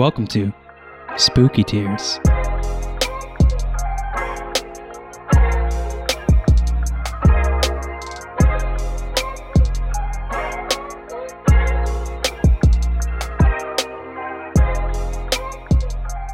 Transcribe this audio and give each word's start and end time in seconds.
Welcome 0.00 0.26
to 0.28 0.50
Spooky 1.18 1.62
Tears. 1.62 2.18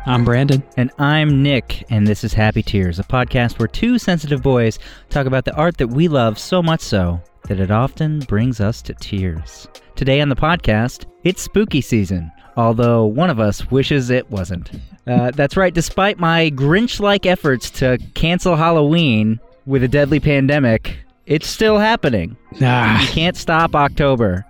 I'm 0.07 0.25
Brandon. 0.25 0.63
And 0.77 0.93
I'm 1.01 1.43
Nick, 1.43 1.85
and 1.91 2.07
this 2.07 2.23
is 2.23 2.33
Happy 2.35 2.63
Tears, 2.63 3.01
a 3.01 3.03
podcast 3.03 3.59
where 3.59 3.67
two 3.67 3.99
sensitive 3.99 4.45
boys 4.45 4.79
talk 5.11 5.27
about 5.27 5.45
the 5.45 5.57
art 5.57 5.79
that 5.79 5.89
we 5.89 6.07
love 6.07 6.39
so 6.39 6.63
much 6.63 6.83
so 6.83 7.21
that 7.49 7.61
it 7.61 7.71
often 7.71 8.21
brings 8.21 8.61
us 8.61 8.83
to 8.83 8.95
tears. 8.95 9.69
Today 9.95 10.21
on 10.21 10.29
the 10.29 10.37
podcast, 10.37 11.05
it's 11.25 11.43
spooky 11.43 11.81
season, 11.81 12.31
although 12.57 13.05
one 13.05 13.31
of 13.31 13.41
us 13.41 13.71
wishes 13.71 14.11
it 14.11 14.31
wasn't. 14.31 14.71
Uh, 15.07 15.31
that's 15.31 15.57
right, 15.57 15.73
despite 15.75 16.19
my 16.19 16.51
Grinch 16.51 17.01
like 17.01 17.27
efforts 17.27 17.71
to 17.71 17.99
cancel 18.15 18.57
Halloween 18.57 19.39
with 19.65 19.83
a 19.83 19.89
deadly 19.89 20.21
pandemic, 20.21 20.97
it's 21.27 21.47
still 21.49 21.79
happening. 21.79 22.37
You 22.53 22.67
Ah, 22.67 23.05
can't 23.11 23.37
stop 23.37 23.75
October. 23.75 24.45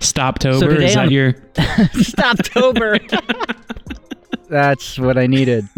Stoptober. 0.00 0.60
So 0.60 0.68
today 0.68 0.86
is 0.86 0.94
that 0.94 1.06
on- 1.06 1.10
your? 1.12 1.32
Stoptober. 1.94 2.98
That's 4.48 4.98
what 4.98 5.18
I 5.18 5.26
needed. 5.26 5.68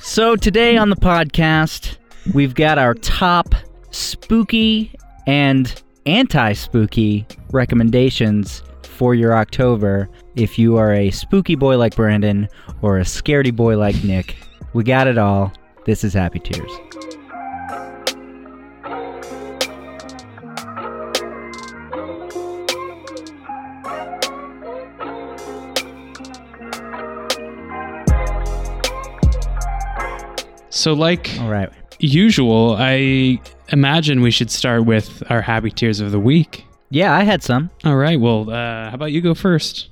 So 0.00 0.36
today 0.36 0.76
on 0.76 0.90
the 0.90 0.96
podcast, 0.96 1.96
we've 2.34 2.54
got 2.54 2.78
our 2.78 2.94
top 2.94 3.54
spooky 3.90 4.92
and 5.28 5.82
anti-spooky 6.06 7.26
recommendations 7.52 8.62
for 8.82 9.14
your 9.14 9.36
October. 9.36 10.08
If 10.34 10.58
you 10.58 10.78
are 10.78 10.94
a 10.94 11.10
spooky 11.10 11.54
boy 11.54 11.76
like 11.76 11.94
Brandon 11.94 12.48
or 12.80 12.98
a 12.98 13.02
scaredy 13.02 13.54
boy 13.54 13.76
like 13.76 14.02
Nick, 14.02 14.36
we 14.72 14.82
got 14.84 15.06
it 15.06 15.18
all. 15.18 15.52
This 15.84 16.02
is 16.02 16.14
Happy 16.14 16.38
Tears. 16.38 16.72
So, 30.70 30.92
like 30.92 31.30
All 31.40 31.48
right. 31.48 31.70
usual, 31.98 32.76
I 32.78 33.40
imagine 33.68 34.20
we 34.20 34.30
should 34.30 34.50
start 34.50 34.84
with 34.84 35.22
our 35.30 35.40
happy 35.40 35.70
tears 35.70 36.00
of 36.00 36.12
the 36.12 36.20
week. 36.20 36.64
Yeah, 36.90 37.14
I 37.14 37.22
had 37.24 37.42
some. 37.42 37.70
All 37.84 37.96
right. 37.96 38.18
Well, 38.20 38.50
uh, 38.50 38.88
how 38.90 38.94
about 38.94 39.12
you 39.12 39.20
go 39.20 39.34
first? 39.34 39.90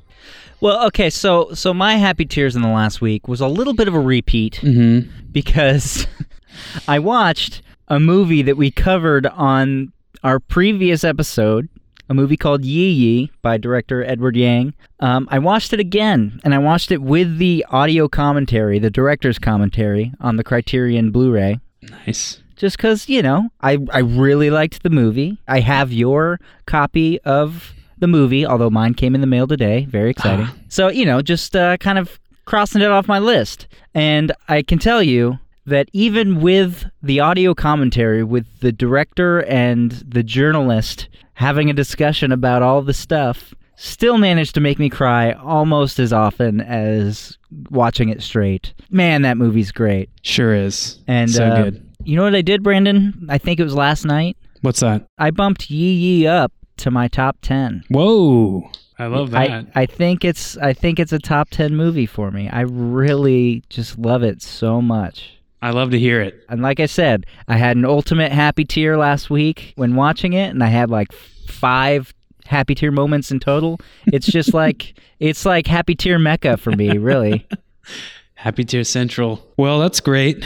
Well, 0.60 0.86
okay, 0.86 1.10
so 1.10 1.52
so 1.52 1.74
my 1.74 1.96
happy 1.96 2.24
tears 2.24 2.56
in 2.56 2.62
the 2.62 2.68
last 2.68 3.00
week 3.02 3.28
was 3.28 3.41
a 3.41 3.48
little 3.48 3.74
bit 3.74 3.88
of 3.88 3.94
a 3.94 4.00
repeat. 4.00 4.55
Mm-hmm. 4.62 5.10
because 5.30 6.06
I 6.88 6.98
watched 6.98 7.62
a 7.88 8.00
movie 8.00 8.42
that 8.42 8.56
we 8.56 8.70
covered 8.70 9.27
on 9.27 9.92
our 10.24 10.40
previous 10.40 11.05
episode, 11.05 11.68
a 12.08 12.14
movie 12.14 12.36
called 12.36 12.64
Yi 12.64 12.88
Yi 12.88 13.30
by 13.42 13.56
director 13.56 14.04
Edward 14.04 14.36
Yang. 14.36 14.74
Um, 15.00 15.28
I 15.30 15.38
watched 15.38 15.72
it 15.72 15.80
again, 15.80 16.40
and 16.44 16.54
I 16.54 16.58
watched 16.58 16.90
it 16.90 17.02
with 17.02 17.38
the 17.38 17.64
audio 17.70 18.08
commentary, 18.08 18.78
the 18.78 18.90
director's 18.90 19.38
commentary 19.38 20.12
on 20.20 20.36
the 20.36 20.44
Criterion 20.44 21.10
Blu 21.10 21.32
ray. 21.32 21.60
Nice. 21.82 22.42
Just 22.56 22.77
because, 22.78 23.08
you 23.08 23.22
know, 23.22 23.50
I, 23.60 23.78
I 23.90 23.98
really 23.98 24.50
liked 24.50 24.82
the 24.82 24.90
movie. 24.90 25.38
I 25.46 25.60
have 25.60 25.92
your 25.92 26.40
copy 26.64 27.20
of 27.20 27.74
the 27.98 28.06
movie, 28.06 28.46
although 28.46 28.70
mine 28.70 28.94
came 28.94 29.14
in 29.14 29.20
the 29.20 29.27
mail 29.27 29.46
today. 29.46 29.84
Very 29.84 30.11
exciting. 30.11 30.46
Ah. 30.48 30.55
So, 30.68 30.89
you 30.89 31.05
know, 31.05 31.20
just 31.20 31.55
uh, 31.55 31.77
kind 31.77 31.98
of 31.98 32.18
crossing 32.46 32.80
it 32.80 32.90
off 32.90 33.08
my 33.08 33.18
list. 33.18 33.66
And 33.95 34.33
I 34.48 34.62
can 34.62 34.78
tell 34.78 35.02
you 35.02 35.39
that 35.66 35.88
even 35.92 36.40
with 36.40 36.84
the 37.02 37.20
audio 37.20 37.54
commentary, 37.54 38.24
with 38.24 38.46
the 38.60 38.72
director 38.72 39.44
and 39.44 39.92
the 40.06 40.22
journalist 40.22 41.08
having 41.34 41.68
a 41.68 41.74
discussion 41.74 42.32
about 42.32 42.62
all 42.62 42.82
the 42.82 42.94
stuff, 42.94 43.54
still 43.77 44.18
managed 44.18 44.54
to 44.54 44.60
make 44.60 44.78
me 44.78 44.88
cry 44.88 45.32
almost 45.32 45.98
as 45.98 46.12
often 46.12 46.60
as 46.60 47.36
watching 47.70 48.08
it 48.08 48.22
straight. 48.22 48.72
Man, 48.90 49.22
that 49.22 49.36
movie's 49.36 49.72
great. 49.72 50.08
Sure 50.22 50.54
is. 50.54 50.98
And 51.06 51.30
so 51.30 51.44
uh, 51.44 51.62
good. 51.64 51.83
You 52.04 52.16
know 52.16 52.22
what 52.22 52.34
I 52.34 52.42
did, 52.42 52.62
Brandon? 52.62 53.27
I 53.28 53.38
think 53.38 53.60
it 53.60 53.64
was 53.64 53.74
last 53.74 54.04
night. 54.04 54.36
What's 54.62 54.80
that? 54.80 55.06
I 55.18 55.30
bumped 55.30 55.70
Yi 55.70 55.92
Yi 55.92 56.27
up 56.27 56.52
to 56.78 56.90
my 56.90 57.08
top 57.08 57.36
ten. 57.42 57.84
Whoa! 57.90 58.70
I 58.98 59.06
love 59.06 59.30
that. 59.33 59.50
I, 59.50 59.83
I 59.83 59.86
think 59.86 60.24
it's 60.24 60.56
I 60.58 60.72
think 60.72 60.98
it's 60.98 61.12
a 61.12 61.18
top 61.18 61.50
ten 61.50 61.77
movie 61.77 62.06
for 62.06 62.30
me. 62.30 62.48
I 62.48 62.60
really 62.62 63.62
just 63.68 63.98
love 63.98 64.22
it 64.22 64.40
so 64.40 64.80
much. 64.80 65.36
I 65.66 65.70
love 65.70 65.90
to 65.90 65.98
hear 65.98 66.20
it. 66.20 66.44
And 66.48 66.62
like 66.62 66.78
I 66.78 66.86
said, 66.86 67.27
I 67.48 67.56
had 67.56 67.77
an 67.77 67.84
ultimate 67.84 68.30
happy 68.30 68.64
tear 68.64 68.96
last 68.96 69.30
week 69.30 69.72
when 69.74 69.96
watching 69.96 70.32
it, 70.32 70.50
and 70.50 70.62
I 70.62 70.68
had 70.68 70.90
like 70.90 71.12
five 71.48 72.14
happy 72.44 72.77
tear 72.77 72.92
moments 72.92 73.32
in 73.32 73.40
total. 73.40 73.80
It's 74.06 74.27
just 74.28 74.54
like 74.62 74.96
it's 75.18 75.44
like 75.44 75.66
happy 75.66 75.96
tear 75.96 76.18
mecca 76.20 76.56
for 76.56 76.70
me, 76.70 76.98
really. 76.98 77.46
Happy 78.34 78.64
Tear 78.64 78.84
Central. 78.84 79.42
Well, 79.56 79.80
that's 79.80 79.98
great. 80.00 80.44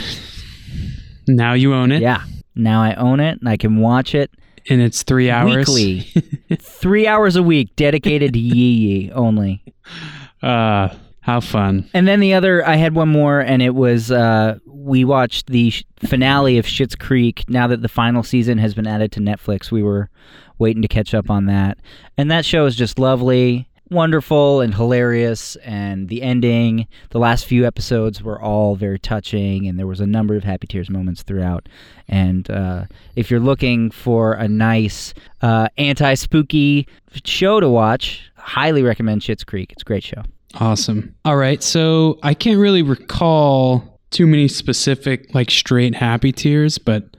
Now 1.27 1.53
you 1.53 1.73
own 1.73 1.91
it. 1.91 2.01
yeah. 2.01 2.23
Now 2.55 2.81
I 2.81 2.93
own 2.95 3.19
it 3.19 3.39
and 3.39 3.47
I 3.49 3.57
can 3.57 3.77
watch 3.77 4.15
it 4.15 4.31
And 4.69 4.81
it's 4.81 5.03
three 5.03 5.29
hours. 5.29 5.67
weekly, 5.67 5.99
three 6.61 7.05
hours 7.05 7.35
a 7.35 7.43
week 7.43 7.75
dedicated 7.75 8.33
to 8.33 8.39
Yi 8.39 8.55
Yi 9.03 9.11
only. 9.11 9.61
Uh, 10.41 10.89
how 11.21 11.39
fun. 11.41 11.87
And 11.93 12.07
then 12.07 12.19
the 12.21 12.33
other, 12.33 12.65
I 12.67 12.75
had 12.75 12.95
one 12.95 13.09
more, 13.09 13.39
and 13.39 13.61
it 13.61 13.75
was 13.75 14.09
uh, 14.11 14.57
we 14.83 15.05
watched 15.05 15.47
the 15.47 15.73
finale 15.99 16.57
of 16.57 16.65
Schitt's 16.65 16.95
Creek. 16.95 17.45
Now 17.47 17.67
that 17.67 17.81
the 17.81 17.89
final 17.89 18.23
season 18.23 18.57
has 18.57 18.73
been 18.73 18.87
added 18.87 19.11
to 19.13 19.19
Netflix, 19.19 19.71
we 19.71 19.83
were 19.83 20.09
waiting 20.57 20.81
to 20.81 20.87
catch 20.87 21.13
up 21.13 21.29
on 21.29 21.45
that. 21.45 21.77
And 22.17 22.29
that 22.31 22.45
show 22.45 22.65
is 22.65 22.75
just 22.75 22.99
lovely, 22.99 23.67
wonderful, 23.89 24.61
and 24.61 24.73
hilarious. 24.73 25.55
And 25.57 26.07
the 26.07 26.21
ending, 26.21 26.87
the 27.09 27.19
last 27.19 27.45
few 27.45 27.65
episodes 27.65 28.23
were 28.23 28.41
all 28.41 28.75
very 28.75 28.99
touching, 28.99 29.67
and 29.67 29.77
there 29.77 29.87
was 29.87 29.99
a 29.99 30.07
number 30.07 30.35
of 30.35 30.43
happy 30.43 30.67
tears 30.67 30.89
moments 30.89 31.23
throughout. 31.23 31.67
And 32.07 32.49
uh, 32.49 32.85
if 33.15 33.29
you're 33.29 33.39
looking 33.39 33.91
for 33.91 34.33
a 34.33 34.47
nice 34.47 35.13
uh, 35.41 35.67
anti 35.77 36.13
spooky 36.15 36.87
show 37.23 37.59
to 37.59 37.69
watch, 37.69 38.31
highly 38.35 38.83
recommend 38.83 39.21
Schitt's 39.21 39.43
Creek. 39.43 39.71
It's 39.71 39.83
a 39.83 39.85
great 39.85 40.03
show. 40.03 40.23
Awesome. 40.55 41.15
All 41.23 41.37
right. 41.37 41.63
So 41.63 42.19
I 42.23 42.33
can't 42.33 42.59
really 42.59 42.81
recall 42.81 43.90
too 44.11 44.27
many 44.27 44.47
specific, 44.47 45.33
like 45.33 45.49
straight 45.49 45.95
happy 45.95 46.31
tears, 46.31 46.77
but 46.77 47.15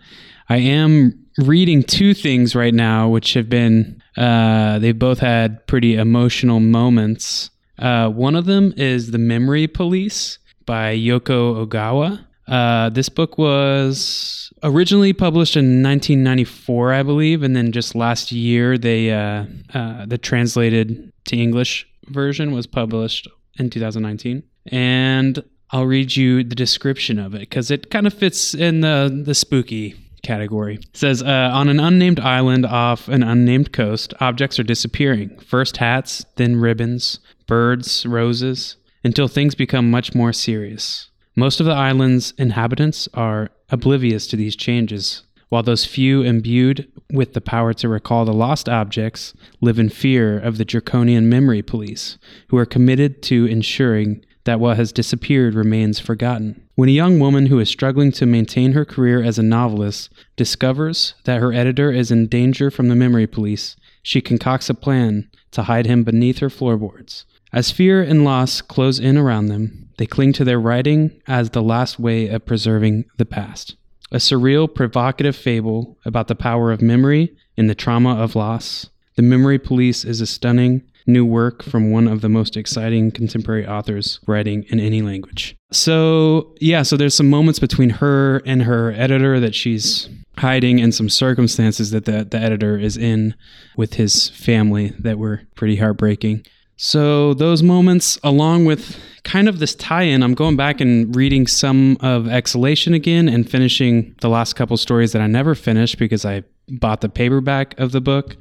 I 0.49 0.59
am 0.59 1.27
reading 1.39 1.83
two 1.83 2.15
things 2.15 2.55
right 2.55 2.75
now, 2.75 3.09
which 3.09 3.35
have 3.35 3.49
been, 3.49 4.03
uh, 4.17 4.79
they 4.79 4.93
both 4.93 5.19
had 5.19 5.67
pretty 5.67 5.97
emotional 5.97 6.61
moments. 6.61 7.51
Uh, 7.79 8.09
one 8.09 8.37
of 8.37 8.45
them 8.45 8.75
is 8.77 9.11
The 9.11 9.19
Memory 9.19 9.67
Police 9.67 10.39
by 10.67 10.97
Yoko 10.97 11.67
Ogawa. 11.67 12.25
Uh, 12.47 12.91
this 12.91 13.09
book 13.09 13.39
was 13.39 14.53
originally 14.63 15.13
published 15.13 15.57
in 15.57 15.83
1994, 15.83 16.93
I 16.93 17.03
believe, 17.03 17.43
and 17.43 17.57
then 17.57 17.73
just 17.73 17.95
last 17.95 18.31
year 18.33 18.77
they 18.77 19.11
uh, 19.11 19.47
uh, 19.73 20.07
the 20.07 20.19
translated 20.19 21.13
to 21.27 21.37
English 21.37 21.87
version 22.09 22.53
was 22.53 22.67
published 22.67 23.29
in 23.59 23.71
2019. 23.71 24.43
And 24.67 25.43
I'll 25.73 25.87
read 25.87 26.15
you 26.15 26.45
the 26.45 26.55
description 26.55 27.19
of 27.19 27.35
it 27.35 27.41
because 27.41 27.71
it 27.71 27.91
kind 27.91 28.07
of 28.07 28.13
fits 28.13 28.55
in 28.55 28.81
the 28.83 29.23
the 29.25 29.35
spooky 29.35 29.97
category. 30.23 30.77
It 30.77 30.97
says 30.97 31.23
uh, 31.23 31.51
on 31.53 31.69
an 31.69 31.81
unnamed 31.81 32.21
island 32.21 32.67
off 32.67 33.09
an 33.09 33.23
unnamed 33.23 33.73
coast, 33.73 34.15
objects 34.21 34.61
are 34.61 34.65
disappearing. 34.65 35.39
First 35.39 35.79
hats, 35.79 36.25
then 36.37 36.57
ribbons, 36.57 37.19
birds, 37.47 38.07
roses, 38.07 38.77
until 39.03 39.29
things 39.29 39.55
become 39.55 39.91
much 39.91 40.15
more 40.15 40.33
serious. 40.33 41.09
Most 41.35 41.59
of 41.61 41.67
the 41.67 41.73
island's 41.73 42.33
inhabitants 42.37 43.09
are 43.15 43.51
oblivious 43.71 44.27
to 44.29 44.37
these 44.37 44.55
changes, 44.55 45.23
while 45.49 45.63
those 45.63 45.87
few 45.87 46.23
imbued 46.23 46.87
with 47.11 47.33
the 47.33 47.41
power 47.41 47.73
to 47.73 47.89
recall 47.89 48.25
the 48.25 48.33
lost 48.33 48.69
objects 48.69 49.33
live 49.63 49.79
in 49.79 49.89
fear 49.89 50.39
of 50.39 50.59
the 50.59 50.65
draconian 50.65 51.29
memory 51.29 51.63
police, 51.63 52.19
who 52.49 52.59
are 52.59 52.67
committed 52.67 53.23
to 53.23 53.47
ensuring 53.47 54.23
that 54.45 54.61
what 54.61 54.77
has 54.77 54.93
disappeared 54.93 55.55
remains 55.55 56.01
forgotten. 56.01 56.67
When 56.75 56.89
a 56.89 56.93
young 56.93 57.19
woman 57.19 57.47
who 57.47 57.59
is 57.59 57.69
struggling 57.69 58.13
to 58.13 58.27
maintain 58.27 58.73
her 58.73 58.85
career 58.85 59.23
as 59.23 59.39
a 59.39 59.43
novelist 59.43 60.11
discovers 60.37 61.15
that 61.25 61.41
her 61.41 61.53
editor 61.53 61.91
is 61.91 62.11
in 62.11 62.27
danger 62.27 62.71
from 62.71 62.89
the 62.89 62.97
memory 62.97 63.27
police, 63.27 63.77
she 64.03 64.21
concocts 64.21 64.69
a 64.69 64.75
plan 64.75 65.31
to 65.53 65.65
hide 65.65 65.87
him 65.87 66.03
beneath 66.03 66.39
her 66.39 66.51
floorboards. 66.51 67.25
As 67.53 67.71
fear 67.71 68.03
and 68.03 68.25
loss 68.25 68.63
close 68.63 68.99
in 68.99 69.19
around 69.19 69.47
them, 69.47 69.91
they 69.99 70.07
cling 70.07 70.33
to 70.35 70.45
their 70.45 70.59
writing 70.59 71.21
as 71.27 71.51
the 71.51 71.63
last 71.63 71.99
way 71.99 72.29
of 72.29 72.47
preserving 72.47 73.05
the 73.19 73.27
past. 73.27 73.77
A 74.11 74.17
surreal, 74.17 74.73
provocative 74.73 75.37
fable 75.37 75.99
about 76.05 76.29
the 76.29 76.35
power 76.35 76.73
of 76.73 76.83
memory 76.83 77.37
and 77.57 77.69
the 77.69 77.75
trauma 77.75 78.17
of 78.17 78.35
loss. 78.35 78.89
The 79.17 79.23
Memory 79.23 79.59
Police 79.59 80.05
is 80.05 80.21
a 80.21 80.27
stunning 80.27 80.83
new 81.07 81.25
work 81.25 81.63
from 81.63 81.91
one 81.91 82.09
of 82.09 82.21
the 82.21 82.29
most 82.29 82.57
exciting 82.57 83.11
contemporary 83.11 83.67
authors 83.67 84.21
writing 84.27 84.65
in 84.69 84.81
any 84.81 85.03
language. 85.03 85.57
So, 85.73 86.55
yeah, 86.61 86.83
so 86.83 86.97
there's 86.97 87.15
some 87.15 87.31
moments 87.31 87.59
between 87.59 87.91
her 87.91 88.39
and 88.45 88.63
her 88.63 88.93
editor 88.93 89.41
that 89.41 89.55
she's 89.55 90.09
hiding 90.39 90.81
and 90.81 90.95
some 90.95 91.09
circumstances 91.09 91.91
that 91.91 92.05
the, 92.05 92.25
the 92.25 92.39
editor 92.39 92.79
is 92.79 92.97
in 92.97 93.35
with 93.77 93.95
his 93.95 94.31
family 94.31 94.93
that 94.99 95.19
were 95.19 95.43
pretty 95.55 95.77
heartbreaking. 95.77 96.45
So, 96.77 97.35
those 97.35 97.63
moments, 97.63 98.19
along 98.25 98.65
with 98.65 98.99
kind 99.25 99.49
of 99.49 99.61
this 99.61 99.75
tie 99.75 100.03
in, 100.03 100.23
I'm 100.23 100.35
going 100.35 100.57
back 100.57 100.81
and 100.81 101.15
reading 101.15 101.47
some 101.47 101.97
of 102.01 102.27
Exhalation 102.29 102.93
again 102.93 103.29
and 103.29 103.49
finishing 103.49 104.15
the 104.21 104.29
last 104.29 104.55
couple 104.55 104.77
stories 104.77 105.13
that 105.13 105.23
I 105.23 105.27
never 105.27 105.55
finished 105.55 105.99
because 105.99 106.25
I 106.25 106.43
bought 106.69 107.01
the 107.01 107.09
paperback 107.09 107.79
of 107.79 107.93
the 107.93 108.01
book 108.01 108.37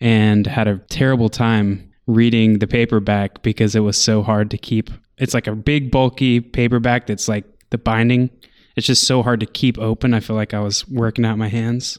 and 0.00 0.46
had 0.46 0.66
a 0.66 0.78
terrible 0.88 1.28
time 1.28 1.93
reading 2.06 2.58
the 2.58 2.66
paperback 2.66 3.42
because 3.42 3.74
it 3.74 3.80
was 3.80 3.96
so 3.96 4.22
hard 4.22 4.50
to 4.50 4.58
keep. 4.58 4.90
It's 5.18 5.34
like 5.34 5.46
a 5.46 5.54
big, 5.54 5.90
bulky 5.90 6.40
paperback 6.40 7.06
that's 7.06 7.28
like 7.28 7.44
the 7.70 7.78
binding. 7.78 8.30
It's 8.76 8.86
just 8.86 9.06
so 9.06 9.22
hard 9.22 9.40
to 9.40 9.46
keep 9.46 9.78
open. 9.78 10.14
I 10.14 10.20
feel 10.20 10.36
like 10.36 10.52
I 10.52 10.60
was 10.60 10.86
working 10.88 11.24
out 11.24 11.38
my 11.38 11.48
hands. 11.48 11.98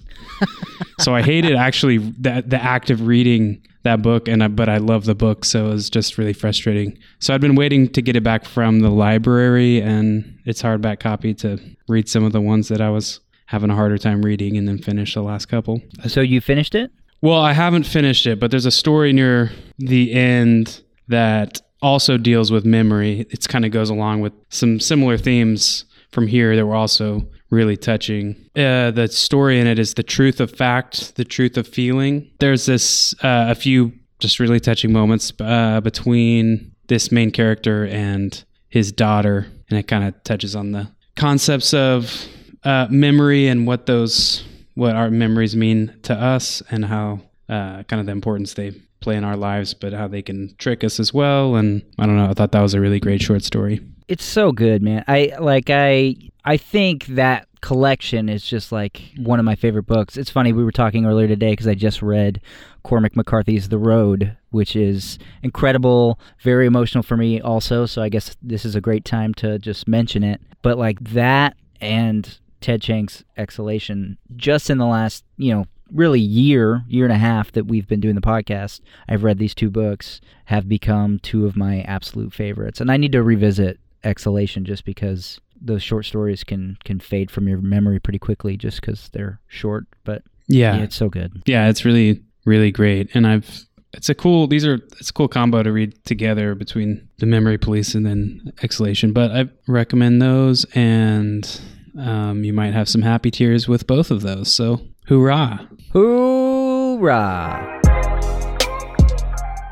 so 0.99 1.15
I 1.15 1.21
hated 1.21 1.55
actually 1.55 1.97
the, 1.97 2.43
the 2.45 2.61
act 2.61 2.89
of 2.89 3.07
reading 3.07 3.61
that 3.83 4.01
book, 4.01 4.27
and 4.27 4.43
I, 4.43 4.49
but 4.49 4.67
I 4.67 4.77
love 4.77 5.05
the 5.05 5.15
book, 5.15 5.45
so 5.45 5.67
it 5.67 5.69
was 5.69 5.89
just 5.89 6.17
really 6.17 6.33
frustrating. 6.33 6.97
So 7.19 7.33
I'd 7.33 7.39
been 7.39 7.55
waiting 7.55 7.87
to 7.89 8.01
get 8.01 8.15
it 8.15 8.23
back 8.23 8.43
from 8.43 8.79
the 8.79 8.89
library 8.89 9.81
and 9.81 10.37
its 10.45 10.61
hardback 10.61 10.99
copy 10.99 11.33
to 11.35 11.59
read 11.87 12.09
some 12.09 12.23
of 12.23 12.33
the 12.33 12.41
ones 12.41 12.67
that 12.67 12.81
I 12.81 12.89
was 12.89 13.21
having 13.45 13.69
a 13.69 13.75
harder 13.75 13.97
time 13.97 14.23
reading, 14.23 14.57
and 14.57 14.67
then 14.67 14.79
finish 14.79 15.13
the 15.13 15.21
last 15.21 15.45
couple. 15.45 15.81
So 16.07 16.19
you 16.19 16.41
finished 16.41 16.75
it? 16.75 16.91
Well, 17.21 17.39
I 17.39 17.53
haven't 17.53 17.83
finished 17.83 18.25
it, 18.27 18.39
but 18.39 18.51
there's 18.51 18.65
a 18.65 18.71
story 18.71 19.13
near 19.13 19.51
the 19.77 20.13
end 20.13 20.81
that 21.07 21.61
also 21.81 22.17
deals 22.17 22.51
with 22.51 22.65
memory. 22.65 23.25
It 23.29 23.47
kind 23.47 23.65
of 23.65 23.71
goes 23.71 23.89
along 23.89 24.21
with 24.21 24.33
some 24.49 24.79
similar 24.79 25.17
themes 25.17 25.85
from 26.11 26.27
here 26.27 26.55
that 26.55 26.65
were 26.65 26.75
also 26.75 27.27
really 27.49 27.77
touching. 27.77 28.35
Uh, 28.55 28.91
the 28.91 29.07
story 29.07 29.59
in 29.59 29.67
it 29.67 29.79
is 29.79 29.93
the 29.93 30.03
truth 30.03 30.39
of 30.39 30.51
fact, 30.51 31.15
the 31.15 31.25
truth 31.25 31.57
of 31.57 31.67
feeling. 31.67 32.29
There's 32.39 32.65
this 32.65 33.13
uh, 33.23 33.47
a 33.49 33.55
few 33.55 33.93
just 34.19 34.39
really 34.39 34.59
touching 34.59 34.91
moments 34.91 35.33
uh, 35.39 35.81
between 35.81 36.71
this 36.87 37.11
main 37.11 37.31
character 37.31 37.85
and 37.87 38.43
his 38.69 38.91
daughter, 38.91 39.47
and 39.69 39.77
it 39.79 39.87
kind 39.87 40.03
of 40.03 40.23
touches 40.23 40.55
on 40.55 40.71
the 40.71 40.89
concepts 41.15 41.73
of 41.73 42.27
uh, 42.63 42.87
memory 42.89 43.47
and 43.47 43.67
what 43.67 43.85
those 43.85 44.43
what 44.75 44.95
our 44.95 45.09
memories 45.09 45.55
mean 45.55 45.93
to 46.03 46.13
us 46.13 46.61
and 46.69 46.85
how 46.85 47.21
uh, 47.49 47.83
kind 47.83 47.99
of 47.99 48.05
the 48.05 48.11
importance 48.11 48.53
they 48.53 48.71
play 48.99 49.15
in 49.15 49.23
our 49.23 49.37
lives, 49.37 49.73
but 49.73 49.93
how 49.93 50.07
they 50.07 50.21
can 50.21 50.53
trick 50.57 50.83
us 50.83 50.99
as 50.99 51.13
well. 51.13 51.55
And 51.55 51.81
I 51.97 52.05
don't 52.05 52.17
know, 52.17 52.29
I 52.29 52.33
thought 52.33 52.51
that 52.51 52.61
was 52.61 52.73
a 52.73 52.81
really 52.81 52.99
great 52.99 53.21
short 53.21 53.43
story. 53.43 53.81
It's 54.07 54.23
so 54.23 54.51
good, 54.51 54.81
man. 54.81 55.03
I 55.07 55.33
like 55.39 55.69
I 55.69 56.15
I 56.43 56.57
think 56.57 57.07
that 57.07 57.47
collection 57.61 58.29
is 58.29 58.43
just 58.43 58.71
like 58.71 59.01
one 59.17 59.39
of 59.39 59.45
my 59.45 59.55
favorite 59.55 59.87
books. 59.87 60.17
It's 60.17 60.29
funny 60.29 60.53
we 60.53 60.63
were 60.63 60.71
talking 60.71 61.05
earlier 61.07 61.27
today 61.27 61.53
because 61.53 61.67
I 61.67 61.73
just 61.73 62.03
read 62.03 62.39
Cormac 62.83 63.15
McCarthy's 63.15 63.69
The 63.69 63.79
Road, 63.79 64.37
which 64.51 64.75
is 64.75 65.17
incredible, 65.41 66.19
very 66.41 66.67
emotional 66.67 67.01
for 67.01 67.17
me 67.17 67.41
also. 67.41 67.87
So 67.87 68.03
I 68.03 68.09
guess 68.09 68.35
this 68.43 68.65
is 68.65 68.75
a 68.75 68.81
great 68.81 69.05
time 69.05 69.33
to 69.35 69.57
just 69.57 69.87
mention 69.87 70.23
it. 70.23 70.39
But 70.61 70.77
like 70.77 70.99
that 71.13 71.57
and 71.81 72.37
Ted 72.65 72.81
Chiang's 72.81 73.23
Exhalation 73.37 74.17
just 74.35 74.71
in 74.71 74.79
the 74.79 74.87
last, 74.87 75.23
you 75.37 75.53
know, 75.53 75.65
really 75.93 76.19
year, 76.19 76.83
year 76.87 77.05
and 77.05 77.13
a 77.13 77.17
half 77.17 77.51
that 77.51 77.67
we've 77.67 77.87
been 77.87 77.99
doing 77.99 78.15
the 78.15 78.21
podcast, 78.21 78.81
I've 79.07 79.23
read 79.23 79.37
these 79.37 79.53
two 79.53 79.69
books 79.69 80.19
have 80.45 80.67
become 80.67 81.19
two 81.19 81.45
of 81.45 81.55
my 81.55 81.81
absolute 81.81 82.33
favorites. 82.33 82.81
And 82.81 82.91
I 82.91 82.97
need 82.97 83.11
to 83.11 83.21
revisit 83.21 83.79
Exhalation 84.03 84.65
just 84.65 84.83
because 84.83 85.39
those 85.61 85.83
short 85.83 86.05
stories 86.05 86.43
can 86.43 86.79
can 86.83 86.99
fade 86.99 87.29
from 87.29 87.47
your 87.47 87.59
memory 87.59 87.99
pretty 87.99 88.17
quickly 88.17 88.57
just 88.57 88.81
cuz 88.81 89.09
they're 89.13 89.39
short, 89.47 89.85
but 90.03 90.23
yeah. 90.47 90.75
yeah, 90.75 90.83
it's 90.83 90.95
so 90.95 91.07
good. 91.07 91.43
Yeah, 91.45 91.69
it's 91.69 91.85
really 91.85 92.23
really 92.45 92.71
great. 92.71 93.09
And 93.13 93.27
I've 93.27 93.67
it's 93.93 94.09
a 94.09 94.15
cool 94.15 94.47
these 94.47 94.65
are 94.65 94.79
it's 94.99 95.11
a 95.11 95.13
cool 95.13 95.27
combo 95.27 95.61
to 95.61 95.71
read 95.71 96.03
together 96.03 96.55
between 96.55 97.07
the 97.19 97.27
memory 97.27 97.59
police 97.59 97.95
and 97.95 98.05
then 98.05 98.51
exhalation 98.61 99.13
but 99.13 99.31
i 99.31 99.45
recommend 99.67 100.21
those 100.21 100.65
and 100.75 101.61
um, 101.99 102.43
you 102.43 102.53
might 102.53 102.73
have 102.73 102.89
some 102.89 103.01
happy 103.01 103.31
tears 103.31 103.67
with 103.67 103.87
both 103.87 104.11
of 104.11 104.21
those 104.21 104.51
so 104.53 104.81
hoorah 105.07 105.69
Hoorah! 105.95 107.79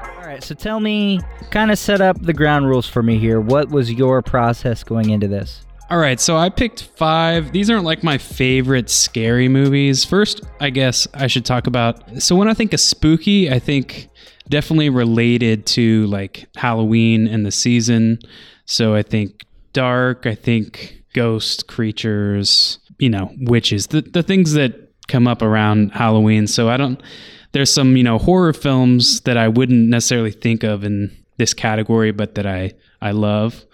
All 0.01 0.25
right, 0.25 0.41
so 0.41 0.55
tell 0.55 0.79
me, 0.79 1.19
kind 1.51 1.69
of 1.69 1.77
set 1.77 1.99
up 1.99 2.21
the 2.21 2.31
ground 2.31 2.65
rules 2.65 2.87
for 2.87 3.03
me 3.03 3.17
here. 3.17 3.41
What 3.41 3.71
was 3.71 3.91
your 3.91 4.21
process 4.21 4.85
going 4.85 5.09
into 5.09 5.27
this? 5.27 5.65
All 5.89 5.97
right, 5.97 6.17
so 6.17 6.37
I 6.37 6.47
picked 6.47 6.83
five. 6.83 7.51
These 7.51 7.69
aren't 7.69 7.83
like 7.83 8.03
my 8.03 8.17
favorite 8.17 8.89
scary 8.89 9.49
movies. 9.49 10.05
First, 10.05 10.45
I 10.61 10.69
guess 10.69 11.09
I 11.13 11.27
should 11.27 11.43
talk 11.43 11.67
about. 11.67 12.21
So, 12.21 12.37
when 12.37 12.47
I 12.47 12.53
think 12.53 12.71
of 12.71 12.79
spooky, 12.79 13.51
I 13.51 13.59
think 13.59 14.07
definitely 14.47 14.89
related 14.89 15.65
to 15.65 16.05
like 16.07 16.47
Halloween 16.55 17.27
and 17.27 17.45
the 17.45 17.51
season. 17.51 18.19
So, 18.63 18.95
I 18.95 19.03
think 19.03 19.45
dark, 19.73 20.25
I 20.25 20.35
think 20.35 21.02
ghost 21.13 21.67
creatures, 21.67 22.79
you 22.99 23.09
know, 23.09 23.31
witches, 23.41 23.87
the, 23.87 24.01
the 24.01 24.23
things 24.23 24.53
that 24.53 24.91
come 25.07 25.27
up 25.27 25.41
around 25.41 25.91
Halloween. 25.91 26.47
So, 26.47 26.69
I 26.69 26.77
don't, 26.77 27.01
there's 27.51 27.73
some, 27.73 27.95
you 27.97 28.03
know, 28.03 28.17
horror 28.17 28.53
films 28.53 29.21
that 29.21 29.37
I 29.37 29.47
wouldn't 29.47 29.89
necessarily 29.89 30.31
think 30.31 30.63
of 30.63 30.83
in 30.83 31.15
this 31.37 31.53
category, 31.53 32.11
but 32.11 32.35
that 32.35 32.45
I, 32.45 32.73
I 33.01 33.11
love. 33.11 33.65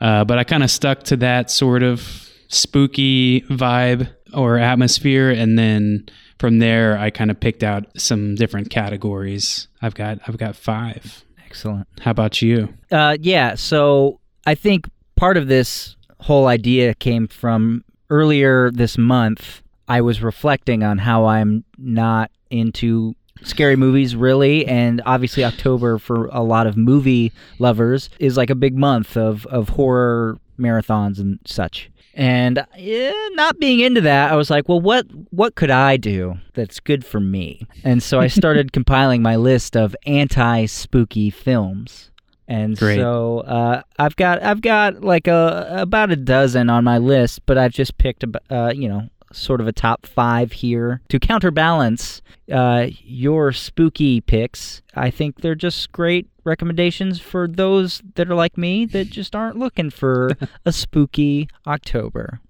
Uh, 0.00 0.24
but 0.24 0.38
I 0.38 0.44
kind 0.44 0.62
of 0.62 0.70
stuck 0.70 1.02
to 1.04 1.16
that 1.16 1.50
sort 1.50 1.82
of 1.82 2.28
spooky 2.48 3.42
vibe 3.42 4.08
or 4.34 4.58
atmosphere, 4.58 5.30
and 5.30 5.58
then 5.58 6.08
from 6.38 6.58
there, 6.58 6.96
I 6.98 7.10
kind 7.10 7.30
of 7.30 7.40
picked 7.40 7.62
out 7.62 7.86
some 7.96 8.34
different 8.34 8.70
categories. 8.70 9.68
I've 9.82 9.94
got 9.94 10.18
I've 10.26 10.38
got 10.38 10.56
five. 10.56 11.24
Excellent. 11.44 11.88
How 12.00 12.10
about 12.10 12.42
you? 12.42 12.72
Uh, 12.90 13.16
yeah, 13.20 13.54
so 13.54 14.20
I 14.46 14.54
think 14.54 14.88
part 15.16 15.36
of 15.36 15.48
this 15.48 15.96
whole 16.20 16.46
idea 16.46 16.94
came 16.94 17.28
from 17.28 17.84
earlier 18.10 18.70
this 18.70 18.98
month. 18.98 19.62
I 19.88 20.00
was 20.00 20.22
reflecting 20.22 20.82
on 20.82 20.98
how 20.98 21.26
I'm 21.26 21.64
not 21.78 22.30
into 22.50 23.14
scary 23.42 23.76
movies 23.76 24.16
really. 24.16 24.66
And 24.66 25.00
obviously 25.06 25.44
october 25.44 25.98
for 25.98 26.26
a 26.26 26.42
lot 26.42 26.66
of 26.66 26.76
movie 26.76 27.32
lovers 27.58 28.10
is 28.18 28.36
like 28.36 28.50
a 28.50 28.54
big 28.54 28.76
month 28.76 29.16
of, 29.16 29.46
of 29.46 29.68
horror 29.70 30.38
marathons 30.58 31.18
and 31.20 31.38
such. 31.44 31.90
And 32.14 32.66
yeah, 32.76 33.12
not 33.32 33.60
being 33.60 33.78
into 33.78 34.00
that 34.00 34.32
i 34.32 34.34
was 34.34 34.50
like 34.50 34.68
well 34.68 34.80
what 34.80 35.06
what 35.30 35.54
could 35.54 35.70
i 35.70 35.96
do 35.96 36.36
that's 36.54 36.80
good 36.80 37.04
for 37.04 37.20
me? 37.20 37.64
And 37.84 38.02
so 38.02 38.18
i 38.18 38.26
started 38.26 38.72
compiling 38.78 39.22
my 39.22 39.36
list 39.36 39.76
of 39.76 39.94
anti-spooky 40.04 41.30
films 41.30 42.10
and 42.48 42.76
Great. 42.76 42.96
so 42.96 43.40
uh, 43.40 43.82
I've 43.98 44.16
got 44.16 44.42
I've 44.42 44.62
got 44.62 45.02
like 45.02 45.28
a 45.28 45.66
about 45.70 46.10
a 46.10 46.16
dozen 46.16 46.70
on 46.70 46.82
my 46.82 46.98
list, 46.98 47.44
but 47.46 47.58
I've 47.58 47.72
just 47.72 47.98
picked 47.98 48.24
a 48.24 48.40
uh, 48.52 48.72
you 48.74 48.88
know 48.88 49.08
sort 49.32 49.60
of 49.60 49.68
a 49.68 49.72
top 49.72 50.06
five 50.06 50.52
here 50.52 51.02
to 51.10 51.20
counterbalance 51.20 52.22
uh, 52.50 52.86
your 53.04 53.52
spooky 53.52 54.22
picks. 54.22 54.80
I 54.94 55.10
think 55.10 55.42
they're 55.42 55.54
just 55.54 55.92
great 55.92 56.26
recommendations 56.44 57.20
for 57.20 57.46
those 57.46 58.02
that 58.14 58.30
are 58.30 58.34
like 58.34 58.56
me 58.56 58.86
that 58.86 59.10
just 59.10 59.36
aren't 59.36 59.58
looking 59.58 59.90
for 59.90 60.30
a 60.64 60.72
spooky 60.72 61.48
October. 61.66 62.40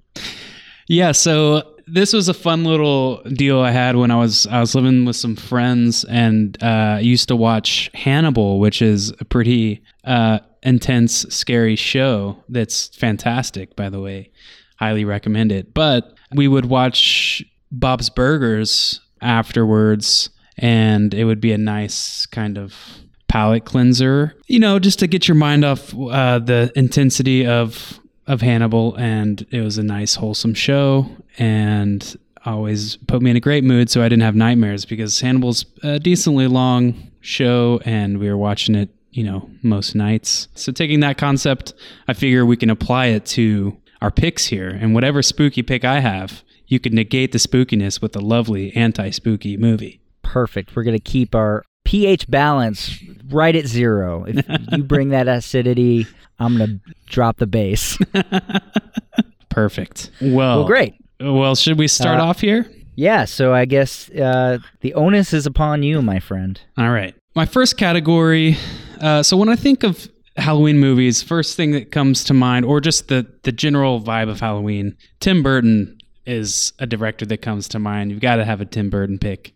Yeah, 0.86 1.12
so 1.12 1.74
this 1.90 2.12
was 2.12 2.28
a 2.28 2.34
fun 2.34 2.64
little 2.64 3.22
deal 3.24 3.60
I 3.60 3.70
had 3.70 3.96
when 3.96 4.10
I 4.10 4.16
was 4.16 4.46
I 4.46 4.60
was 4.60 4.74
living 4.74 5.04
with 5.04 5.16
some 5.16 5.36
friends 5.36 6.04
and 6.04 6.60
uh, 6.62 6.98
used 7.00 7.28
to 7.28 7.36
watch 7.36 7.90
Hannibal, 7.94 8.58
which 8.58 8.82
is 8.82 9.12
a 9.20 9.24
pretty 9.24 9.82
uh, 10.04 10.40
intense, 10.62 11.26
scary 11.28 11.76
show. 11.76 12.42
That's 12.48 12.88
fantastic, 12.96 13.76
by 13.76 13.90
the 13.90 14.00
way. 14.00 14.30
Highly 14.76 15.04
recommend 15.04 15.52
it. 15.52 15.74
But 15.74 16.14
we 16.32 16.48
would 16.48 16.66
watch 16.66 17.42
Bob's 17.70 18.10
Burgers 18.10 19.00
afterwards, 19.20 20.30
and 20.56 21.12
it 21.14 21.24
would 21.24 21.40
be 21.40 21.52
a 21.52 21.58
nice 21.58 22.26
kind 22.26 22.58
of 22.58 22.74
palate 23.28 23.64
cleanser, 23.64 24.34
you 24.46 24.58
know, 24.58 24.78
just 24.78 24.98
to 25.00 25.06
get 25.06 25.28
your 25.28 25.34
mind 25.34 25.64
off 25.64 25.94
uh, 25.94 26.38
the 26.38 26.72
intensity 26.74 27.46
of 27.46 28.00
of 28.28 28.42
Hannibal. 28.42 28.94
And 28.96 29.44
it 29.50 29.62
was 29.62 29.78
a 29.78 29.82
nice, 29.82 30.14
wholesome 30.14 30.54
show, 30.54 31.08
and 31.38 32.16
always 32.44 32.96
put 32.96 33.22
me 33.22 33.30
in 33.30 33.36
a 33.36 33.40
great 33.40 33.64
mood, 33.64 33.90
so 33.90 34.02
I 34.02 34.08
didn't 34.08 34.22
have 34.22 34.36
nightmares 34.36 34.84
because 34.84 35.20
Hannibal's 35.20 35.64
a 35.82 35.98
decently 35.98 36.46
long 36.46 37.10
show, 37.20 37.80
and 37.84 38.18
we 38.18 38.28
were 38.28 38.36
watching 38.36 38.74
it. 38.74 38.90
You 39.10 39.24
know, 39.24 39.50
most 39.62 39.94
nights. 39.96 40.48
So, 40.54 40.70
taking 40.70 41.00
that 41.00 41.16
concept, 41.16 41.72
I 42.06 42.12
figure 42.12 42.44
we 42.44 42.58
can 42.58 42.70
apply 42.70 43.06
it 43.06 43.24
to 43.26 43.76
our 44.00 44.10
picks 44.10 44.46
here. 44.46 44.68
And 44.68 44.94
whatever 44.94 45.22
spooky 45.22 45.62
pick 45.62 45.84
I 45.84 46.00
have, 46.00 46.44
you 46.66 46.78
could 46.78 46.92
negate 46.92 47.32
the 47.32 47.38
spookiness 47.38 48.00
with 48.00 48.14
a 48.14 48.20
lovely 48.20 48.70
anti 48.76 49.10
spooky 49.10 49.56
movie. 49.56 50.00
Perfect. 50.22 50.76
We're 50.76 50.84
gonna 50.84 50.98
keep 51.00 51.34
our 51.34 51.64
pH 51.88 52.28
balance 52.30 53.02
right 53.30 53.56
at 53.56 53.66
zero. 53.66 54.24
If 54.28 54.44
you 54.72 54.82
bring 54.84 55.08
that 55.08 55.26
acidity, 55.26 56.06
I'm 56.38 56.58
gonna 56.58 56.78
drop 57.06 57.38
the 57.38 57.46
base. 57.46 57.96
Perfect. 59.48 60.10
Well, 60.20 60.58
well, 60.58 60.64
great. 60.66 60.94
Well, 61.18 61.54
should 61.56 61.78
we 61.78 61.88
start 61.88 62.20
Uh, 62.20 62.24
off 62.24 62.40
here? 62.40 62.70
Yeah, 62.94 63.24
so 63.24 63.54
I 63.54 63.64
guess 63.64 64.10
uh, 64.10 64.58
the 64.80 64.92
onus 64.94 65.32
is 65.32 65.46
upon 65.46 65.82
you, 65.82 66.02
my 66.02 66.20
friend. 66.20 66.60
All 66.76 66.90
right. 66.90 67.14
My 67.34 67.46
first 67.46 67.76
category. 67.76 68.56
Uh, 69.00 69.22
so 69.22 69.36
when 69.36 69.48
I 69.48 69.56
think 69.56 69.82
of 69.84 70.08
Halloween 70.36 70.78
movies, 70.78 71.22
first 71.22 71.56
thing 71.56 71.70
that 71.72 71.90
comes 71.90 72.22
to 72.24 72.34
mind, 72.34 72.64
or 72.66 72.80
just 72.80 73.08
the 73.08 73.26
the 73.44 73.52
general 73.52 74.00
vibe 74.00 74.28
of 74.28 74.40
Halloween, 74.40 74.94
Tim 75.20 75.42
Burton 75.42 75.96
is 76.26 76.72
a 76.80 76.86
director 76.86 77.24
that 77.26 77.38
comes 77.38 77.66
to 77.68 77.78
mind. 77.78 78.10
You've 78.10 78.20
got 78.20 78.36
to 78.36 78.44
have 78.44 78.60
a 78.60 78.66
Tim 78.66 78.90
Burton 78.90 79.18
pick. 79.18 79.54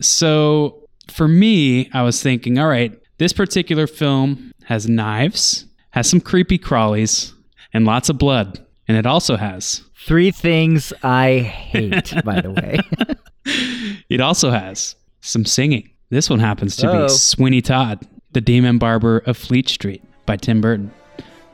So 0.00 0.81
for 1.08 1.28
me, 1.28 1.90
I 1.92 2.02
was 2.02 2.22
thinking, 2.22 2.58
all 2.58 2.68
right, 2.68 2.98
this 3.18 3.32
particular 3.32 3.86
film 3.86 4.52
has 4.64 4.88
knives, 4.88 5.66
has 5.90 6.08
some 6.08 6.20
creepy 6.20 6.58
crawlies, 6.58 7.32
and 7.72 7.84
lots 7.84 8.08
of 8.08 8.18
blood, 8.18 8.64
and 8.88 8.96
it 8.96 9.06
also 9.06 9.36
has. 9.36 9.82
Three 10.06 10.30
things 10.30 10.92
I 11.02 11.38
hate, 11.38 12.12
by 12.24 12.40
the 12.40 12.50
way. 12.50 12.78
It 14.08 14.20
also 14.20 14.50
has 14.50 14.94
some 15.20 15.44
singing. 15.46 15.90
This 16.10 16.28
one 16.28 16.38
happens 16.38 16.76
to 16.76 16.88
Uh-oh. 16.88 17.02
be 17.04 17.08
Sweeney 17.08 17.62
Todd, 17.62 18.06
the 18.32 18.40
Demon 18.42 18.76
Barber 18.78 19.18
of 19.18 19.36
Fleet 19.38 19.68
Street 19.70 20.02
by 20.26 20.36
Tim 20.36 20.60
Burton. 20.60 20.92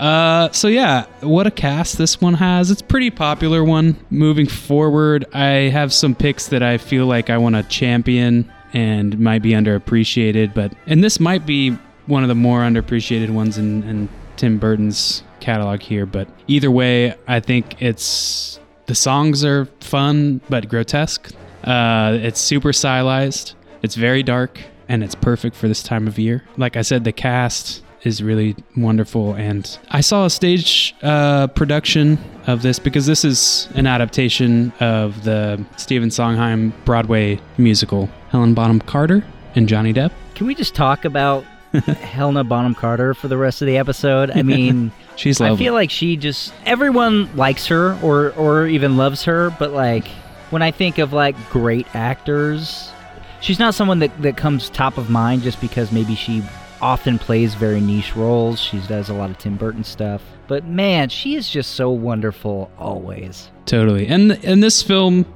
Uh, 0.00 0.50
so 0.50 0.66
yeah, 0.68 1.06
what 1.20 1.46
a 1.46 1.50
cast 1.52 1.98
this 1.98 2.20
one 2.20 2.34
has. 2.34 2.70
It's 2.70 2.80
a 2.80 2.84
pretty 2.84 3.10
popular 3.10 3.62
one. 3.64 3.96
Moving 4.10 4.46
forward, 4.46 5.24
I 5.32 5.70
have 5.70 5.92
some 5.92 6.14
picks 6.16 6.48
that 6.48 6.62
I 6.62 6.78
feel 6.78 7.06
like 7.06 7.30
I 7.30 7.38
want 7.38 7.54
to 7.54 7.62
champion 7.64 8.52
and 8.72 9.18
might 9.18 9.42
be 9.42 9.52
underappreciated, 9.52 10.54
but 10.54 10.72
and 10.87 11.02
this 11.02 11.20
might 11.20 11.46
be 11.46 11.70
one 12.06 12.22
of 12.22 12.28
the 12.28 12.34
more 12.34 12.60
underappreciated 12.60 13.30
ones 13.30 13.58
in, 13.58 13.82
in 13.84 14.08
Tim 14.37 14.58
Burton's 14.58 15.22
catalog 15.40 15.80
here. 15.80 16.06
But 16.06 16.28
either 16.46 16.70
way, 16.70 17.14
I 17.26 17.40
think 17.40 17.80
it's 17.80 18.58
the 18.87 18.94
songs 18.94 19.44
are 19.44 19.66
fun 19.80 20.40
but 20.48 20.68
grotesque. 20.68 21.32
Uh, 21.64 22.18
it's 22.20 22.40
super 22.40 22.72
stylized. 22.72 23.54
It's 23.82 23.94
very 23.94 24.22
dark 24.22 24.60
and 24.88 25.04
it's 25.04 25.14
perfect 25.14 25.54
for 25.54 25.68
this 25.68 25.82
time 25.82 26.06
of 26.06 26.18
year. 26.18 26.44
Like 26.56 26.76
I 26.76 26.82
said, 26.82 27.04
the 27.04 27.12
cast 27.12 27.82
is 28.08 28.22
really 28.22 28.56
wonderful, 28.76 29.34
and 29.34 29.78
I 29.90 30.00
saw 30.00 30.24
a 30.24 30.30
stage 30.30 30.94
uh, 31.02 31.46
production 31.48 32.18
of 32.48 32.62
this 32.62 32.78
because 32.78 33.06
this 33.06 33.24
is 33.24 33.68
an 33.74 33.86
adaptation 33.86 34.72
of 34.80 35.22
the 35.22 35.64
Stephen 35.76 36.10
Sondheim 36.10 36.72
Broadway 36.84 37.40
musical 37.58 38.08
Helena 38.30 38.54
Bonham 38.54 38.80
Carter 38.80 39.22
and 39.54 39.68
Johnny 39.68 39.92
Depp. 39.92 40.10
Can 40.34 40.46
we 40.46 40.54
just 40.54 40.74
talk 40.74 41.04
about 41.04 41.44
Helena 41.72 42.42
Bonham 42.42 42.74
Carter 42.74 43.14
for 43.14 43.28
the 43.28 43.36
rest 43.36 43.62
of 43.62 43.66
the 43.66 43.76
episode? 43.76 44.30
I 44.30 44.42
mean, 44.42 44.90
She's 45.16 45.40
I 45.40 45.56
feel 45.56 45.74
like 45.74 45.90
she 45.90 46.16
just 46.16 46.54
everyone 46.64 47.36
likes 47.36 47.66
her 47.66 47.98
or 48.02 48.30
or 48.34 48.68
even 48.68 48.96
loves 48.96 49.24
her, 49.24 49.50
but 49.50 49.72
like 49.72 50.06
when 50.50 50.62
I 50.62 50.70
think 50.70 50.98
of 50.98 51.12
like 51.12 51.36
great 51.50 51.92
actors, 51.94 52.92
she's 53.40 53.58
not 53.58 53.74
someone 53.74 53.98
that 53.98 54.22
that 54.22 54.36
comes 54.36 54.70
top 54.70 54.96
of 54.96 55.10
mind 55.10 55.42
just 55.42 55.60
because 55.60 55.90
maybe 55.90 56.14
she 56.14 56.44
often 56.80 57.18
plays 57.18 57.54
very 57.54 57.80
niche 57.80 58.14
roles. 58.16 58.61
She 58.61 58.78
does 58.80 59.08
a 59.08 59.14
lot 59.14 59.30
of 59.30 59.38
Tim 59.38 59.56
Burton 59.56 59.85
stuff. 59.85 60.23
But 60.47 60.64
man, 60.64 61.08
she 61.08 61.35
is 61.35 61.49
just 61.49 61.73
so 61.73 61.90
wonderful 61.90 62.70
always. 62.78 63.50
Totally. 63.66 64.06
And 64.06 64.32
and 64.44 64.62
this 64.62 64.82
film, 64.82 65.26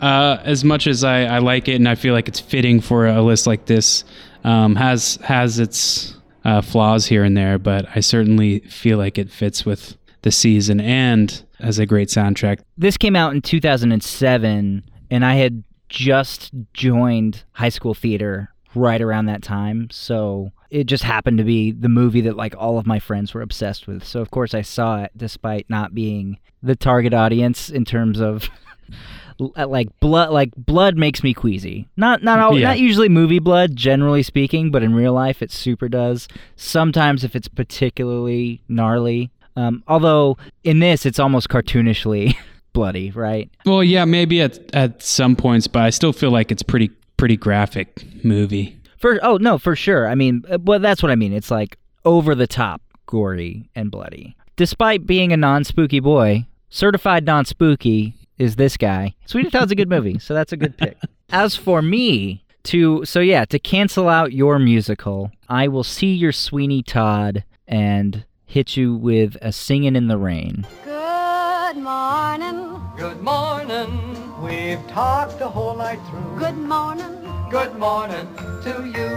uh, 0.00 0.38
as 0.42 0.64
much 0.64 0.86
as 0.86 1.04
I, 1.04 1.24
I 1.24 1.38
like 1.38 1.68
it 1.68 1.74
and 1.74 1.88
I 1.88 1.94
feel 1.94 2.14
like 2.14 2.28
it's 2.28 2.40
fitting 2.40 2.80
for 2.80 3.06
a 3.06 3.22
list 3.22 3.46
like 3.46 3.66
this, 3.66 4.04
um, 4.44 4.76
has 4.76 5.16
has 5.16 5.58
its 5.58 6.14
uh, 6.44 6.60
flaws 6.60 7.06
here 7.06 7.24
and 7.24 7.36
there, 7.36 7.58
but 7.58 7.86
I 7.94 8.00
certainly 8.00 8.60
feel 8.60 8.98
like 8.98 9.18
it 9.18 9.30
fits 9.30 9.64
with 9.64 9.96
the 10.22 10.30
season 10.30 10.80
and 10.80 11.42
has 11.58 11.78
a 11.78 11.86
great 11.86 12.08
soundtrack. 12.08 12.60
This 12.76 12.96
came 12.96 13.16
out 13.16 13.34
in 13.34 13.42
2007 13.42 14.84
and 15.10 15.24
I 15.24 15.34
had 15.34 15.64
just 15.88 16.50
joined 16.72 17.44
high 17.52 17.68
school 17.68 17.94
theater 17.94 18.53
right 18.74 19.00
around 19.00 19.26
that 19.26 19.42
time. 19.42 19.88
So 19.90 20.52
it 20.70 20.84
just 20.84 21.04
happened 21.04 21.38
to 21.38 21.44
be 21.44 21.70
the 21.72 21.88
movie 21.88 22.20
that 22.22 22.36
like 22.36 22.54
all 22.56 22.78
of 22.78 22.86
my 22.86 22.98
friends 22.98 23.32
were 23.34 23.42
obsessed 23.42 23.86
with. 23.86 24.04
So 24.04 24.20
of 24.20 24.30
course 24.30 24.54
I 24.54 24.62
saw 24.62 25.02
it 25.02 25.12
despite 25.16 25.68
not 25.70 25.94
being 25.94 26.38
the 26.62 26.74
target 26.76 27.14
audience 27.14 27.68
in 27.70 27.84
terms 27.84 28.20
of 28.20 28.48
like 29.38 29.88
blood 30.00 30.30
like 30.30 30.50
blood 30.56 30.96
makes 30.96 31.22
me 31.22 31.34
queasy. 31.34 31.88
Not 31.96 32.22
not 32.22 32.38
all, 32.38 32.58
Yeah. 32.58 32.68
not 32.68 32.78
usually 32.78 33.08
movie 33.08 33.38
blood 33.40 33.76
generally 33.76 34.22
speaking, 34.22 34.70
but 34.70 34.82
in 34.82 34.94
real 34.94 35.12
life 35.12 35.42
it 35.42 35.50
super 35.50 35.88
does. 35.88 36.28
Sometimes 36.56 37.24
if 37.24 37.34
it's 37.36 37.48
particularly 37.48 38.62
gnarly. 38.68 39.30
Um, 39.56 39.84
although 39.86 40.36
in 40.64 40.80
this 40.80 41.06
it's 41.06 41.18
almost 41.20 41.48
cartoonishly 41.48 42.34
bloody, 42.72 43.10
right? 43.12 43.48
Well, 43.64 43.84
yeah, 43.84 44.04
maybe 44.04 44.40
at 44.40 44.58
at 44.74 45.02
some 45.02 45.36
points, 45.36 45.66
but 45.68 45.82
I 45.82 45.90
still 45.90 46.12
feel 46.12 46.30
like 46.30 46.50
it's 46.50 46.62
pretty 46.62 46.90
pretty 47.16 47.36
graphic 47.36 48.04
movie. 48.24 48.78
For 48.98 49.18
oh 49.22 49.36
no, 49.36 49.58
for 49.58 49.76
sure. 49.76 50.08
I 50.08 50.14
mean, 50.14 50.44
uh, 50.50 50.58
well, 50.62 50.78
that's 50.78 51.02
what 51.02 51.12
I 51.12 51.16
mean. 51.16 51.32
It's 51.32 51.50
like 51.50 51.78
over 52.04 52.34
the 52.34 52.46
top, 52.46 52.80
gory 53.06 53.68
and 53.74 53.90
bloody. 53.90 54.36
Despite 54.56 55.06
being 55.06 55.32
a 55.32 55.36
non-spooky 55.36 56.00
boy, 56.00 56.46
certified 56.70 57.24
non-spooky 57.24 58.14
is 58.38 58.56
this 58.56 58.76
guy. 58.76 59.14
Sweeney 59.26 59.50
Todd's 59.50 59.72
a 59.72 59.76
good 59.76 59.88
movie, 59.88 60.18
so 60.18 60.34
that's 60.34 60.52
a 60.52 60.56
good 60.56 60.76
pick. 60.76 60.96
As 61.30 61.56
for 61.56 61.82
me, 61.82 62.44
to 62.64 63.04
so 63.04 63.20
yeah, 63.20 63.44
to 63.46 63.58
cancel 63.58 64.08
out 64.08 64.32
your 64.32 64.58
musical, 64.58 65.30
I 65.48 65.68
will 65.68 65.84
see 65.84 66.14
your 66.14 66.32
Sweeney 66.32 66.82
Todd 66.82 67.44
and 67.66 68.24
hit 68.46 68.76
you 68.76 68.94
with 68.94 69.36
a 69.42 69.52
singing 69.52 69.96
in 69.96 70.08
the 70.08 70.18
rain. 70.18 70.66
Good 70.84 71.76
morning, 71.76 72.80
Good 72.96 73.20
morning. 73.20 74.23
We've 74.44 74.86
talked 74.88 75.38
the 75.38 75.48
whole 75.48 75.74
night 75.74 75.98
through. 76.10 76.38
good 76.38 76.54
morning, 76.54 77.06
Good 77.50 77.74
morning 77.78 78.28
to 78.62 78.84
you. 78.84 79.08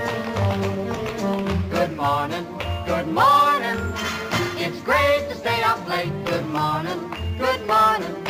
Good 1.70 1.98
morning. 1.98 2.46
Good 2.86 3.08
morning. 3.10 3.78
It's 4.58 4.80
great 4.84 5.28
to 5.28 5.36
stay 5.36 5.62
up 5.64 5.86
late. 5.90 6.14
Good 6.26 6.46
morning. 6.46 7.14
Good 7.38 7.68
morning. 7.68 8.26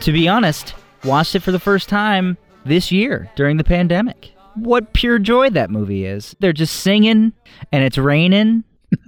to 0.00 0.12
be 0.12 0.26
honest, 0.26 0.74
watched 1.04 1.36
it 1.36 1.40
for 1.40 1.52
the 1.52 1.60
first 1.60 1.88
time 1.88 2.36
this 2.64 2.90
year 2.90 3.30
during 3.36 3.56
the 3.56 3.64
pandemic. 3.64 4.34
What 4.56 4.92
pure 4.92 5.20
joy 5.20 5.50
that 5.50 5.70
movie 5.70 6.04
is. 6.04 6.34
They're 6.40 6.52
just 6.52 6.80
singing 6.80 7.32
and 7.70 7.84
it's 7.84 7.96
raining. 7.96 8.64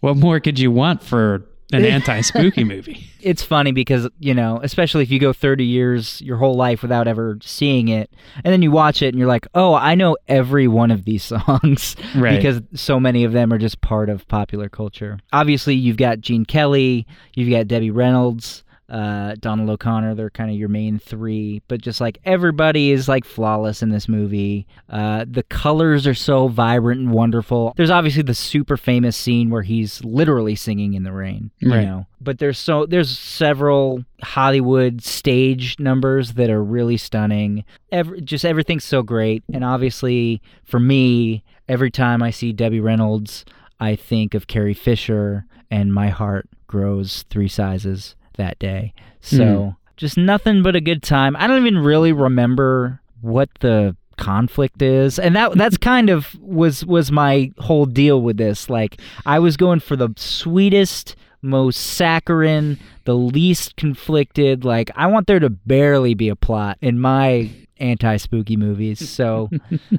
What 0.00 0.18
more 0.18 0.38
could 0.38 0.58
you 0.58 0.70
want 0.70 1.02
for 1.02 1.46
an 1.74 1.84
anti-spooky 1.84 2.64
movie? 2.64 3.06
It's 3.20 3.42
funny 3.42 3.72
because, 3.72 4.08
you 4.18 4.34
know, 4.34 4.60
especially 4.62 5.02
if 5.02 5.10
you 5.10 5.18
go 5.18 5.32
30 5.32 5.64
years 5.64 6.20
your 6.20 6.36
whole 6.36 6.54
life 6.54 6.82
without 6.82 7.06
ever 7.08 7.38
seeing 7.42 7.88
it, 7.88 8.10
and 8.44 8.52
then 8.52 8.60
you 8.62 8.70
watch 8.70 9.00
it 9.02 9.08
and 9.08 9.18
you're 9.18 9.28
like, 9.28 9.46
oh, 9.54 9.74
I 9.74 9.94
know 9.94 10.16
every 10.28 10.68
one 10.68 10.90
of 10.90 11.04
these 11.04 11.22
songs 11.24 11.96
Right. 12.14 12.36
because 12.36 12.60
so 12.74 12.98
many 12.98 13.24
of 13.24 13.32
them 13.32 13.52
are 13.52 13.58
just 13.58 13.80
part 13.80 14.08
of 14.08 14.26
popular 14.28 14.68
culture. 14.68 15.18
Obviously, 15.32 15.74
you've 15.74 15.96
got 15.96 16.20
Gene 16.20 16.44
Kelly, 16.44 17.06
you've 17.34 17.50
got 17.50 17.68
Debbie 17.68 17.90
Reynolds. 17.90 18.63
Uh, 18.88 19.34
Donald 19.40 19.70
O'Connor, 19.70 20.14
they're 20.14 20.28
kind 20.30 20.50
of 20.50 20.56
your 20.56 20.68
main 20.68 20.98
three, 20.98 21.62
but 21.68 21.80
just 21.80 22.00
like 22.00 22.18
everybody 22.24 22.90
is 22.90 23.08
like 23.08 23.24
flawless 23.24 23.82
in 23.82 23.88
this 23.88 24.08
movie. 24.08 24.66
Uh, 24.90 25.24
the 25.28 25.42
colors 25.44 26.06
are 26.06 26.14
so 26.14 26.48
vibrant 26.48 27.00
and 27.00 27.10
wonderful. 27.12 27.72
There's 27.76 27.90
obviously 27.90 28.22
the 28.22 28.34
super 28.34 28.76
famous 28.76 29.16
scene 29.16 29.48
where 29.48 29.62
he's 29.62 30.04
literally 30.04 30.54
singing 30.54 30.92
in 30.94 31.02
the 31.02 31.12
rain, 31.12 31.50
you 31.60 31.70
Right. 31.72 31.84
know. 31.84 32.06
But 32.20 32.38
there's 32.38 32.58
so 32.58 32.84
there's 32.86 33.16
several 33.18 34.04
Hollywood 34.22 35.02
stage 35.02 35.76
numbers 35.78 36.34
that 36.34 36.50
are 36.50 36.62
really 36.62 36.96
stunning. 36.96 37.64
Every, 37.92 38.20
just 38.20 38.44
everything's 38.44 38.84
so 38.84 39.02
great, 39.02 39.44
and 39.52 39.64
obviously 39.64 40.42
for 40.64 40.78
me, 40.80 41.42
every 41.68 41.90
time 41.90 42.22
I 42.22 42.30
see 42.30 42.52
Debbie 42.52 42.80
Reynolds, 42.80 43.44
I 43.80 43.96
think 43.96 44.34
of 44.34 44.46
Carrie 44.46 44.74
Fisher, 44.74 45.46
and 45.70 45.92
my 45.92 46.08
heart 46.08 46.48
grows 46.66 47.24
three 47.30 47.48
sizes 47.48 48.14
that 48.34 48.58
day. 48.58 48.92
So 49.20 49.76
just 49.96 50.16
nothing 50.16 50.62
but 50.62 50.76
a 50.76 50.80
good 50.80 51.02
time. 51.02 51.36
I 51.36 51.46
don't 51.46 51.64
even 51.66 51.78
really 51.78 52.12
remember 52.12 53.00
what 53.20 53.48
the 53.60 53.96
conflict 54.16 54.82
is. 54.82 55.18
And 55.18 55.34
that 55.36 55.52
that's 55.54 55.76
kind 55.92 56.10
of 56.10 56.34
was 56.40 56.84
was 56.84 57.10
my 57.10 57.52
whole 57.58 57.86
deal 57.86 58.22
with 58.22 58.36
this. 58.36 58.68
Like 58.70 59.00
i 59.26 59.38
was 59.38 59.56
going 59.56 59.80
for 59.80 59.96
the 59.96 60.10
sweetest 60.16 61.16
most 61.42 61.78
saccharine 61.78 62.78
the 63.04 63.16
least 63.16 63.76
conflicted. 63.76 64.64
Like 64.64 64.90
i 64.96 65.06
want 65.06 65.26
there 65.26 65.40
to 65.40 65.50
barely 65.50 66.14
be 66.14 66.28
a 66.28 66.36
plot 66.36 66.78
in 66.80 67.00
my 67.00 67.50
anti-spooky 67.78 68.56
movies. 68.56 69.08
So 69.14 69.50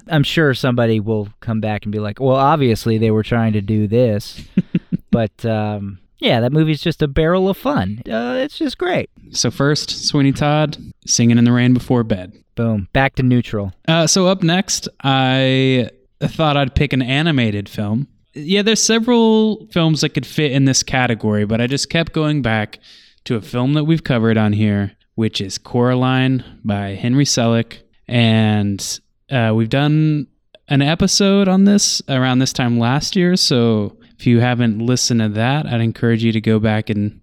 i'm 0.08 0.24
sure 0.24 0.54
somebody 0.54 1.00
will 1.00 1.30
come 1.40 1.62
back 1.62 1.84
and 1.84 1.92
be 1.92 2.00
like 2.00 2.20
well 2.20 2.36
obviously 2.38 2.98
they 2.98 3.12
were 3.12 3.24
trying 3.24 3.54
to 3.54 3.62
do 3.62 3.88
this. 3.88 4.42
But 5.12 5.46
um 5.46 6.00
yeah 6.26 6.40
that 6.40 6.52
movie's 6.52 6.82
just 6.82 7.02
a 7.02 7.08
barrel 7.08 7.48
of 7.50 7.58
fun 7.58 8.02
uh, 8.10 8.36
it's 8.38 8.58
just 8.58 8.78
great 8.78 9.10
So 9.32 9.50
first, 9.52 9.90
Sweeney 10.08 10.32
Todd 10.32 10.78
singing 11.06 11.38
in 11.38 11.44
the 11.46 11.52
rain 11.52 11.74
before 11.74 12.04
bed. 12.04 12.34
boom 12.56 12.88
back 12.94 13.16
to 13.16 13.24
neutral 13.24 13.74
Uh, 13.88 14.08
so 14.08 14.28
up 14.28 14.44
next, 14.44 14.88
I 15.04 15.90
thought 16.22 16.58
I'd 16.58 16.76
pick 16.76 16.94
an 16.94 17.02
animated 17.02 17.68
film. 17.70 18.08
Yeah, 18.34 18.62
there's 18.64 18.82
several 18.84 19.68
films 19.72 20.02
that 20.02 20.10
could 20.10 20.26
fit 20.26 20.52
in 20.52 20.66
this 20.66 20.84
category, 20.84 21.46
but 21.46 21.62
I 21.62 21.68
just 21.68 21.90
kept 21.90 22.12
going 22.14 22.42
back 22.42 22.80
to 23.26 23.36
a 23.36 23.42
film 23.42 23.74
that 23.74 23.86
we've 23.86 24.04
covered 24.04 24.38
on 24.38 24.54
here, 24.54 24.92
which 25.16 25.40
is 25.42 25.58
Coraline 25.58 26.44
by 26.64 26.90
Henry 26.96 27.26
Selick. 27.26 27.80
And 28.08 29.00
uh, 29.32 29.54
we've 29.56 29.70
done 29.70 30.28
an 30.68 30.82
episode 30.82 31.48
on 31.48 31.64
this 31.66 32.02
around 32.10 32.40
this 32.40 32.54
time 32.54 32.78
last 32.78 33.16
year. 33.16 33.36
So 33.36 33.98
if 34.18 34.26
you 34.26 34.40
haven't 34.40 34.80
listened 34.80 35.20
to 35.20 35.30
that, 35.30 35.66
I'd 35.66 35.82
encourage 35.82 36.24
you 36.24 36.32
to 36.32 36.42
go 36.42 36.60
back 36.60 36.90
and 36.90 37.22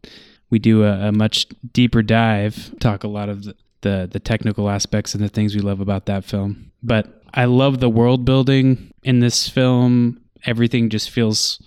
we 0.50 0.58
do 0.58 0.84
a, 0.84 1.08
a 1.08 1.12
much 1.12 1.46
deeper 1.72 2.02
dive, 2.02 2.74
talk 2.78 3.04
a 3.04 3.08
lot 3.08 3.28
of 3.28 3.44
the, 3.44 3.56
the, 3.80 4.08
the 4.10 4.20
technical 4.20 4.68
aspects 4.68 5.14
and 5.14 5.24
the 5.24 5.28
things 5.28 5.54
we 5.54 5.62
love 5.62 5.80
about 5.80 6.06
that 6.06 6.24
film. 6.24 6.70
But 6.82 7.22
I 7.32 7.46
love 7.46 7.80
the 7.80 7.88
world 7.88 8.24
building 8.24 8.92
in 9.02 9.20
this 9.20 9.48
film. 9.48 10.20
Everything 10.44 10.90
just 10.90 11.10
feels 11.10 11.62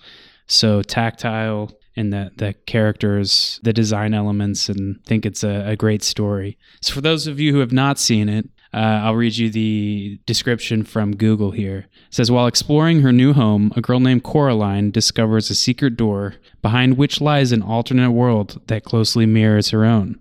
so 0.47 0.83
tactile 0.83 1.71
and 1.95 2.11
the, 2.13 2.31
the 2.35 2.53
characters, 2.65 3.59
the 3.63 3.73
design 3.73 4.13
elements, 4.13 4.69
and 4.69 5.03
think 5.05 5.25
it's 5.25 5.43
a, 5.43 5.69
a 5.69 5.75
great 5.75 6.03
story. 6.03 6.57
So, 6.81 6.93
for 6.93 7.01
those 7.01 7.25
of 7.25 7.39
you 7.39 7.53
who 7.53 7.59
have 7.59 7.71
not 7.71 7.97
seen 7.97 8.27
it, 8.27 8.49
uh, 8.75 9.03
I'll 9.05 9.15
read 9.15 9.37
you 9.37 9.49
the 9.49 10.19
description 10.25 10.83
from 10.83 11.15
Google 11.15 11.51
here. 11.51 11.87
It 12.07 12.13
says 12.13 12.29
While 12.29 12.45
exploring 12.45 13.01
her 13.01 13.13
new 13.13 13.31
home, 13.31 13.71
a 13.77 13.81
girl 13.81 14.01
named 14.01 14.23
Coraline 14.23 14.91
discovers 14.91 15.49
a 15.49 15.55
secret 15.55 15.95
door 15.95 16.35
behind 16.61 16.97
which 16.97 17.21
lies 17.21 17.53
an 17.53 17.61
alternate 17.61 18.11
world 18.11 18.61
that 18.67 18.83
closely 18.83 19.25
mirrors 19.25 19.69
her 19.69 19.85
own, 19.85 20.19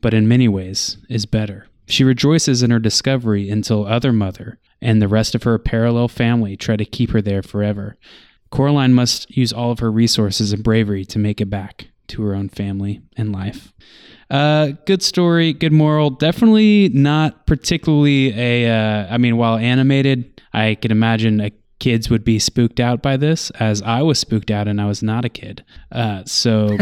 but 0.00 0.14
in 0.14 0.26
many 0.26 0.48
ways 0.48 0.96
is 1.10 1.26
better. 1.26 1.66
She 1.88 2.02
rejoices 2.02 2.62
in 2.62 2.70
her 2.70 2.78
discovery 2.78 3.50
until 3.50 3.86
Other 3.86 4.14
Mother 4.14 4.58
and 4.80 5.02
the 5.02 5.08
rest 5.08 5.34
of 5.34 5.42
her 5.42 5.58
parallel 5.58 6.08
family 6.08 6.56
try 6.56 6.76
to 6.76 6.86
keep 6.86 7.10
her 7.10 7.20
there 7.20 7.42
forever. 7.42 7.98
Coraline 8.50 8.94
must 8.94 9.30
use 9.36 9.52
all 9.52 9.70
of 9.70 9.80
her 9.80 9.92
resources 9.92 10.54
and 10.54 10.64
bravery 10.64 11.04
to 11.04 11.18
make 11.18 11.38
it 11.38 11.50
back 11.50 11.88
to 12.08 12.22
her 12.22 12.34
own 12.34 12.48
family 12.48 13.02
and 13.14 13.30
life. 13.30 13.74
Uh, 14.30 14.72
good 14.86 15.02
story, 15.02 15.52
good 15.52 15.72
moral. 15.72 16.10
Definitely 16.10 16.90
not 16.90 17.46
particularly 17.46 18.32
a. 18.38 18.70
Uh, 18.70 19.06
I 19.12 19.18
mean, 19.18 19.36
while 19.36 19.56
animated, 19.56 20.40
I 20.52 20.76
can 20.76 20.92
imagine 20.92 21.40
a 21.40 21.50
kids 21.80 22.10
would 22.10 22.22
be 22.22 22.38
spooked 22.38 22.78
out 22.78 23.02
by 23.02 23.16
this, 23.16 23.50
as 23.52 23.82
I 23.82 24.02
was 24.02 24.18
spooked 24.20 24.50
out 24.50 24.68
and 24.68 24.80
I 24.80 24.86
was 24.86 25.02
not 25.02 25.24
a 25.24 25.28
kid. 25.28 25.64
Uh, 25.90 26.22
so, 26.24 26.76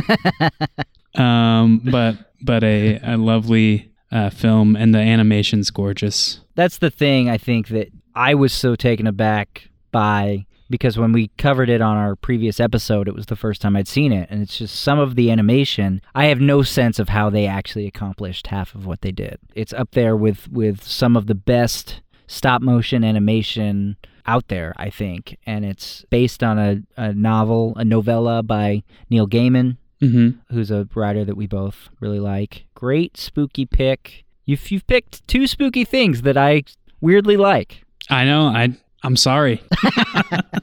um, 1.14 1.81
but 1.85 2.17
but 2.43 2.62
a, 2.62 2.99
a 3.02 3.17
lovely 3.17 3.90
uh, 4.12 4.28
film 4.31 4.76
and 4.76 4.95
the 4.95 4.99
animation's 4.99 5.71
gorgeous. 5.71 6.40
That's 6.55 6.78
the 6.78 6.90
thing 6.90 7.31
I 7.31 7.38
think 7.38 7.69
that 7.69 7.88
I 8.14 8.35
was 8.35 8.52
so 8.52 8.75
taken 8.76 9.07
aback 9.07 9.71
by 9.90 10.45
because 10.71 10.99
when 10.99 11.13
we 11.13 11.29
covered 11.39 11.69
it 11.69 11.81
on 11.81 11.97
our 11.97 12.15
previous 12.17 12.61
episode, 12.61 13.09
it 13.09 13.15
was 13.15 13.27
the 13.27 13.37
first 13.37 13.61
time 13.63 13.77
I'd 13.77 13.89
seen 13.89 14.13
it. 14.13 14.29
And 14.31 14.43
it's 14.43 14.59
just 14.59 14.75
some 14.81 14.99
of 14.99 15.15
the 15.17 15.31
animation, 15.31 16.01
I 16.15 16.27
have 16.27 16.41
no 16.41 16.63
sense 16.63 16.99
of 16.99 17.09
how 17.09 17.31
they 17.31 17.47
actually 17.47 17.87
accomplished 17.87 18.49
half 18.49 18.75
of 18.75 18.87
what 18.87 19.01
they 19.03 19.13
did. 19.13 19.39
It's 19.55 19.73
up 19.73 19.93
there 19.93 20.17
with, 20.17 20.49
with 20.51 20.83
some 20.85 21.17
of 21.17 21.27
the 21.27 21.35
best 21.35 22.01
stop 22.27 22.61
motion 22.63 23.05
animation 23.05 23.97
out 24.27 24.49
there, 24.49 24.75
I 24.77 24.91
think. 24.91 25.37
And 25.47 25.65
it's 25.65 26.05
based 26.11 26.43
on 26.43 26.59
a, 26.59 26.83
a 26.97 27.15
novel, 27.15 27.73
a 27.77 27.85
novella 27.85 28.43
by 28.43 28.83
Neil 29.11 29.27
Gaiman, 29.27 29.77
Mm-hmm. 30.01 30.55
who's 30.55 30.71
a 30.71 30.87
writer 30.95 31.25
that 31.25 31.37
we 31.37 31.49
both 31.49 31.89
really 31.99 32.21
like. 32.21 32.67
Great 32.77 33.17
spooky 33.17 33.67
pick. 33.67 34.25
You've, 34.45 34.71
you've 34.71 34.87
picked 34.87 35.27
two 35.27 35.49
spooky 35.49 35.85
things 35.85 36.23
that 36.23 36.37
I 36.37 36.63
weirdly 37.01 37.37
like. 37.37 37.83
I 38.09 38.25
know. 38.25 38.43
I 38.47 38.77
I'm 39.02 39.17
sorry. 39.17 39.63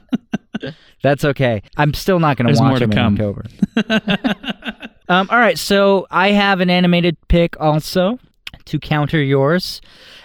That's 1.02 1.24
okay. 1.24 1.62
I'm 1.76 1.94
still 1.94 2.18
not 2.18 2.36
going 2.36 2.52
to 2.52 2.60
watch 2.60 2.80
them 2.80 2.90
come. 2.90 3.16
in 3.16 3.20
October. 3.20 3.44
um, 5.08 5.28
all 5.30 5.38
right, 5.38 5.58
so 5.58 6.06
I 6.10 6.30
have 6.30 6.60
an 6.60 6.70
animated 6.70 7.16
pick 7.28 7.58
also 7.60 8.18
to 8.66 8.78
counter 8.78 9.22
yours, 9.22 9.80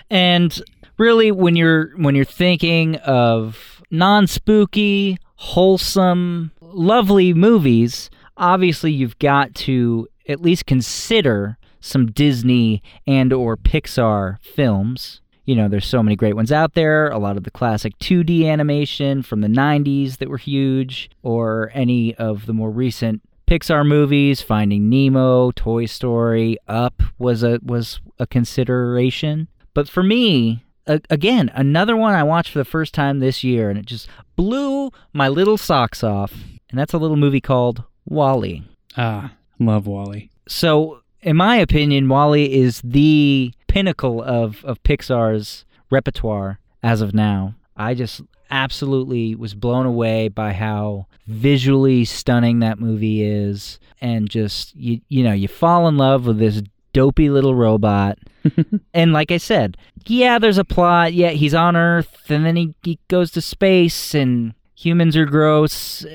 and 0.09 0.61
really, 0.97 1.31
when 1.31 1.55
you're 1.55 1.95
when 1.97 2.15
you're 2.15 2.25
thinking 2.25 2.95
of 2.97 3.81
non-spooky, 3.91 5.17
wholesome, 5.35 6.51
lovely 6.61 7.33
movies, 7.33 8.09
obviously 8.37 8.91
you've 8.91 9.19
got 9.19 9.53
to 9.53 10.07
at 10.27 10.41
least 10.41 10.65
consider 10.65 11.57
some 11.81 12.11
Disney 12.11 12.81
and 13.05 13.33
or 13.33 13.57
Pixar 13.57 14.41
films. 14.41 15.21
You 15.45 15.55
know, 15.55 15.67
there's 15.67 15.87
so 15.87 16.03
many 16.03 16.15
great 16.15 16.35
ones 16.35 16.51
out 16.51 16.73
there. 16.75 17.09
A 17.09 17.17
lot 17.17 17.35
of 17.37 17.43
the 17.43 17.51
classic 17.51 17.97
2D 17.99 18.45
animation 18.45 19.23
from 19.23 19.41
the 19.41 19.47
90s 19.47 20.17
that 20.17 20.29
were 20.29 20.37
huge, 20.37 21.09
or 21.23 21.71
any 21.73 22.13
of 22.15 22.45
the 22.45 22.53
more 22.53 22.69
recent 22.69 23.21
Pixar 23.47 23.85
movies, 23.85 24.41
Finding 24.41 24.87
Nemo, 24.89 25.51
Toy 25.51 25.85
Story, 25.85 26.57
Up 26.67 27.01
was 27.17 27.43
a 27.43 27.59
was 27.63 27.99
a 28.17 28.25
consideration. 28.25 29.47
But 29.73 29.89
for 29.89 30.03
me, 30.03 30.63
a- 30.87 31.01
again, 31.09 31.51
another 31.53 31.97
one 31.97 32.13
I 32.13 32.23
watched 32.23 32.51
for 32.51 32.59
the 32.59 32.65
first 32.65 32.93
time 32.93 33.19
this 33.19 33.43
year, 33.43 33.69
and 33.69 33.77
it 33.77 33.85
just 33.85 34.07
blew 34.35 34.91
my 35.13 35.27
little 35.27 35.57
socks 35.57 36.03
off. 36.03 36.33
And 36.69 36.79
that's 36.79 36.93
a 36.93 36.97
little 36.97 37.17
movie 37.17 37.41
called 37.41 37.83
WALL-E. 38.05 38.63
Ah, 38.97 39.33
love 39.59 39.85
WALL-E. 39.85 40.29
So, 40.47 41.01
in 41.21 41.35
my 41.35 41.57
opinion, 41.57 42.07
WALL-E 42.07 42.45
is 42.53 42.81
the 42.83 43.53
pinnacle 43.71 44.21
of, 44.21 44.63
of 44.65 44.83
Pixar's 44.83 45.65
repertoire 45.89 46.59
as 46.83 47.01
of 47.01 47.13
now. 47.13 47.55
I 47.77 47.93
just 47.93 48.21
absolutely 48.49 49.33
was 49.33 49.53
blown 49.53 49.85
away 49.85 50.27
by 50.27 50.51
how 50.51 51.07
visually 51.25 52.03
stunning 52.03 52.59
that 52.59 52.79
movie 52.79 53.23
is 53.23 53.79
and 54.01 54.29
just 54.29 54.75
you 54.75 54.99
you 55.07 55.23
know, 55.23 55.31
you 55.31 55.47
fall 55.47 55.87
in 55.87 55.97
love 55.97 56.27
with 56.27 56.37
this 56.37 56.61
dopey 56.93 57.29
little 57.29 57.55
robot. 57.55 58.19
and 58.93 59.13
like 59.13 59.31
I 59.31 59.37
said, 59.37 59.77
yeah, 60.05 60.37
there's 60.37 60.57
a 60.57 60.65
plot. 60.65 61.13
Yeah, 61.13 61.29
he's 61.29 61.53
on 61.53 61.77
Earth 61.77 62.29
and 62.29 62.45
then 62.45 62.57
he, 62.57 62.75
he 62.83 62.99
goes 63.07 63.31
to 63.31 63.41
space 63.41 64.13
and 64.13 64.53
humans 64.81 65.15
are 65.15 65.25
gross. 65.25 66.05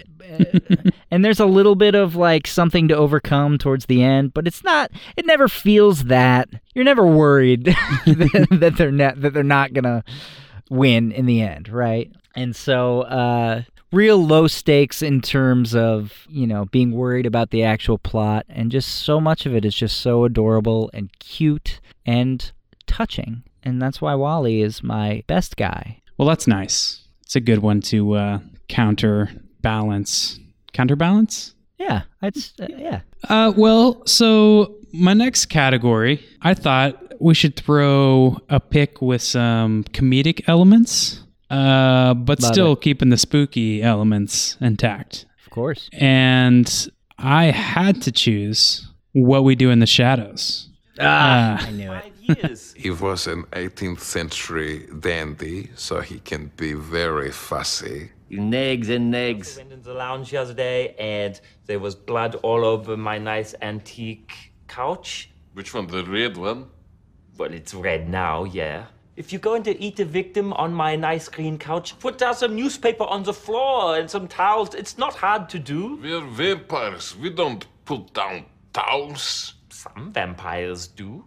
and 1.11 1.24
there's 1.24 1.40
a 1.40 1.46
little 1.46 1.76
bit 1.76 1.94
of 1.94 2.16
like 2.16 2.46
something 2.46 2.88
to 2.88 2.96
overcome 2.96 3.59
towards 3.59 3.87
the 3.87 4.02
end, 4.02 4.35
but 4.35 4.46
it's 4.46 4.64
not. 4.64 4.90
It 5.16 5.24
never 5.24 5.48
feels 5.48 6.05
that. 6.05 6.48
You're 6.74 6.85
never 6.85 7.07
worried 7.07 7.64
that, 7.64 8.46
that 8.61 8.76
they're 8.76 8.90
not 8.90 9.20
that 9.20 9.33
they're 9.33 9.42
not 9.44 9.72
gonna 9.72 10.02
win 10.68 11.12
in 11.12 11.26
the 11.26 11.42
end, 11.42 11.68
right? 11.68 12.11
And 12.35 12.55
so, 12.55 13.02
uh, 13.02 13.62
real 13.92 14.24
low 14.24 14.46
stakes 14.48 15.00
in 15.00 15.20
terms 15.20 15.74
of 15.74 16.26
you 16.29 16.46
know 16.46 16.64
being 16.66 16.90
worried 16.90 17.26
about 17.26 17.50
the 17.50 17.62
actual 17.62 17.98
plot, 17.98 18.46
and 18.48 18.72
just 18.72 18.88
so 18.88 19.20
much 19.20 19.46
of 19.46 19.55
it 19.55 19.64
is 19.64 19.74
just 19.74 19.98
so 20.00 20.24
adorable 20.24 20.90
and 20.92 21.16
cute 21.20 21.81
and 22.05 22.50
touching, 22.87 23.44
and 23.62 23.81
that's 23.81 24.00
why 24.00 24.14
WALL-E 24.14 24.61
is 24.61 24.83
my 24.83 25.22
best 25.29 25.57
guy. 25.57 26.02
Well, 26.18 26.29
that's 26.29 26.46
nice. 26.48 27.02
It's 27.22 27.37
a 27.37 27.40
good 27.40 27.59
one 27.59 27.81
to 27.83 28.14
uh, 28.14 28.38
counterbalance. 28.68 30.38
Counterbalance? 30.72 31.55
Yeah, 31.79 32.02
it's 32.22 32.52
uh, 32.61 32.66
yeah. 32.76 33.00
Uh, 33.29 33.52
well, 33.57 34.05
so 34.07 34.76
my 34.92 35.12
next 35.14 35.46
category, 35.46 36.24
I 36.42 36.55
thought 36.55 37.02
we 37.20 37.35
should 37.35 37.57
throw 37.57 38.38
a 38.48 38.61
pick 38.61 39.00
with 39.02 39.22
some 39.22 39.85
comedic 39.85 40.48
elements, 40.48 41.20
uh, 41.50 42.14
but 42.14 42.40
Love 42.42 42.52
still 42.52 42.72
it. 42.74 42.81
keeping 42.81 43.11
the 43.11 43.16
spooky 43.18 43.83
elements 43.83 44.57
intact. 44.61 45.26
Of 45.44 45.50
course. 45.50 45.88
And 45.92 46.88
I 47.18 47.46
had 47.46 48.02
to 48.02 48.12
choose 48.12 48.87
what 49.12 49.44
we 49.44 49.55
do 49.55 49.70
in 49.70 49.79
the 49.81 49.87
shadows. 49.87 50.68
Ah, 51.00 51.62
Uh, 51.62 51.66
I 51.66 51.70
knew 51.72 51.92
it. 51.92 52.12
He 52.76 52.90
was 52.90 53.29
an 53.29 53.44
18th 53.52 54.00
century 54.00 54.88
dandy, 55.00 55.70
so 55.76 56.00
he 56.00 56.18
can 56.18 56.50
be 56.57 56.72
very 56.72 57.31
fussy. 57.31 58.11
Negs 58.30 58.88
and 58.88 59.12
negs. 59.12 59.56
went 59.56 59.72
into 59.72 59.84
the 59.84 59.94
lounge 59.94 60.30
the 60.30 60.36
other 60.38 60.54
day 60.54 60.94
and 60.98 61.40
there 61.66 61.78
was 61.78 61.94
blood 61.94 62.34
all 62.42 62.64
over 62.64 62.96
my 62.96 63.18
nice 63.18 63.54
antique 63.62 64.52
couch. 64.66 65.30
Which 65.54 65.72
one, 65.72 65.86
the 65.86 66.04
red 66.04 66.36
one? 66.36 66.66
Well, 67.38 67.52
it's 67.52 67.74
red 67.74 68.08
now, 68.08 68.44
yeah. 68.44 68.86
If 69.16 69.32
you're 69.32 69.40
going 69.40 69.62
to 69.62 69.80
eat 69.80 69.98
a 70.00 70.04
victim 70.04 70.52
on 70.54 70.74
my 70.74 70.96
nice 70.96 71.28
green 71.28 71.56
couch, 71.56 71.98
put 71.98 72.18
down 72.18 72.34
some 72.34 72.54
newspaper 72.54 73.04
on 73.04 73.22
the 73.22 73.32
floor 73.32 73.96
and 73.96 74.10
some 74.10 74.28
towels. 74.28 74.74
It's 74.74 74.98
not 74.98 75.14
hard 75.14 75.48
to 75.50 75.58
do. 75.58 75.98
We're 76.02 76.20
vampires. 76.20 77.16
We 77.16 77.30
don't 77.30 77.66
put 77.84 78.12
down 78.12 78.44
towels. 78.72 79.54
Some 79.70 80.12
vampires 80.12 80.86
do. 80.88 81.24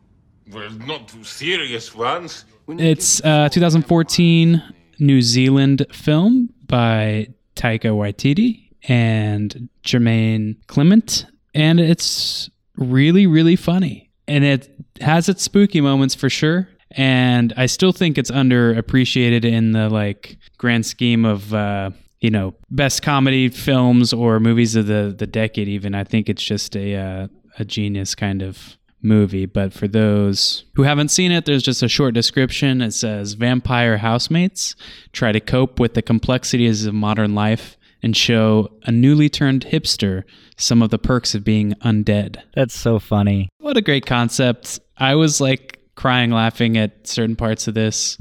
Well, 0.51 0.69
not 0.71 1.07
too 1.07 1.23
serious 1.23 1.95
ones. 1.95 2.45
It's 2.67 3.23
uh, 3.23 3.49
2014 3.49 4.61
New 4.99 5.21
Zealand 5.21 5.85
film 5.91 6.49
by 6.69 7.27
Taika 7.57 7.91
Waititi 7.91 8.69
and 8.87 9.67
Jermaine 9.83 10.55
Clement, 10.67 11.25
and 11.53 11.81
it's 11.81 12.49
really, 12.77 13.27
really 13.27 13.57
funny. 13.57 14.09
And 14.27 14.45
it 14.45 14.69
has 15.01 15.27
its 15.27 15.43
spooky 15.43 15.81
moments 15.81 16.15
for 16.15 16.29
sure. 16.29 16.69
and 16.91 17.53
I 17.55 17.67
still 17.67 17.91
think 17.91 18.17
it's 18.17 18.31
underappreciated 18.31 19.45
in 19.45 19.73
the 19.73 19.89
like 19.89 20.37
grand 20.57 20.85
scheme 20.85 21.25
of 21.25 21.53
uh, 21.53 21.91
you 22.19 22.29
know 22.29 22.55
best 22.71 23.01
comedy 23.03 23.49
films 23.49 24.13
or 24.13 24.39
movies 24.39 24.75
of 24.75 24.87
the 24.87 25.13
the 25.17 25.27
decade. 25.27 25.67
Even 25.67 25.93
I 25.95 26.03
think 26.03 26.29
it's 26.29 26.43
just 26.43 26.75
a 26.75 26.95
uh, 26.95 27.27
a 27.59 27.65
genius 27.65 28.15
kind 28.15 28.41
of 28.41 28.77
movie. 29.01 29.45
But 29.45 29.73
for 29.73 29.87
those 29.87 30.65
who 30.75 30.83
haven't 30.83 31.09
seen 31.09 31.31
it, 31.31 31.45
there's 31.45 31.63
just 31.63 31.83
a 31.83 31.87
short 31.87 32.13
description. 32.13 32.81
It 32.81 32.91
says 32.91 33.33
vampire 33.33 33.97
housemates 33.97 34.75
try 35.13 35.31
to 35.31 35.39
cope 35.39 35.79
with 35.79 35.93
the 35.93 36.01
complexities 36.01 36.85
of 36.85 36.93
modern 36.93 37.35
life 37.35 37.77
and 38.01 38.15
show 38.15 38.69
a 38.83 38.91
newly 38.91 39.29
turned 39.29 39.65
hipster 39.65 40.23
some 40.57 40.81
of 40.81 40.89
the 40.89 40.99
perks 40.99 41.35
of 41.35 41.43
being 41.43 41.73
undead. 41.83 42.37
That's 42.53 42.77
so 42.77 42.99
funny. 42.99 43.49
What 43.59 43.77
a 43.77 43.81
great 43.81 44.05
concept. 44.05 44.79
I 44.97 45.15
was 45.15 45.41
like 45.41 45.79
crying 45.95 46.31
laughing 46.31 46.77
at 46.77 47.07
certain 47.07 47.35
parts 47.35 47.67
of 47.67 47.73
this. 47.73 48.17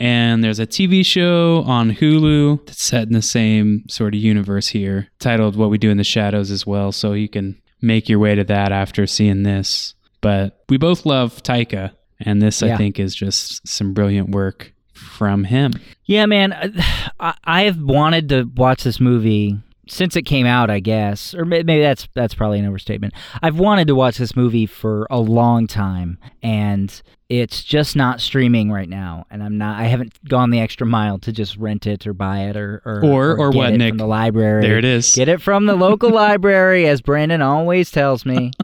And 0.00 0.44
there's 0.44 0.60
a 0.60 0.66
TV 0.66 1.04
show 1.04 1.64
on 1.66 1.90
Hulu 1.92 2.64
that's 2.66 2.82
set 2.82 3.08
in 3.08 3.14
the 3.14 3.22
same 3.22 3.84
sort 3.88 4.14
of 4.14 4.20
universe 4.20 4.68
here, 4.68 5.08
titled 5.18 5.56
What 5.56 5.70
We 5.70 5.78
Do 5.78 5.90
in 5.90 5.96
the 5.96 6.04
Shadows 6.04 6.52
as 6.52 6.66
well. 6.66 6.92
So 6.92 7.14
you 7.14 7.28
can 7.28 7.60
make 7.82 8.08
your 8.08 8.20
way 8.20 8.34
to 8.36 8.44
that 8.44 8.70
after 8.70 9.06
seeing 9.06 9.42
this. 9.42 9.94
But 10.20 10.64
we 10.68 10.78
both 10.78 11.06
love 11.06 11.42
Taika, 11.42 11.92
and 12.20 12.42
this 12.42 12.62
I 12.62 12.76
think 12.76 12.98
is 12.98 13.14
just 13.14 13.66
some 13.66 13.94
brilliant 13.94 14.30
work 14.30 14.72
from 14.92 15.44
him. 15.44 15.72
Yeah, 16.04 16.26
man, 16.26 16.52
I, 17.20 17.34
I've 17.44 17.80
wanted 17.80 18.28
to 18.30 18.44
watch 18.56 18.84
this 18.84 19.00
movie 19.00 19.58
since 19.88 20.16
it 20.16 20.22
came 20.22 20.46
out, 20.46 20.70
I 20.70 20.80
guess, 20.80 21.34
or 21.34 21.44
maybe 21.44 21.80
that's 21.80 22.08
that's 22.14 22.34
probably 22.34 22.58
an 22.58 22.66
overstatement. 22.66 23.14
I've 23.42 23.58
wanted 23.58 23.88
to 23.88 23.94
watch 23.94 24.18
this 24.18 24.36
movie 24.36 24.66
for 24.66 25.06
a 25.10 25.18
long 25.18 25.66
time, 25.66 26.18
and 26.42 27.02
it's 27.28 27.62
just 27.62 27.94
not 27.96 28.20
streaming 28.20 28.70
right 28.72 28.88
now. 28.88 29.26
And 29.30 29.42
I'm 29.42 29.58
not. 29.58 29.78
I 29.78 29.84
haven't 29.84 30.12
gone 30.28 30.50
the 30.50 30.60
extra 30.60 30.86
mile 30.86 31.18
to 31.20 31.32
just 31.32 31.56
rent 31.56 31.86
it 31.86 32.06
or 32.06 32.14
buy 32.14 32.44
it 32.44 32.56
or 32.56 32.80
or 32.84 33.04
Or- 33.04 33.38
or 33.38 33.50
get 33.50 33.56
what, 33.58 33.72
it 33.72 33.78
Nick? 33.78 33.90
from 33.90 33.98
the 33.98 34.06
library. 34.06 34.62
There 34.62 34.78
it 34.78 34.84
is. 34.84 35.14
Get 35.14 35.28
it 35.28 35.40
from 35.42 35.66
the 35.66 35.74
local 35.76 36.10
library, 36.14 36.86
as 36.86 37.00
Brandon 37.00 37.42
always 37.42 37.90
tells 37.90 38.24
me. 38.24 38.52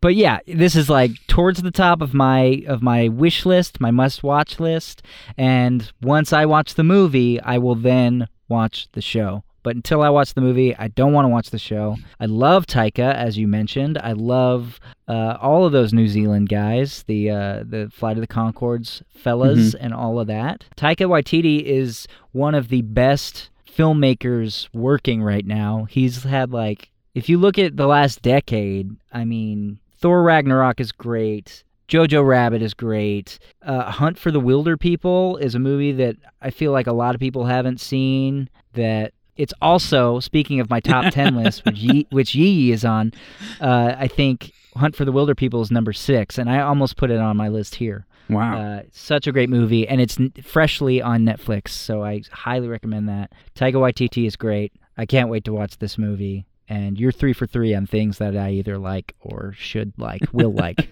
But 0.00 0.14
yeah, 0.14 0.38
this 0.46 0.76
is 0.76 0.88
like 0.88 1.10
towards 1.26 1.60
the 1.60 1.72
top 1.72 2.02
of 2.02 2.14
my 2.14 2.62
of 2.68 2.82
my 2.82 3.08
wish 3.08 3.44
list, 3.44 3.80
my 3.80 3.90
must 3.90 4.22
watch 4.22 4.60
list. 4.60 5.02
And 5.36 5.90
once 6.00 6.32
I 6.32 6.46
watch 6.46 6.74
the 6.74 6.84
movie, 6.84 7.40
I 7.40 7.58
will 7.58 7.74
then 7.74 8.28
watch 8.48 8.86
the 8.92 9.00
show. 9.02 9.42
But 9.62 9.76
until 9.76 10.02
I 10.02 10.08
watch 10.08 10.34
the 10.34 10.40
movie, 10.40 10.74
I 10.76 10.88
don't 10.88 11.12
want 11.12 11.24
to 11.24 11.30
watch 11.30 11.50
the 11.50 11.58
show. 11.58 11.96
I 12.20 12.26
love 12.26 12.66
Taika, 12.66 13.14
as 13.14 13.36
you 13.36 13.48
mentioned. 13.48 13.98
I 13.98 14.12
love 14.12 14.80
uh, 15.08 15.36
all 15.40 15.64
of 15.64 15.72
those 15.72 15.92
New 15.92 16.08
Zealand 16.08 16.48
guys, 16.48 17.02
the 17.06 17.30
uh, 17.30 17.64
the 17.66 17.90
Flight 17.92 18.16
of 18.16 18.20
the 18.20 18.26
Conchords 18.26 19.02
fellas, 19.10 19.74
and 19.74 19.92
all 19.92 20.20
of 20.20 20.26
that. 20.28 20.64
Taika 20.76 21.06
Waititi 21.08 21.62
is 21.62 22.06
one 22.32 22.54
of 22.54 22.68
the 22.68 22.82
best 22.82 23.50
filmmakers 23.68 24.68
working 24.72 25.22
right 25.22 25.46
now. 25.46 25.86
He's 25.88 26.24
had 26.24 26.52
like, 26.52 26.90
if 27.14 27.28
you 27.28 27.38
look 27.38 27.58
at 27.58 27.76
the 27.76 27.86
last 27.86 28.22
decade, 28.22 28.90
I 29.12 29.24
mean, 29.24 29.78
Thor 29.98 30.22
Ragnarok 30.22 30.80
is 30.80 30.92
great. 30.92 31.64
Jojo 31.88 32.26
Rabbit 32.26 32.60
is 32.60 32.74
great. 32.74 33.38
Uh, 33.62 33.90
Hunt 33.90 34.18
for 34.18 34.30
the 34.30 34.40
Wilderpeople 34.40 35.40
is 35.40 35.54
a 35.54 35.58
movie 35.58 35.92
that 35.92 36.16
I 36.42 36.50
feel 36.50 36.70
like 36.70 36.86
a 36.86 36.92
lot 36.92 37.14
of 37.14 37.20
people 37.20 37.46
haven't 37.46 37.80
seen. 37.80 38.50
That 38.74 39.14
it's 39.38 39.54
also 39.62 40.20
speaking 40.20 40.60
of 40.60 40.68
my 40.68 40.80
top 40.80 41.12
ten 41.12 41.34
list, 41.36 41.64
which 41.64 41.78
Yee, 41.78 42.06
which 42.10 42.34
Yee 42.34 42.72
is 42.72 42.84
on. 42.84 43.12
Uh, 43.60 43.94
I 43.96 44.08
think 44.08 44.52
Hunt 44.76 44.94
for 44.94 45.04
the 45.04 45.12
Wilderpeople 45.12 45.62
is 45.62 45.70
number 45.70 45.92
six, 45.92 46.36
and 46.38 46.50
I 46.50 46.60
almost 46.60 46.96
put 46.96 47.10
it 47.10 47.18
on 47.18 47.36
my 47.36 47.48
list 47.48 47.76
here. 47.76 48.06
Wow. 48.28 48.60
Uh, 48.60 48.82
such 48.92 49.26
a 49.26 49.32
great 49.32 49.48
movie, 49.48 49.88
and 49.88 50.00
it's 50.00 50.20
n- 50.20 50.32
freshly 50.42 51.00
on 51.00 51.24
Netflix, 51.24 51.68
so 51.68 52.04
I 52.04 52.22
highly 52.30 52.68
recommend 52.68 53.08
that. 53.08 53.32
Taika 53.54 53.74
Waititi 53.74 54.26
is 54.26 54.36
great. 54.36 54.72
I 54.98 55.06
can't 55.06 55.30
wait 55.30 55.44
to 55.44 55.52
watch 55.52 55.78
this 55.78 55.96
movie. 55.96 56.44
And 56.68 57.00
you're 57.00 57.12
three 57.12 57.32
for 57.32 57.46
three 57.46 57.74
on 57.74 57.86
things 57.86 58.18
that 58.18 58.36
I 58.36 58.50
either 58.50 58.76
like 58.76 59.14
or 59.20 59.54
should 59.56 59.94
like, 59.96 60.20
will 60.32 60.52
like. 60.64 60.90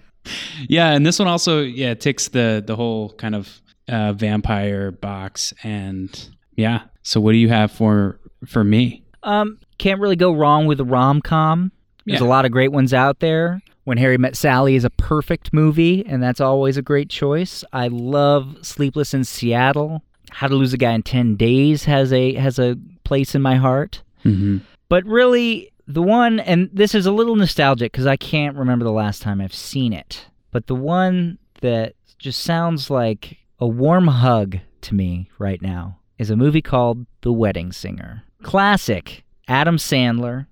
yeah, 0.67 0.91
and 0.93 1.05
this 1.05 1.19
one 1.19 1.27
also 1.27 1.61
yeah 1.61 1.93
ticks 1.93 2.29
the 2.29 2.63
the 2.65 2.75
whole 2.75 3.11
kind 3.11 3.35
of 3.35 3.61
uh, 3.87 4.13
vampire 4.13 4.91
box, 4.91 5.53
and 5.63 6.29
yeah. 6.55 6.85
So 7.03 7.21
what 7.21 7.33
do 7.33 7.37
you 7.37 7.49
have 7.49 7.71
for 7.71 8.19
for 8.47 8.63
me? 8.63 9.03
Um, 9.23 9.59
can't 9.77 9.99
really 9.99 10.15
go 10.15 10.33
wrong 10.33 10.65
with 10.65 10.79
a 10.79 10.85
rom 10.85 11.21
com. 11.21 11.71
There's 12.05 12.21
Yeah. 12.21 12.27
a 12.27 12.29
lot 12.29 12.45
of 12.45 12.51
great 12.51 12.71
ones 12.71 12.93
out 12.93 13.19
there. 13.19 13.61
When 13.83 13.97
Harry 13.97 14.17
Met 14.17 14.35
Sally 14.35 14.75
is 14.75 14.83
a 14.83 14.89
perfect 14.89 15.53
movie, 15.53 16.05
and 16.05 16.21
that's 16.21 16.41
always 16.41 16.75
a 16.77 16.81
great 16.81 17.09
choice. 17.09 17.63
I 17.71 17.87
love 17.87 18.57
Sleepless 18.61 19.13
in 19.13 19.23
Seattle. 19.23 20.03
How 20.31 20.47
to 20.47 20.55
Lose 20.55 20.73
a 20.73 20.77
Guy 20.77 20.91
in 20.91 21.03
Ten 21.03 21.35
Days 21.37 21.85
has 21.85 22.11
a 22.11 22.33
has 22.33 22.59
a 22.59 22.77
place 23.05 23.33
in 23.33 23.41
my 23.41 23.55
heart. 23.55 24.03
Mm-hmm. 24.25 24.57
But 24.89 25.05
really, 25.05 25.71
the 25.87 26.01
one, 26.01 26.41
and 26.41 26.69
this 26.73 26.93
is 26.93 27.05
a 27.05 27.13
little 27.13 27.37
nostalgic 27.37 27.93
because 27.93 28.07
I 28.07 28.17
can't 28.17 28.57
remember 28.57 28.83
the 28.83 28.91
last 28.91 29.21
time 29.21 29.39
I've 29.39 29.53
seen 29.53 29.93
it. 29.93 30.25
But 30.51 30.67
the 30.67 30.75
one 30.75 31.37
that 31.61 31.93
just 32.19 32.41
sounds 32.41 32.89
like 32.89 33.37
a 33.59 33.67
warm 33.67 34.07
hug 34.07 34.57
to 34.81 34.95
me 34.95 35.29
right 35.39 35.61
now 35.61 35.99
is 36.17 36.29
a 36.29 36.35
movie 36.35 36.61
called 36.61 37.05
The 37.21 37.31
Wedding 37.31 37.71
Singer. 37.71 38.23
Classic. 38.43 39.23
Adam 39.49 39.77
Sandler, 39.77 40.45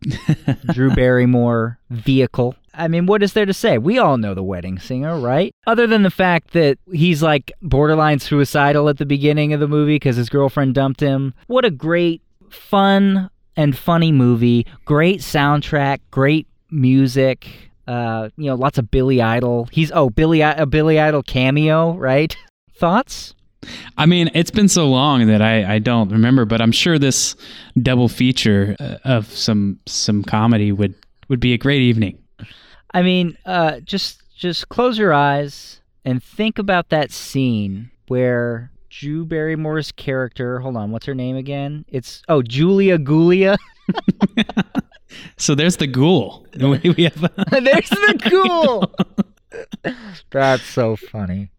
Drew 0.74 0.90
Barrymore 0.96 1.78
vehicle. 1.90 2.56
I 2.74 2.88
mean, 2.88 3.06
what 3.06 3.24
is 3.24 3.34
there 3.34 3.46
to 3.46 3.54
say? 3.54 3.78
We 3.78 3.98
all 3.98 4.18
know 4.18 4.34
The 4.34 4.44
Wedding 4.44 4.80
Singer, 4.80 5.20
right? 5.20 5.54
Other 5.68 5.86
than 5.88 6.04
the 6.04 6.10
fact 6.10 6.52
that 6.54 6.78
he's 6.92 7.22
like 7.22 7.52
borderline 7.62 8.20
suicidal 8.20 8.88
at 8.90 8.98
the 8.98 9.06
beginning 9.06 9.54
of 9.54 9.60
the 9.60 9.68
movie 9.68 9.96
because 9.96 10.16
his 10.16 10.30
girlfriend 10.30 10.76
dumped 10.76 11.02
him. 11.02 11.34
What 11.48 11.66
a 11.66 11.72
great, 11.72 12.22
fun, 12.50 13.30
and 13.56 13.78
funny 13.78 14.12
movie. 14.12 14.66
Great 14.86 15.20
soundtrack, 15.20 16.00
great 16.12 16.48
music. 16.72 17.48
Uh, 17.88 18.30
you 18.38 18.46
know, 18.46 18.56
lots 18.56 18.78
of 18.78 18.90
Billy 18.92 19.22
Idol. 19.22 19.70
He's 19.72 19.92
oh 19.92 20.10
Billy 20.10 20.42
a 20.42 20.66
Billy 20.66 21.00
Idol 21.00 21.22
cameo, 21.24 21.96
right? 21.96 22.36
Thoughts? 22.78 23.36
I 23.98 24.06
mean, 24.06 24.30
it's 24.34 24.52
been 24.52 24.70
so 24.70 24.88
long 24.88 25.28
that 25.28 25.42
I, 25.42 25.76
I 25.76 25.80
don't 25.80 26.10
remember, 26.10 26.46
but 26.46 26.62
I'm 26.62 26.72
sure 26.72 27.00
this 27.00 27.36
double 27.82 28.10
feature 28.10 28.76
uh, 28.80 28.98
of 29.04 29.28
some 29.32 29.80
some 29.86 30.24
comedy 30.24 30.72
would 30.72 30.96
would 31.28 31.40
be 31.40 31.54
a 31.54 31.58
great 31.58 31.82
evening. 31.82 32.18
I 32.94 33.02
mean, 33.02 33.38
uh, 33.46 33.80
just 33.82 34.22
just 34.36 34.70
close 34.70 34.98
your 34.98 35.14
eyes 35.14 35.82
and 36.04 36.24
think 36.24 36.60
about 36.60 36.90
that 36.90 37.12
scene 37.12 37.92
where 38.08 38.72
Drew 38.90 39.26
Barrymore's 39.26 39.92
character. 39.92 40.60
Hold 40.60 40.78
on, 40.78 40.92
what's 40.92 41.06
her 41.06 41.16
name 41.16 41.36
again? 41.36 41.86
It's 41.88 42.22
oh 42.28 42.42
Julia 42.42 42.98
Gulia. 42.98 43.58
So 45.38 45.56
there's 45.56 45.78
the 45.78 45.88
ghoul. 45.88 46.46
We 46.56 46.90
we 46.98 47.04
have 47.04 47.20
There's 47.52 47.90
the 47.90 48.30
ghoul. 48.30 48.94
That's 50.32 50.64
so 50.64 50.96
funny. 50.96 51.52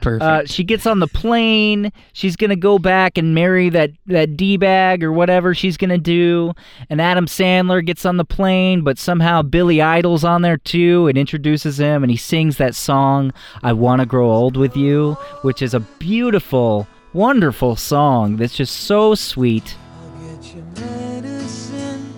Perfect. 0.00 0.22
Uh, 0.22 0.46
she 0.46 0.64
gets 0.64 0.86
on 0.86 1.00
the 1.00 1.06
plane. 1.06 1.92
She's 2.12 2.36
gonna 2.36 2.56
go 2.56 2.78
back 2.78 3.18
and 3.18 3.34
marry 3.34 3.68
that 3.70 3.90
that 4.06 4.36
d 4.36 4.56
bag 4.56 5.02
or 5.02 5.12
whatever 5.12 5.54
she's 5.54 5.76
gonna 5.76 5.98
do. 5.98 6.52
And 6.90 7.00
Adam 7.00 7.26
Sandler 7.26 7.84
gets 7.84 8.04
on 8.04 8.16
the 8.16 8.24
plane, 8.24 8.82
but 8.82 8.98
somehow 8.98 9.42
Billy 9.42 9.80
Idol's 9.80 10.24
on 10.24 10.42
there 10.42 10.58
too 10.58 11.06
and 11.08 11.16
introduces 11.16 11.78
him, 11.78 12.02
and 12.02 12.10
he 12.10 12.16
sings 12.16 12.56
that 12.58 12.74
song 12.74 13.32
"I 13.62 13.72
Want 13.72 14.00
to 14.00 14.06
Grow 14.06 14.30
Old 14.30 14.56
with 14.56 14.76
You," 14.76 15.14
which 15.42 15.62
is 15.62 15.74
a 15.74 15.80
beautiful, 15.80 16.86
wonderful 17.12 17.76
song 17.76 18.36
that's 18.36 18.56
just 18.56 18.74
so 18.74 19.14
sweet. 19.14 19.76
Get 20.22 20.54
your 20.54 20.64
medicine 20.86 22.12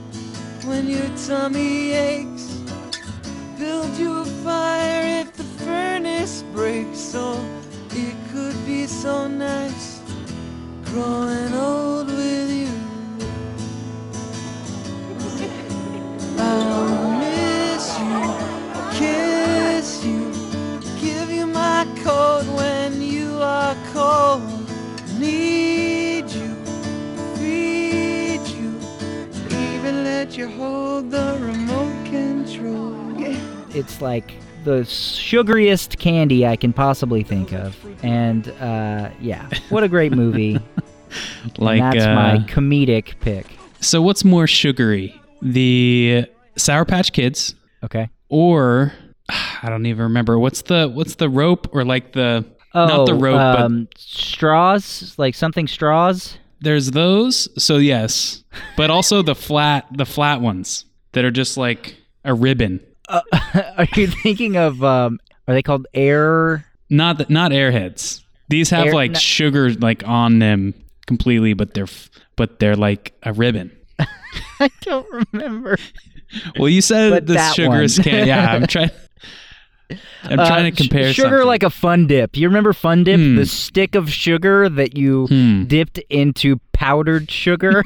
when 0.65 0.89
your 0.89 1.09
tummy 1.27 1.93
aches. 1.93 2.63
Build 3.59 3.97
you 3.97 4.19
a 4.19 4.25
fire 4.25 5.23
if 5.23 5.36
breaks. 6.53 7.15
It 7.91 8.17
could 8.31 8.59
be 8.65 8.87
so 8.87 9.27
nice 9.27 10.01
growing 10.85 11.53
old 11.55 12.09
with 12.09 12.51
you. 12.63 12.75
I'll 16.39 17.19
miss 17.19 17.87
you, 18.05 18.21
kiss 18.99 20.05
you, 20.05 20.23
give 21.01 21.31
you 21.31 21.47
my 21.47 21.85
when 22.55 23.03
you 23.03 23.39
are 23.41 23.77
cold. 23.93 24.43
Need 25.19 26.31
you 26.31 26.55
feed 27.37 28.45
you, 28.59 28.73
even 29.73 30.05
let 30.05 30.37
you 30.39 30.49
hold 30.49 31.11
the 31.11 31.39
remote 31.41 31.99
control. 32.07 32.95
It's 33.75 34.01
like 34.01 34.35
the 34.67 34.83
sugariest 34.83 35.97
candy 35.99 36.45
I 36.45 36.57
can 36.57 36.73
possibly 36.73 37.23
think 37.23 37.53
of, 37.53 37.77
and 38.03 38.49
uh, 38.61 39.11
yeah, 39.21 39.49
what 39.69 39.85
a 39.85 39.89
great 39.89 40.13
movie! 40.13 40.59
like 41.59 41.81
and 41.81 41.93
that's 41.93 42.05
uh, 42.05 42.15
my 42.15 42.39
comedic 42.49 43.19
pick. 43.21 43.47
so 43.81 44.03
what's 44.03 44.25
more 44.25 44.47
sugary, 44.49 45.15
the 45.41 46.27
Sour 46.57 46.85
Patch 46.85 47.13
Kids 47.13 47.55
Okay. 47.85 48.09
or 48.29 48.93
I 49.31 49.69
don't 49.69 49.87
even 49.87 50.03
remember 50.03 50.37
what's 50.39 50.63
the 50.63 50.89
what's 50.89 51.15
the 51.15 51.29
rope 51.29 51.69
or 51.73 51.85
like 51.85 52.13
the 52.13 52.45
Oh, 52.75 52.87
Not 52.89 53.07
the 53.07 53.15
rope, 53.15 53.37
but- 53.37 53.61
um, 53.61 53.89
straws, 53.97 55.15
like 55.17 55.35
something 55.35 55.67
straws. 55.67 56.37
There's 56.61 56.91
those, 56.91 57.49
so 57.63 57.77
yes, 57.79 58.43
but 58.77 58.91
also 58.91 59.23
the 59.23 59.35
flat 59.35 59.87
the 59.93 60.05
flat 60.07 60.41
ones 60.41 60.85
that 61.13 61.25
are 61.25 61.31
just 61.31 61.57
like 61.57 61.97
a 62.25 62.35
ribbon. 62.35 62.81
are 63.79 63.87
you 63.97 64.07
thinking 64.09 64.57
of? 64.57 64.83
Um, 64.83 65.19
are 65.49 65.55
they 65.55 65.63
called 65.63 65.87
air? 65.95 66.65
Not 66.91 67.19
the, 67.19 67.27
not 67.29 67.51
airheads. 67.53 68.23
These 68.49 68.71
have 68.71 68.87
Air- 68.87 68.95
like 68.95 69.13
no- 69.13 69.19
sugar 69.19 69.73
like 69.75 70.07
on 70.07 70.39
them 70.39 70.75
completely, 71.07 71.53
but 71.55 71.75
they're 71.75 71.89
but 72.37 72.59
they're 72.59 72.77
like 72.77 73.13
a 73.23 73.33
ribbon. 73.33 73.71
I 74.61 74.71
don't 74.83 75.07
remember. 75.33 75.77
Well, 76.59 76.69
you 76.69 76.81
said 76.83 77.11
But 77.11 77.27
the 77.27 77.39
sugar 77.53 77.83
is 77.83 77.99
can 77.99 78.27
Yeah, 78.27 78.53
I'm 78.53 78.67
trying. 78.69 78.91
I'm 80.25 80.41
Uh, 80.41 80.47
trying 80.49 80.73
to 80.73 80.77
compare 80.77 81.13
sugar 81.13 81.29
something. 81.29 81.47
like 81.47 81.63
a 81.63 81.71
fun 81.71 82.09
dip. 82.09 82.37
You 82.37 82.49
remember 82.49 82.73
fun 82.73 83.05
dip? 83.05 83.21
Hmm. 83.21 83.37
The 83.37 83.47
stick 83.47 83.95
of 83.95 84.11
sugar 84.11 84.69
that 84.69 84.97
you 84.97 85.27
Hmm. 85.29 85.65
dipped 85.65 85.99
into 86.11 86.61
powdered 86.73 87.31
sugar. 87.31 87.83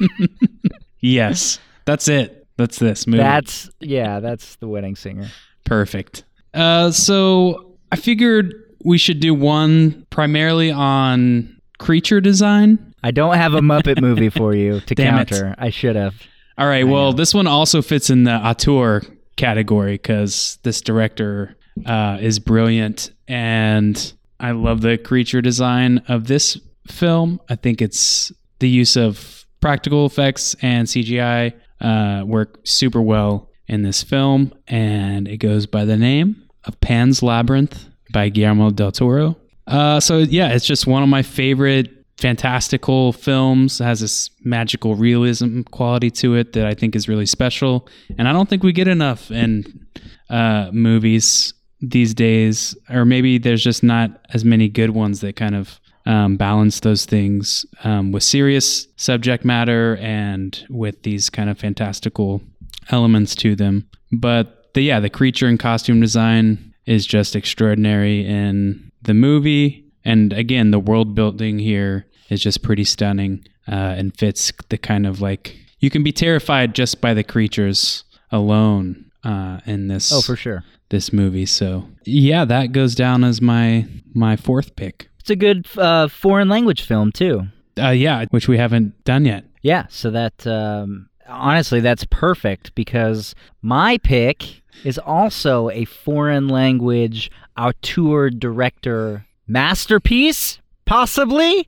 Yes, 0.99 1.59
that's 1.85 2.07
it. 2.07 2.40
That's 2.57 2.77
this 2.79 3.07
movie. 3.07 3.23
that's 3.23 3.69
yeah, 3.79 4.19
that's 4.19 4.55
the 4.57 4.67
wedding 4.67 4.95
singer. 4.95 5.27
Perfect. 5.63 6.23
Uh, 6.53 6.91
so 6.91 7.77
I 7.91 7.95
figured 7.95 8.53
we 8.83 8.97
should 8.97 9.19
do 9.19 9.33
one 9.33 10.05
primarily 10.09 10.71
on 10.71 11.59
creature 11.79 12.21
design. 12.21 12.93
I 13.03 13.11
don't 13.11 13.35
have 13.35 13.53
a 13.53 13.59
Muppet 13.61 13.99
movie 14.01 14.29
for 14.39 14.53
you 14.53 14.79
to 14.81 14.95
Damn 14.95 15.19
it. 15.19 15.29
counter. 15.29 15.55
I 15.57 15.69
should 15.69 15.95
have. 15.95 16.15
All 16.57 16.67
right. 16.67 16.85
Well, 16.87 17.13
this 17.13 17.33
one 17.33 17.47
also 17.47 17.81
fits 17.81 18.09
in 18.09 18.23
the 18.25 18.33
auteur 18.35 19.01
category 19.37 19.93
because 19.93 20.59
this 20.63 20.81
director 20.81 21.55
uh, 21.85 22.17
is 22.21 22.37
brilliant, 22.37 23.11
and 23.27 24.13
I 24.39 24.51
love 24.51 24.81
the 24.81 24.97
creature 24.97 25.41
design 25.41 25.99
of 26.07 26.27
this 26.27 26.59
film. 26.87 27.39
I 27.49 27.55
think 27.55 27.81
it's 27.81 28.31
the 28.59 28.69
use 28.69 28.95
of 28.97 29.45
practical 29.61 30.05
effects 30.05 30.55
and 30.61 30.87
CGI 30.87 31.53
uh, 31.81 32.23
work 32.25 32.59
super 32.63 33.01
well 33.01 33.49
in 33.67 33.81
this 33.81 34.03
film, 34.03 34.53
and 34.67 35.27
it 35.27 35.37
goes 35.37 35.65
by 35.65 35.85
the 35.85 35.97
name 35.97 36.43
of 36.65 36.79
Pan's 36.81 37.23
Labyrinth 37.23 37.87
by 38.13 38.29
Guillermo 38.29 38.69
del 38.71 38.91
Toro. 38.91 39.37
Uh, 39.67 39.99
so 39.99 40.19
yeah, 40.19 40.49
it's 40.49 40.65
just 40.65 40.87
one 40.87 41.03
of 41.03 41.09
my 41.09 41.21
favorite 41.21 41.89
fantastical 42.17 43.13
films. 43.13 43.81
It 43.81 43.85
has 43.85 43.99
this 44.01 44.29
magical 44.43 44.95
realism 44.95 45.61
quality 45.63 46.11
to 46.11 46.35
it 46.35 46.53
that 46.53 46.67
I 46.67 46.73
think 46.73 46.95
is 46.95 47.07
really 47.07 47.25
special, 47.25 47.87
and 48.17 48.27
I 48.27 48.33
don't 48.33 48.49
think 48.49 48.63
we 48.63 48.73
get 48.73 48.87
enough 48.87 49.31
in 49.31 49.85
uh, 50.29 50.69
movies 50.71 51.53
these 51.81 52.13
days, 52.13 52.77
or 52.89 53.05
maybe 53.05 53.39
there's 53.39 53.63
just 53.63 53.81
not 53.81 54.23
as 54.33 54.45
many 54.45 54.69
good 54.69 54.91
ones 54.91 55.21
that 55.21 55.35
kind 55.35 55.55
of 55.55 55.79
um, 56.11 56.35
balance 56.37 56.79
those 56.81 57.05
things 57.05 57.65
um, 57.83 58.11
with 58.11 58.23
serious 58.23 58.87
subject 58.97 59.45
matter 59.45 59.97
and 60.01 60.65
with 60.69 61.03
these 61.03 61.29
kind 61.29 61.49
of 61.49 61.57
fantastical 61.57 62.41
elements 62.89 63.35
to 63.35 63.55
them. 63.55 63.87
But 64.11 64.73
the, 64.73 64.81
yeah, 64.81 64.99
the 64.99 65.09
creature 65.09 65.47
and 65.47 65.59
costume 65.59 66.01
design 66.01 66.73
is 66.85 67.05
just 67.05 67.35
extraordinary 67.35 68.25
in 68.25 68.91
the 69.03 69.13
movie. 69.13 69.85
And 70.03 70.33
again, 70.33 70.71
the 70.71 70.79
world 70.79 71.15
building 71.15 71.59
here 71.59 72.05
is 72.29 72.41
just 72.41 72.63
pretty 72.63 72.83
stunning 72.83 73.45
uh, 73.67 73.75
and 73.97 74.17
fits 74.17 74.51
the 74.69 74.77
kind 74.77 75.05
of 75.05 75.21
like 75.21 75.55
you 75.79 75.89
can 75.89 76.03
be 76.03 76.11
terrified 76.11 76.73
just 76.75 77.01
by 77.01 77.13
the 77.13 77.23
creatures 77.23 78.03
alone 78.31 79.05
uh, 79.23 79.59
in 79.65 79.87
this 79.87 80.11
Oh, 80.11 80.21
for 80.21 80.35
sure. 80.35 80.63
this 80.89 81.13
movie. 81.13 81.45
So 81.45 81.87
yeah, 82.05 82.45
that 82.45 82.71
goes 82.71 82.95
down 82.95 83.23
as 83.23 83.41
my 83.41 83.85
my 84.13 84.35
fourth 84.35 84.75
pick. 84.75 85.07
It's 85.21 85.29
a 85.29 85.35
good 85.35 85.67
uh, 85.77 86.07
foreign 86.07 86.49
language 86.49 86.81
film 86.81 87.11
too. 87.11 87.43
Uh, 87.79 87.89
yeah, 87.89 88.25
which 88.31 88.47
we 88.47 88.57
haven't 88.57 89.01
done 89.05 89.23
yet. 89.25 89.45
Yeah, 89.61 89.85
so 89.89 90.09
that 90.11 90.45
um, 90.47 91.09
honestly, 91.27 91.79
that's 91.79 92.05
perfect 92.09 92.73
because 92.75 93.35
my 93.61 93.99
pick 93.99 94.61
is 94.83 94.97
also 94.97 95.69
a 95.69 95.85
foreign 95.85 96.47
language 96.47 97.29
auteur 97.55 98.31
director 98.31 99.25
masterpiece, 99.47 100.59
possibly 100.85 101.67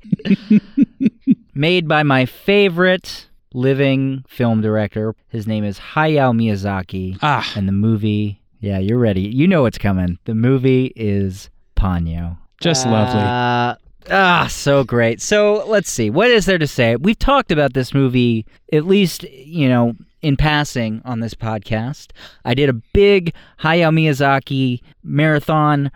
made 1.54 1.88
by 1.88 2.02
my 2.04 2.26
favorite 2.26 3.30
living 3.54 4.26
film 4.28 4.62
director. 4.62 5.16
His 5.28 5.46
name 5.46 5.63
is 5.63 5.78
Hayao 5.80 6.34
Miyazaki, 6.36 7.18
Ah, 7.22 7.50
and 7.56 7.68
the 7.68 7.72
movie. 7.74 8.42
Yeah, 8.60 8.80
you're 8.80 8.98
ready. 8.98 9.22
You 9.22 9.48
know 9.48 9.62
what's 9.62 9.78
coming. 9.78 10.18
The 10.26 10.34
movie 10.36 10.92
is 10.96 11.50
Ponyo. 11.78 12.38
Just 12.63 12.88
lovely. 12.88 13.19
Uh, 13.19 13.76
ah, 14.10 14.47
so 14.49 14.86
great. 14.86 15.21
So 15.21 15.65
let's 15.67 15.89
see. 15.91 16.10
What 16.10 16.32
is 16.32 16.45
there 16.45 16.58
to 16.58 16.65
say? 16.65 16.95
We've 16.95 17.19
talked 17.19 17.52
about 17.52 17.73
this 17.73 17.93
movie, 17.93 18.45
at 18.71 18.86
least, 18.86 19.23
you 19.23 19.67
know, 19.67 19.95
in 20.21 20.38
passing 20.38 21.02
on 21.04 21.19
this 21.19 21.34
podcast. 21.34 22.12
I 22.45 22.54
did 22.54 22.69
a 22.69 22.73
big 22.73 23.34
Hayao 23.60 23.93
Miyazaki 23.93 24.82
marathon 25.04 25.91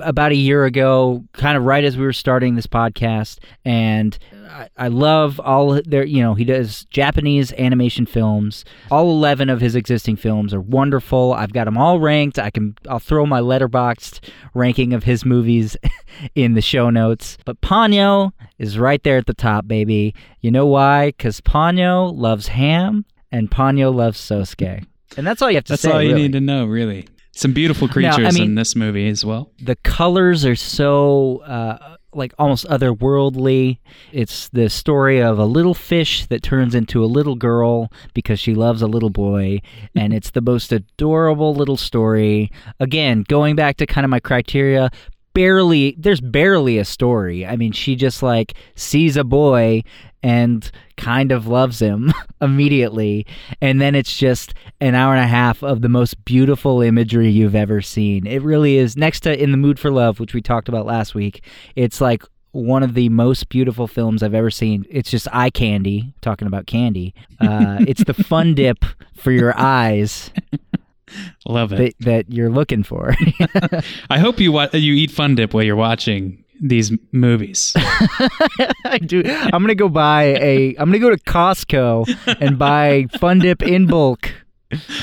about 0.00 0.32
a 0.32 0.36
year 0.36 0.64
ago, 0.64 1.24
kind 1.32 1.56
of 1.56 1.64
right 1.64 1.84
as 1.84 1.96
we 1.96 2.04
were 2.04 2.12
starting 2.12 2.54
this 2.54 2.66
podcast. 2.66 3.38
And 3.64 4.18
I, 4.48 4.68
I 4.76 4.88
love 4.88 5.40
all 5.40 5.80
their, 5.84 6.04
you 6.04 6.22
know, 6.22 6.34
he 6.34 6.44
does 6.44 6.84
Japanese 6.86 7.52
animation 7.54 8.06
films. 8.06 8.64
All 8.90 9.10
11 9.10 9.48
of 9.48 9.60
his 9.60 9.74
existing 9.74 10.16
films 10.16 10.52
are 10.52 10.60
wonderful. 10.60 11.32
I've 11.34 11.52
got 11.52 11.64
them 11.64 11.78
all 11.78 12.00
ranked. 12.00 12.38
I 12.38 12.50
can, 12.50 12.76
I'll 12.88 12.98
throw 12.98 13.26
my 13.26 13.40
Letterboxd 13.40 14.28
ranking 14.54 14.92
of 14.92 15.04
his 15.04 15.24
movies 15.24 15.76
in 16.34 16.54
the 16.54 16.62
show 16.62 16.90
notes. 16.90 17.38
But 17.44 17.60
Ponyo 17.60 18.32
is 18.58 18.78
right 18.78 19.02
there 19.02 19.18
at 19.18 19.26
the 19.26 19.34
top, 19.34 19.66
baby. 19.66 20.14
You 20.40 20.50
know 20.50 20.66
why? 20.66 21.08
Because 21.08 21.40
Ponyo 21.40 22.16
loves 22.16 22.48
ham 22.48 23.04
and 23.32 23.50
Ponyo 23.50 23.94
loves 23.94 24.20
Sosuke. 24.20 24.84
And 25.16 25.26
that's 25.26 25.42
all 25.42 25.50
you 25.50 25.56
have 25.56 25.64
to 25.64 25.72
That's 25.72 25.82
say. 25.82 25.88
That's 25.88 25.94
all 25.94 26.02
you 26.02 26.10
really. 26.10 26.22
need 26.22 26.32
to 26.32 26.40
know, 26.40 26.66
really. 26.66 27.08
Some 27.32 27.52
beautiful 27.52 27.86
Now, 27.86 27.90
I 27.90 27.94
creatures 28.14 28.34
mean- 28.34 28.42
in 28.50 28.54
this 28.56 28.74
movie 28.76 29.08
as 29.08 29.24
well. 29.24 29.52
the 29.62 29.76
colors 29.76 30.44
are 30.44 30.56
so 30.56 31.38
uh, 31.46 31.96
like 32.12 32.32
almost 32.38 32.66
otherworldly. 32.66 33.78
It's 34.12 34.48
the 34.48 34.68
story 34.68 35.20
of 35.22 35.38
a 35.38 35.44
little 35.44 35.74
fish 35.74 36.26
that 36.26 36.42
turns 36.42 36.74
into 36.74 37.04
a 37.04 37.06
little 37.06 37.36
girl 37.36 37.90
because 38.14 38.40
she 38.40 38.54
loves 38.54 38.82
a 38.82 38.86
little 38.88 39.10
boy, 39.10 39.60
and 39.94 40.12
it's 40.12 40.30
the 40.32 40.40
most 40.40 40.72
adorable 40.72 41.54
little 41.54 41.76
story. 41.76 42.50
Again, 42.80 43.24
going 43.28 43.54
back 43.56 43.76
to 43.78 43.86
kind 43.86 44.04
of 44.04 44.10
my 44.10 44.20
criteria. 44.20 44.90
Barely, 45.32 45.94
there's 45.96 46.20
barely 46.20 46.76
a 46.78 46.84
story. 46.84 47.46
I 47.46 47.54
mean, 47.54 47.70
she 47.70 47.94
just 47.94 48.20
like 48.20 48.54
sees 48.74 49.16
a 49.16 49.22
boy 49.22 49.84
and 50.22 50.70
kind 50.96 51.32
of 51.32 51.46
loves 51.46 51.80
him 51.80 52.12
immediately. 52.40 53.26
And 53.60 53.80
then 53.80 53.94
it's 53.94 54.16
just 54.16 54.54
an 54.80 54.94
hour 54.94 55.14
and 55.14 55.24
a 55.24 55.28
half 55.28 55.62
of 55.62 55.82
the 55.82 55.88
most 55.88 56.24
beautiful 56.24 56.82
imagery 56.82 57.30
you've 57.30 57.54
ever 57.54 57.80
seen. 57.80 58.26
It 58.26 58.42
really 58.42 58.76
is. 58.76 58.96
Next 58.96 59.20
to 59.20 59.42
In 59.42 59.50
the 59.50 59.56
Mood 59.56 59.78
for 59.78 59.90
Love, 59.90 60.20
which 60.20 60.34
we 60.34 60.40
talked 60.42 60.68
about 60.68 60.86
last 60.86 61.14
week, 61.14 61.44
it's 61.76 62.00
like 62.00 62.22
one 62.52 62.82
of 62.82 62.94
the 62.94 63.08
most 63.08 63.48
beautiful 63.48 63.86
films 63.86 64.22
I've 64.22 64.34
ever 64.34 64.50
seen. 64.50 64.84
It's 64.90 65.10
just 65.10 65.28
eye 65.32 65.50
candy, 65.50 66.12
talking 66.20 66.46
about 66.48 66.66
candy. 66.66 67.14
Uh, 67.40 67.78
it's 67.88 68.04
the 68.04 68.14
fun 68.14 68.54
dip 68.54 68.84
for 69.14 69.30
your 69.30 69.56
eyes 69.58 70.30
Love 71.46 71.72
it. 71.72 71.96
that, 71.98 72.04
that 72.04 72.32
you're 72.32 72.50
looking 72.50 72.82
for. 72.82 73.14
I 74.10 74.18
hope 74.18 74.40
you 74.40 74.52
wa- 74.52 74.68
you 74.72 74.94
eat 74.94 75.10
Fun 75.10 75.34
Dip 75.34 75.52
while 75.54 75.62
you're 75.62 75.76
watching 75.76 76.44
these 76.60 76.92
movies. 77.12 77.72
I 78.84 78.98
do. 79.04 79.22
I'm 79.26 79.62
gonna 79.62 79.74
go 79.74 79.88
buy 79.88 80.24
a. 80.40 80.70
I'm 80.76 80.88
gonna 80.88 80.98
go 80.98 81.10
to 81.10 81.18
Costco 81.18 82.36
and 82.40 82.58
buy 82.58 83.06
Fun 83.18 83.38
Dip 83.38 83.62
in 83.62 83.86
bulk, 83.86 84.30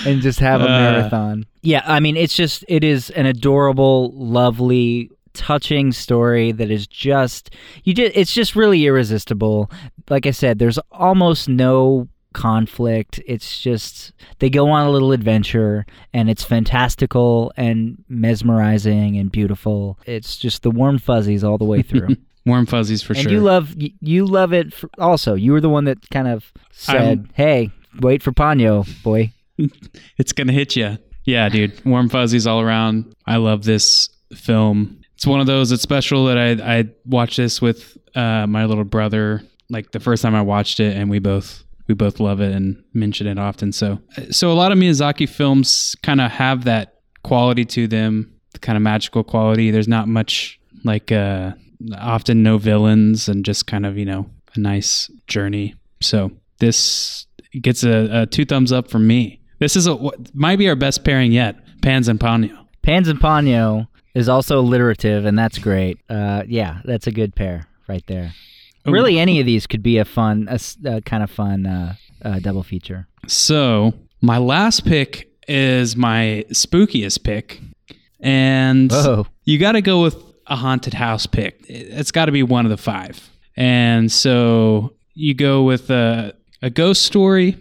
and 0.06 0.22
just 0.22 0.40
have 0.40 0.62
a 0.62 0.66
Uh. 0.66 0.68
marathon. 0.68 1.46
Yeah, 1.64 1.84
I 1.86 2.00
mean, 2.00 2.16
it's 2.16 2.36
just 2.36 2.64
it 2.68 2.84
is 2.84 3.10
an 3.12 3.26
adorable, 3.26 4.12
lovely, 4.14 5.10
touching 5.34 5.92
story 5.92 6.52
that 6.54 6.72
is 6.72 6.88
just 6.88 7.54
you. 7.84 7.94
Just 7.94 8.12
it's 8.16 8.34
just 8.34 8.56
really 8.56 8.86
irresistible. 8.86 9.70
Like 10.10 10.26
I 10.26 10.32
said, 10.32 10.60
there's 10.60 10.80
almost 10.92 11.50
no 11.50 12.08
conflict. 12.38 13.20
It's 13.28 13.60
just 13.60 14.14
they 14.40 14.50
go 14.50 14.70
on 14.70 14.86
a 14.88 14.92
little 14.92 15.12
adventure 15.12 15.86
and 16.14 16.30
it's 16.30 16.44
fantastical 16.44 17.52
and 17.58 18.04
mesmerizing 18.08 19.18
and 19.18 19.32
beautiful. 19.32 19.98
It's 20.06 20.38
just 20.38 20.62
the 20.62 20.72
warm 20.72 21.00
fuzzies 21.00 21.44
all 21.44 21.58
the 21.58 21.66
way 21.66 21.82
through. 21.90 22.16
Warm 22.46 22.66
fuzzies 22.66 23.02
for 23.02 23.14
and 23.14 23.24
sure. 23.24 23.32
you 23.32 23.42
love 23.42 23.76
you 23.76 24.26
love 24.26 24.54
it 24.54 24.74
for, 24.74 24.90
also. 25.00 25.34
You 25.34 25.52
were 25.52 25.60
the 25.62 25.70
one 25.70 25.84
that 25.86 26.10
kind 26.12 26.28
of 26.28 26.54
said, 26.72 26.96
I'm- 26.96 27.30
"Hey, 27.34 27.72
wait 28.00 28.24
for 28.24 28.32
Ponyo, 28.32 28.86
boy." 29.04 29.34
it's 30.18 30.32
gonna 30.32 30.54
hit 30.54 30.76
you. 30.76 30.98
Yeah, 31.26 31.50
dude. 31.50 31.84
Warm 31.84 32.08
fuzzies 32.08 32.48
all 32.48 32.62
around. 32.62 33.14
I 33.26 33.36
love 33.38 33.64
this 33.66 34.08
film. 34.34 35.02
It's 35.16 35.26
one 35.28 35.42
of 35.42 35.48
those. 35.48 35.72
It's 35.74 35.82
special 35.84 36.26
that 36.26 36.38
I 36.38 36.52
I 36.80 36.86
watched 37.06 37.38
this 37.38 37.62
with 37.62 37.98
uh, 38.16 38.48
my 38.48 38.66
little 38.66 38.86
brother. 38.86 39.42
Like 39.70 39.92
the 39.92 40.00
first 40.00 40.22
time 40.22 40.36
I 40.36 40.42
watched 40.44 40.80
it, 40.80 40.96
and 40.96 41.10
we 41.10 41.20
both 41.20 41.66
we 41.88 41.96
both 41.96 42.20
love 42.20 42.42
it 42.42 42.54
and 42.54 42.84
mention 42.94 43.28
it 43.28 43.40
often. 43.40 43.72
So 43.72 44.00
so 44.30 44.52
a 44.52 44.54
lot 44.54 44.72
of 44.72 44.78
Miyazaki 44.78 45.28
films 45.28 45.96
kind 46.04 46.22
of 46.22 46.32
have 46.32 46.66
that 46.66 46.96
quality 47.24 47.66
to 47.66 47.88
them, 47.88 48.34
the 48.54 48.60
kind 48.60 48.76
of 48.76 48.82
magical 48.82 49.24
quality. 49.24 49.72
There's 49.72 49.88
not 49.88 50.08
much 50.08 50.60
like 50.84 51.12
uh, 51.12 51.54
often 51.98 52.44
no 52.44 52.58
villains 52.58 53.28
and 53.28 53.46
just 53.46 53.68
kind 53.68 53.86
of 53.86 53.98
you 53.98 54.06
know 54.06 54.30
a 54.56 54.60
nice 54.60 55.10
journey. 55.28 55.76
So 56.02 56.32
this 56.60 57.26
gets 57.62 57.84
a, 57.84 58.22
a 58.22 58.26
two 58.26 58.46
thumbs 58.46 58.72
up 58.72 58.90
from 58.90 59.08
me. 59.08 59.42
This 59.60 59.76
is 59.76 59.88
a 59.88 59.98
might 60.34 60.58
be 60.58 60.70
our 60.70 60.76
best 60.76 61.04
pairing 61.04 61.32
yet. 61.32 61.56
Pans 61.82 62.08
and 62.08 62.20
Ponyo. 62.20 62.66
Pans 62.82 63.08
and 63.08 63.20
Ponyo 63.20 63.88
is 64.14 64.28
also 64.28 64.60
alliterative, 64.60 65.26
and 65.26 65.38
that's 65.38 65.58
great. 65.58 66.00
Uh, 66.10 66.44
yeah, 66.48 66.82
that's 66.86 67.08
a 67.08 67.12
good 67.12 67.36
pair 67.36 67.68
right 67.88 68.04
there. 68.08 68.34
Oh. 68.88 68.92
Really, 68.92 69.20
any 69.20 69.40
of 69.40 69.46
these 69.46 69.68
could 69.68 69.84
be 69.84 69.98
a 69.98 70.06
fun, 70.06 70.48
a, 70.50 70.60
a 70.86 71.02
kind 71.02 71.22
of 71.22 71.30
fun 71.30 71.66
uh, 71.66 71.96
uh, 72.24 72.40
double 72.40 72.64
feature. 72.64 73.08
So 73.28 73.94
my 74.22 74.38
last 74.38 74.86
pick 74.86 75.30
is 75.48 75.96
my 75.96 76.46
spookiest 76.52 77.24
pick, 77.24 77.60
and 78.22 78.92
Whoa. 78.92 79.28
you 79.44 79.60
got 79.60 79.74
to 79.74 79.82
go 79.82 80.02
with 80.02 80.16
a 80.48 80.56
haunted 80.56 80.94
house 80.94 81.26
pick. 81.26 81.64
It's 81.68 82.12
got 82.12 82.26
to 82.26 82.32
be 82.32 82.44
one 82.44 82.66
of 82.66 82.70
the 82.70 82.78
five, 82.78 83.30
and 83.58 84.10
so 84.12 84.96
you 85.14 85.34
go 85.34 85.64
with 85.64 85.90
a 85.90 86.34
a 86.62 86.70
ghost 86.70 87.04
story 87.04 87.58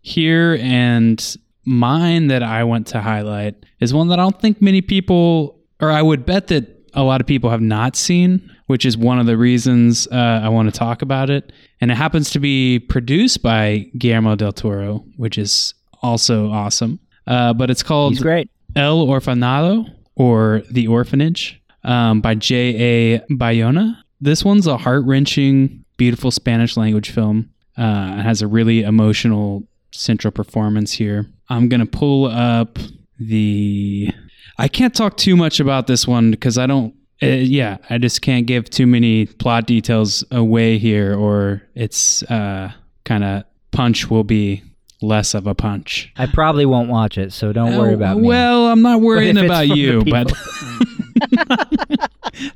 here, 0.00 0.58
and 0.60 1.36
mine 1.66 2.28
that 2.28 2.42
I 2.42 2.64
want 2.64 2.86
to 2.88 3.00
highlight 3.00 3.54
is 3.80 3.92
one 3.92 4.08
that 4.08 4.18
I 4.18 4.22
don't 4.22 4.40
think 4.40 4.62
many 4.62 4.80
people, 4.80 5.60
or 5.80 5.90
I 5.90 6.00
would 6.02 6.24
bet 6.24 6.48
that 6.48 6.70
a 6.94 7.02
lot 7.02 7.20
of 7.20 7.26
people 7.26 7.50
have 7.50 7.60
not 7.60 7.96
seen, 7.96 8.53
which 8.66 8.84
is 8.84 8.96
one 8.96 9.18
of 9.18 9.26
the 9.26 9.36
reasons 9.36 10.06
uh, 10.08 10.40
I 10.42 10.48
want 10.48 10.72
to 10.72 10.78
talk 10.78 11.02
about 11.02 11.30
it. 11.30 11.52
And 11.80 11.90
it 11.90 11.96
happens 11.96 12.30
to 12.30 12.38
be 12.38 12.78
produced 12.78 13.42
by 13.42 13.86
Guillermo 13.98 14.36
del 14.36 14.52
Toro, 14.52 15.04
which 15.16 15.38
is 15.38 15.74
also 16.02 16.50
awesome. 16.50 16.98
Uh, 17.26 17.52
but 17.52 17.70
it's 17.70 17.82
called 17.82 18.14
He's 18.14 18.22
great. 18.22 18.50
El 18.76 19.06
Orfanato 19.06 19.86
or 20.16 20.62
The 20.70 20.86
Orphanage 20.86 21.60
um, 21.84 22.20
by 22.20 22.34
J.A. 22.34 23.20
Bayona. 23.30 23.96
This 24.20 24.44
one's 24.44 24.66
a 24.66 24.76
heart 24.76 25.04
wrenching, 25.04 25.84
beautiful 25.96 26.30
Spanish 26.30 26.76
language 26.76 27.10
film. 27.10 27.50
Uh, 27.76 28.16
it 28.18 28.22
has 28.22 28.42
a 28.42 28.46
really 28.46 28.82
emotional 28.82 29.64
central 29.90 30.30
performance 30.30 30.92
here. 30.92 31.26
I'm 31.48 31.68
going 31.68 31.80
to 31.80 31.86
pull 31.86 32.26
up 32.26 32.78
the. 33.18 34.10
I 34.56 34.68
can't 34.68 34.94
talk 34.94 35.16
too 35.16 35.36
much 35.36 35.60
about 35.60 35.86
this 35.86 36.06
one 36.06 36.30
because 36.30 36.58
I 36.58 36.66
don't. 36.66 36.94
Uh, 37.22 37.26
yeah, 37.26 37.78
I 37.88 37.98
just 37.98 38.22
can't 38.22 38.46
give 38.46 38.68
too 38.68 38.86
many 38.86 39.26
plot 39.26 39.66
details 39.66 40.24
away 40.30 40.78
here, 40.78 41.14
or 41.16 41.62
it's 41.74 42.22
uh, 42.24 42.72
kind 43.04 43.24
of 43.24 43.44
punch 43.70 44.10
will 44.10 44.24
be 44.24 44.62
less 45.00 45.34
of 45.34 45.46
a 45.46 45.54
punch. 45.54 46.12
I 46.16 46.26
probably 46.26 46.66
won't 46.66 46.88
watch 46.88 47.18
it, 47.18 47.32
so 47.32 47.52
don't 47.52 47.76
worry 47.78 47.92
Uh, 47.92 47.96
about 47.96 48.18
me. 48.18 48.28
Well, 48.28 48.66
I'm 48.68 48.82
not 48.82 49.00
worrying 49.00 49.36
about 49.38 49.68
you, 49.68 50.02
but 50.04 50.32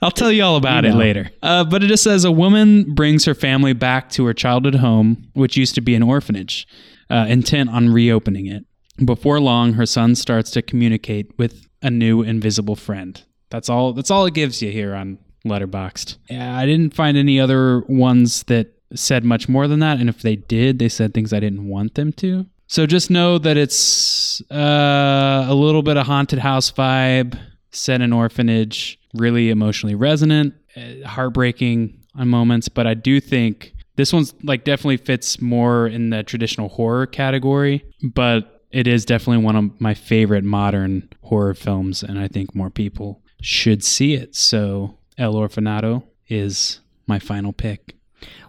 I'll 0.02 0.10
tell 0.10 0.32
you 0.32 0.42
all 0.42 0.56
about 0.56 0.84
You 0.84 0.90
it 0.90 0.92
know. 0.94 0.98
later. 0.98 1.30
Uh, 1.42 1.64
but 1.64 1.82
it 1.84 1.88
just 1.88 2.02
says 2.02 2.24
a 2.24 2.32
woman 2.32 2.94
brings 2.94 3.24
her 3.24 3.34
family 3.34 3.72
back 3.72 4.10
to 4.10 4.24
her 4.26 4.34
childhood 4.34 4.76
home, 4.76 5.28
which 5.34 5.56
used 5.56 5.74
to 5.76 5.80
be 5.80 5.94
an 5.94 6.02
orphanage, 6.02 6.66
uh, 7.10 7.26
intent 7.28 7.70
on 7.70 7.90
reopening 7.90 8.46
it. 8.46 8.64
Before 9.04 9.40
long, 9.40 9.74
her 9.74 9.86
son 9.86 10.14
starts 10.14 10.50
to 10.52 10.62
communicate 10.62 11.36
with 11.38 11.68
a 11.82 11.90
new 11.90 12.22
invisible 12.22 12.76
friend. 12.76 13.22
That's 13.50 13.68
all. 13.68 13.92
That's 13.92 14.10
all 14.10 14.26
it 14.26 14.34
gives 14.34 14.60
you 14.62 14.70
here 14.70 14.94
on 14.94 15.18
Letterboxd. 15.44 16.16
I 16.30 16.66
didn't 16.66 16.94
find 16.94 17.16
any 17.16 17.40
other 17.40 17.80
ones 17.88 18.42
that 18.44 18.74
said 18.94 19.24
much 19.24 19.48
more 19.48 19.68
than 19.68 19.80
that, 19.80 19.98
and 19.98 20.08
if 20.08 20.22
they 20.22 20.36
did, 20.36 20.78
they 20.78 20.88
said 20.88 21.14
things 21.14 21.32
I 21.32 21.40
didn't 21.40 21.68
want 21.68 21.94
them 21.94 22.12
to. 22.14 22.46
So 22.66 22.86
just 22.86 23.10
know 23.10 23.38
that 23.38 23.56
it's 23.56 24.42
uh, 24.50 25.46
a 25.48 25.54
little 25.54 25.82
bit 25.82 25.96
of 25.96 26.06
haunted 26.06 26.38
house 26.38 26.70
vibe, 26.70 27.38
set 27.70 28.00
in 28.00 28.12
orphanage, 28.12 28.98
really 29.14 29.50
emotionally 29.50 29.94
resonant, 29.94 30.54
uh, 30.76 31.06
heartbreaking 31.06 31.98
on 32.14 32.28
moments. 32.28 32.68
But 32.68 32.86
I 32.86 32.94
do 32.94 33.20
think 33.20 33.74
this 33.96 34.12
one's 34.12 34.34
like 34.42 34.64
definitely 34.64 34.98
fits 34.98 35.40
more 35.40 35.86
in 35.86 36.10
the 36.10 36.22
traditional 36.22 36.68
horror 36.68 37.06
category, 37.06 37.84
but 38.02 38.62
it 38.70 38.86
is 38.86 39.06
definitely 39.06 39.42
one 39.42 39.56
of 39.56 39.80
my 39.80 39.94
favorite 39.94 40.44
modern 40.44 41.08
horror 41.22 41.54
films, 41.54 42.02
and 42.02 42.18
I 42.18 42.28
think 42.28 42.54
more 42.54 42.70
people 42.70 43.22
should 43.40 43.84
see 43.84 44.14
it. 44.14 44.34
So 44.34 44.96
El 45.16 45.34
Orfanato 45.34 46.02
is 46.28 46.80
my 47.06 47.18
final 47.18 47.52
pick. 47.52 47.96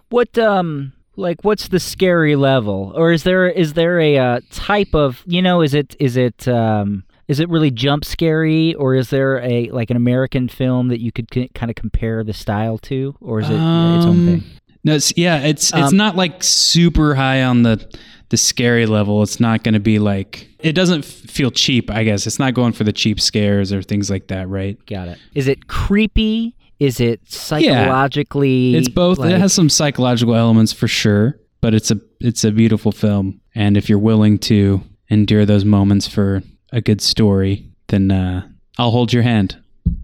What 0.08 0.36
um 0.38 0.92
like 1.16 1.42
what's 1.44 1.68
the 1.68 1.80
scary 1.80 2.36
level 2.36 2.92
or 2.96 3.12
is 3.12 3.22
there 3.24 3.48
is 3.48 3.74
there 3.74 4.00
a 4.00 4.16
uh, 4.18 4.40
type 4.50 4.94
of 4.94 5.22
you 5.26 5.42
know 5.42 5.60
is 5.62 5.74
it 5.74 5.94
is 6.00 6.16
it 6.16 6.48
um 6.48 7.04
is 7.28 7.38
it 7.40 7.48
really 7.48 7.70
jump 7.70 8.04
scary 8.04 8.74
or 8.74 8.94
is 8.94 9.10
there 9.10 9.38
a 9.40 9.68
like 9.70 9.90
an 9.90 9.96
American 9.96 10.48
film 10.48 10.88
that 10.88 11.00
you 11.00 11.12
could 11.12 11.26
c- 11.32 11.50
kind 11.54 11.70
of 11.70 11.76
compare 11.76 12.24
the 12.24 12.32
style 12.32 12.78
to 12.78 13.14
or 13.20 13.40
is 13.40 13.48
it 13.48 13.52
its 13.54 14.04
own 14.06 14.08
Um, 14.10 14.26
thing? 14.26 14.44
No, 14.82 14.94
it's, 14.94 15.12
yeah, 15.16 15.40
it's 15.40 15.72
it's 15.74 15.90
Um, 15.92 15.96
not 15.96 16.16
like 16.16 16.42
super 16.42 17.14
high 17.14 17.42
on 17.44 17.62
the 17.62 17.86
the 18.30 18.36
scary 18.36 18.86
level. 18.86 19.22
It's 19.22 19.38
not 19.38 19.62
going 19.62 19.74
to 19.74 19.80
be 19.80 19.98
like 19.98 20.48
it 20.60 20.72
doesn't 20.72 21.04
f- 21.04 21.10
feel 21.30 21.50
cheap. 21.50 21.90
I 21.90 22.02
guess 22.04 22.26
it's 22.26 22.38
not 22.38 22.54
going 22.54 22.72
for 22.72 22.84
the 22.84 22.92
cheap 22.92 23.20
scares 23.20 23.72
or 23.72 23.82
things 23.82 24.10
like 24.10 24.26
that, 24.28 24.48
right? 24.48 24.78
Got 24.86 25.08
it. 25.08 25.18
Is 25.34 25.46
it 25.48 25.68
creepy? 25.68 26.54
Is 26.78 26.98
it 27.00 27.20
psychologically? 27.30 28.74
It's 28.74 28.88
both. 28.88 29.18
like- 29.18 29.32
it 29.32 29.38
has 29.40 29.52
some 29.52 29.68
psychological 29.68 30.34
elements 30.34 30.72
for 30.72 30.88
sure, 30.88 31.38
but 31.60 31.74
it's 31.74 31.90
a 31.90 32.00
it's 32.20 32.44
a 32.44 32.50
beautiful 32.50 32.92
film. 32.92 33.40
And 33.54 33.76
if 33.76 33.88
you're 33.88 33.98
willing 33.98 34.38
to 34.40 34.80
endure 35.08 35.44
those 35.44 35.64
moments 35.64 36.06
for 36.06 36.42
a 36.72 36.80
good 36.80 37.00
story, 37.00 37.68
then 37.88 38.10
uh, 38.10 38.46
I'll 38.78 38.90
hold 38.92 39.12
your 39.12 39.22
hand. 39.24 39.56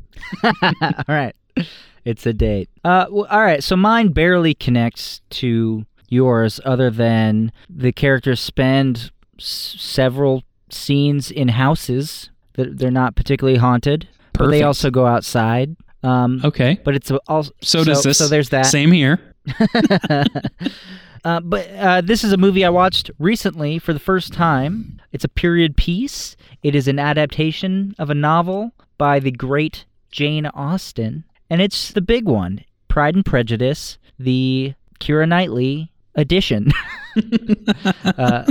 all 0.43 0.53
right. 1.09 1.35
It's 2.05 2.27
a 2.27 2.33
date. 2.33 2.69
Uh, 2.85 3.07
well, 3.11 3.27
all 3.31 3.41
right. 3.41 3.63
So 3.63 3.77
mine 3.77 4.09
barely 4.09 4.55
connects 4.55 5.21
to 5.31 5.85
yours, 6.09 6.61
other 6.65 6.91
than 6.91 7.53
the 7.69 7.93
characters 7.93 8.41
spend 8.41 9.11
s- 9.39 9.77
several 9.79 10.43
scenes 10.71 11.31
in 11.31 11.49
houses 11.49 12.31
that 12.55 12.79
they're 12.79 12.91
not 12.91 13.17
particularly 13.17 13.59
haunted, 13.59 14.09
but 14.33 14.49
they 14.51 14.63
also 14.63 14.91
go 14.91 15.07
outside. 15.07 15.77
Um, 16.03 16.41
Okay. 16.45 16.79
But 16.85 16.95
it's 16.95 17.11
also 17.27 17.53
So, 17.63 17.85
does 17.85 18.03
this. 18.03 18.19
So 18.19 18.29
there's 18.29 18.51
that. 18.51 18.67
Same 18.67 18.93
here. 18.93 19.21
Uh, 21.25 21.41
but 21.41 21.69
uh, 21.73 22.01
this 22.01 22.23
is 22.23 22.33
a 22.33 22.37
movie 22.37 22.65
I 22.65 22.69
watched 22.69 23.11
recently 23.19 23.81
for 23.81 23.93
the 23.93 23.99
first 23.99 24.33
time. 24.33 25.01
It's 25.11 25.25
a 25.25 25.29
period 25.29 25.77
piece. 25.77 26.37
It 26.63 26.77
is 26.77 26.87
an 26.87 27.01
adaptation 27.01 27.97
of 27.99 28.11
a 28.11 28.15
novel 28.15 28.71
by 28.97 29.19
the 29.19 29.33
great 29.33 29.87
Jane 30.13 30.47
Austen, 30.47 31.25
and 31.51 31.61
it's 31.61 31.91
the 31.91 32.01
big 32.01 32.27
one 32.27 32.61
Pride 32.87 33.17
and 33.17 33.25
Prejudice, 33.25 33.99
the 34.21 34.75
Kira 35.01 35.27
Knightley 35.27 35.91
edition. 36.17 36.73
uh, 38.05 38.45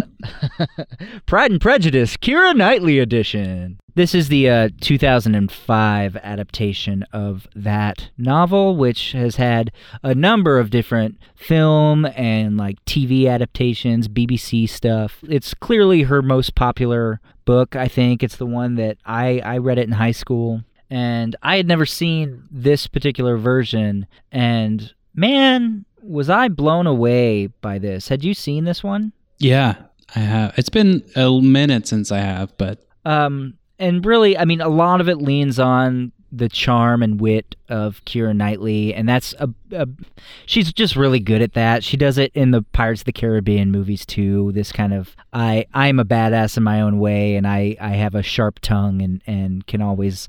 Pride 1.25 1.51
and 1.51 1.61
Prejudice, 1.61 2.17
Kira 2.17 2.55
Knightley 2.55 2.99
edition. 2.99 3.79
This 3.95 4.13
is 4.13 4.27
the 4.27 4.49
uh, 4.49 4.69
2005 4.81 6.15
adaptation 6.17 7.03
of 7.13 7.47
that 7.55 8.09
novel, 8.17 8.75
which 8.75 9.13
has 9.13 9.37
had 9.37 9.71
a 10.03 10.13
number 10.13 10.59
of 10.59 10.69
different 10.69 11.17
film 11.35 12.05
and 12.05 12.57
like 12.57 12.83
TV 12.85 13.29
adaptations, 13.29 14.07
BBC 14.07 14.67
stuff. 14.69 15.19
It's 15.27 15.53
clearly 15.53 16.03
her 16.03 16.21
most 16.21 16.55
popular 16.55 17.21
book. 17.45 17.75
I 17.75 17.87
think 17.87 18.21
it's 18.21 18.35
the 18.37 18.45
one 18.45 18.75
that 18.75 18.97
I 19.05 19.39
I 19.39 19.57
read 19.59 19.77
it 19.79 19.87
in 19.87 19.93
high 19.93 20.11
school, 20.11 20.61
and 20.89 21.35
I 21.41 21.57
had 21.57 21.67
never 21.67 21.85
seen 21.85 22.43
this 22.51 22.87
particular 22.87 23.37
version. 23.37 24.07
And 24.31 24.93
man, 25.13 25.85
was 26.05 26.29
I 26.29 26.47
blown 26.47 26.87
away 26.87 27.47
by 27.47 27.79
this. 27.79 28.07
Had 28.07 28.23
you 28.23 28.33
seen 28.33 28.63
this 28.63 28.83
one? 28.83 29.11
Yeah, 29.39 29.75
I 30.15 30.19
have. 30.19 30.53
It's 30.57 30.69
been 30.69 31.03
a 31.15 31.41
minute 31.41 31.87
since 31.87 32.11
I 32.11 32.19
have, 32.19 32.55
but 32.57 32.85
Um, 33.05 33.55
and 33.77 34.05
really, 34.05 34.37
I 34.37 34.45
mean, 34.45 34.61
a 34.61 34.69
lot 34.69 35.01
of 35.01 35.09
it 35.09 35.17
leans 35.17 35.59
on 35.59 36.11
the 36.31 36.49
charm 36.49 37.01
and 37.01 37.19
wit 37.19 37.55
of 37.69 38.03
Kira 38.05 38.35
Knightley, 38.35 38.93
and 38.93 39.07
that's 39.07 39.33
a, 39.39 39.49
a 39.71 39.87
she's 40.45 40.71
just 40.73 40.95
really 40.95 41.19
good 41.19 41.41
at 41.41 41.53
that. 41.53 41.83
She 41.83 41.97
does 41.97 42.17
it 42.17 42.31
in 42.33 42.51
the 42.51 42.61
Pirates 42.61 43.01
of 43.01 43.05
the 43.05 43.13
Caribbean 43.13 43.71
movies 43.71 44.05
too. 44.05 44.51
This 44.53 44.71
kind 44.71 44.93
of 44.93 45.15
I 45.33 45.65
I'm 45.73 45.99
a 45.99 46.05
badass 46.05 46.57
in 46.57 46.63
my 46.63 46.81
own 46.81 46.99
way, 46.99 47.35
and 47.35 47.47
I 47.47 47.77
I 47.79 47.89
have 47.89 48.15
a 48.15 48.23
sharp 48.23 48.59
tongue 48.59 49.01
and 49.01 49.21
and 49.27 49.65
can 49.67 49.81
always 49.81 50.27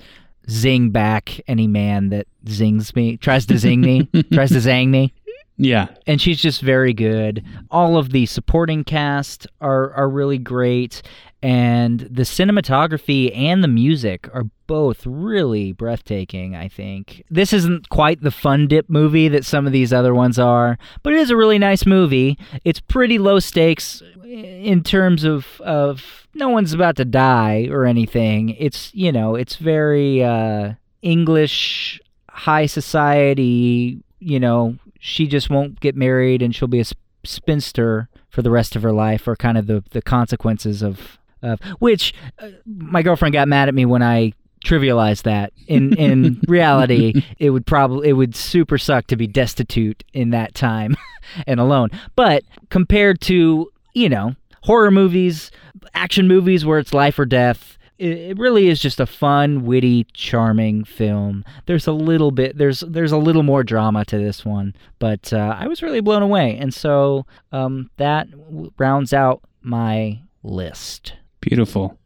zing 0.48 0.90
back 0.90 1.40
any 1.48 1.66
man 1.66 2.10
that 2.10 2.28
zings 2.48 2.94
me, 2.94 3.16
tries 3.16 3.46
to 3.46 3.58
zing 3.58 3.80
me, 3.80 4.04
tries 4.32 4.50
to 4.50 4.58
zang 4.58 4.88
me 4.88 5.12
yeah, 5.56 5.88
and 6.06 6.20
she's 6.20 6.40
just 6.40 6.60
very 6.60 6.92
good. 6.92 7.44
All 7.70 7.96
of 7.96 8.10
the 8.10 8.26
supporting 8.26 8.84
cast 8.84 9.46
are 9.60 9.92
are 9.94 10.08
really 10.08 10.38
great, 10.38 11.02
and 11.42 12.00
the 12.00 12.22
cinematography 12.22 13.34
and 13.36 13.64
the 13.64 13.68
music 13.68 14.28
are 14.34 14.44
both 14.66 15.06
really 15.06 15.72
breathtaking. 15.72 16.54
I 16.54 16.68
think 16.68 17.22
this 17.30 17.52
isn't 17.52 17.88
quite 17.88 18.20
the 18.20 18.30
fun 18.30 18.66
dip 18.68 18.90
movie 18.90 19.28
that 19.28 19.44
some 19.44 19.66
of 19.66 19.72
these 19.72 19.92
other 19.92 20.14
ones 20.14 20.38
are, 20.38 20.76
but 21.02 21.14
it 21.14 21.20
is 21.20 21.30
a 21.30 21.36
really 21.36 21.58
nice 21.58 21.86
movie. 21.86 22.38
It's 22.64 22.80
pretty 22.80 23.18
low 23.18 23.38
stakes 23.38 24.02
in 24.24 24.82
terms 24.82 25.24
of 25.24 25.60
of 25.62 26.26
no 26.34 26.50
one's 26.50 26.74
about 26.74 26.96
to 26.96 27.04
die 27.06 27.68
or 27.70 27.86
anything. 27.86 28.50
It's 28.50 28.94
you 28.94 29.10
know 29.10 29.36
it's 29.36 29.56
very 29.56 30.22
uh, 30.22 30.74
English 31.00 32.00
high 32.28 32.66
society, 32.66 34.02
you 34.18 34.38
know, 34.38 34.76
she 35.06 35.28
just 35.28 35.48
won't 35.48 35.78
get 35.78 35.94
married 35.94 36.42
and 36.42 36.54
she'll 36.54 36.66
be 36.66 36.80
a 36.80 36.84
spinster 37.24 38.08
for 38.28 38.42
the 38.42 38.50
rest 38.50 38.74
of 38.74 38.82
her 38.82 38.92
life, 38.92 39.28
or 39.28 39.36
kind 39.36 39.56
of 39.56 39.66
the 39.66 39.84
the 39.90 40.02
consequences 40.02 40.82
of 40.82 41.18
of 41.42 41.60
which 41.78 42.12
uh, 42.40 42.48
my 42.66 43.02
girlfriend 43.02 43.32
got 43.32 43.46
mad 43.46 43.68
at 43.68 43.74
me 43.74 43.84
when 43.84 44.02
I 44.02 44.32
trivialized 44.64 45.22
that. 45.22 45.52
In 45.68 45.94
in 45.94 46.40
reality, 46.48 47.22
it 47.38 47.50
would 47.50 47.66
probably 47.66 48.08
it 48.08 48.14
would 48.14 48.34
super 48.34 48.78
suck 48.78 49.06
to 49.06 49.16
be 49.16 49.28
destitute 49.28 50.02
in 50.12 50.30
that 50.30 50.54
time 50.54 50.96
and 51.46 51.60
alone. 51.60 51.90
But 52.16 52.42
compared 52.70 53.20
to 53.22 53.70
you 53.94 54.08
know 54.08 54.34
horror 54.62 54.90
movies, 54.90 55.52
action 55.94 56.26
movies 56.26 56.66
where 56.66 56.80
it's 56.80 56.92
life 56.92 57.18
or 57.18 57.26
death. 57.26 57.75
It 57.98 58.08
it 58.18 58.38
really 58.38 58.68
is 58.68 58.80
just 58.80 59.00
a 59.00 59.06
fun, 59.06 59.64
witty, 59.64 60.06
charming 60.12 60.84
film. 60.84 61.44
There's 61.66 61.86
a 61.86 61.92
little 61.92 62.30
bit, 62.30 62.58
there's 62.58 62.80
there's 62.80 63.12
a 63.12 63.16
little 63.18 63.42
more 63.42 63.62
drama 63.64 64.04
to 64.06 64.18
this 64.18 64.44
one, 64.44 64.74
but 64.98 65.32
uh, 65.32 65.56
I 65.58 65.66
was 65.68 65.82
really 65.82 66.00
blown 66.00 66.22
away, 66.22 66.56
and 66.58 66.72
so 66.74 67.26
um, 67.52 67.90
that 67.96 68.30
w- 68.30 68.72
rounds 68.78 69.12
out 69.12 69.42
my 69.62 70.20
list. 70.42 71.14
Beautiful. 71.40 71.98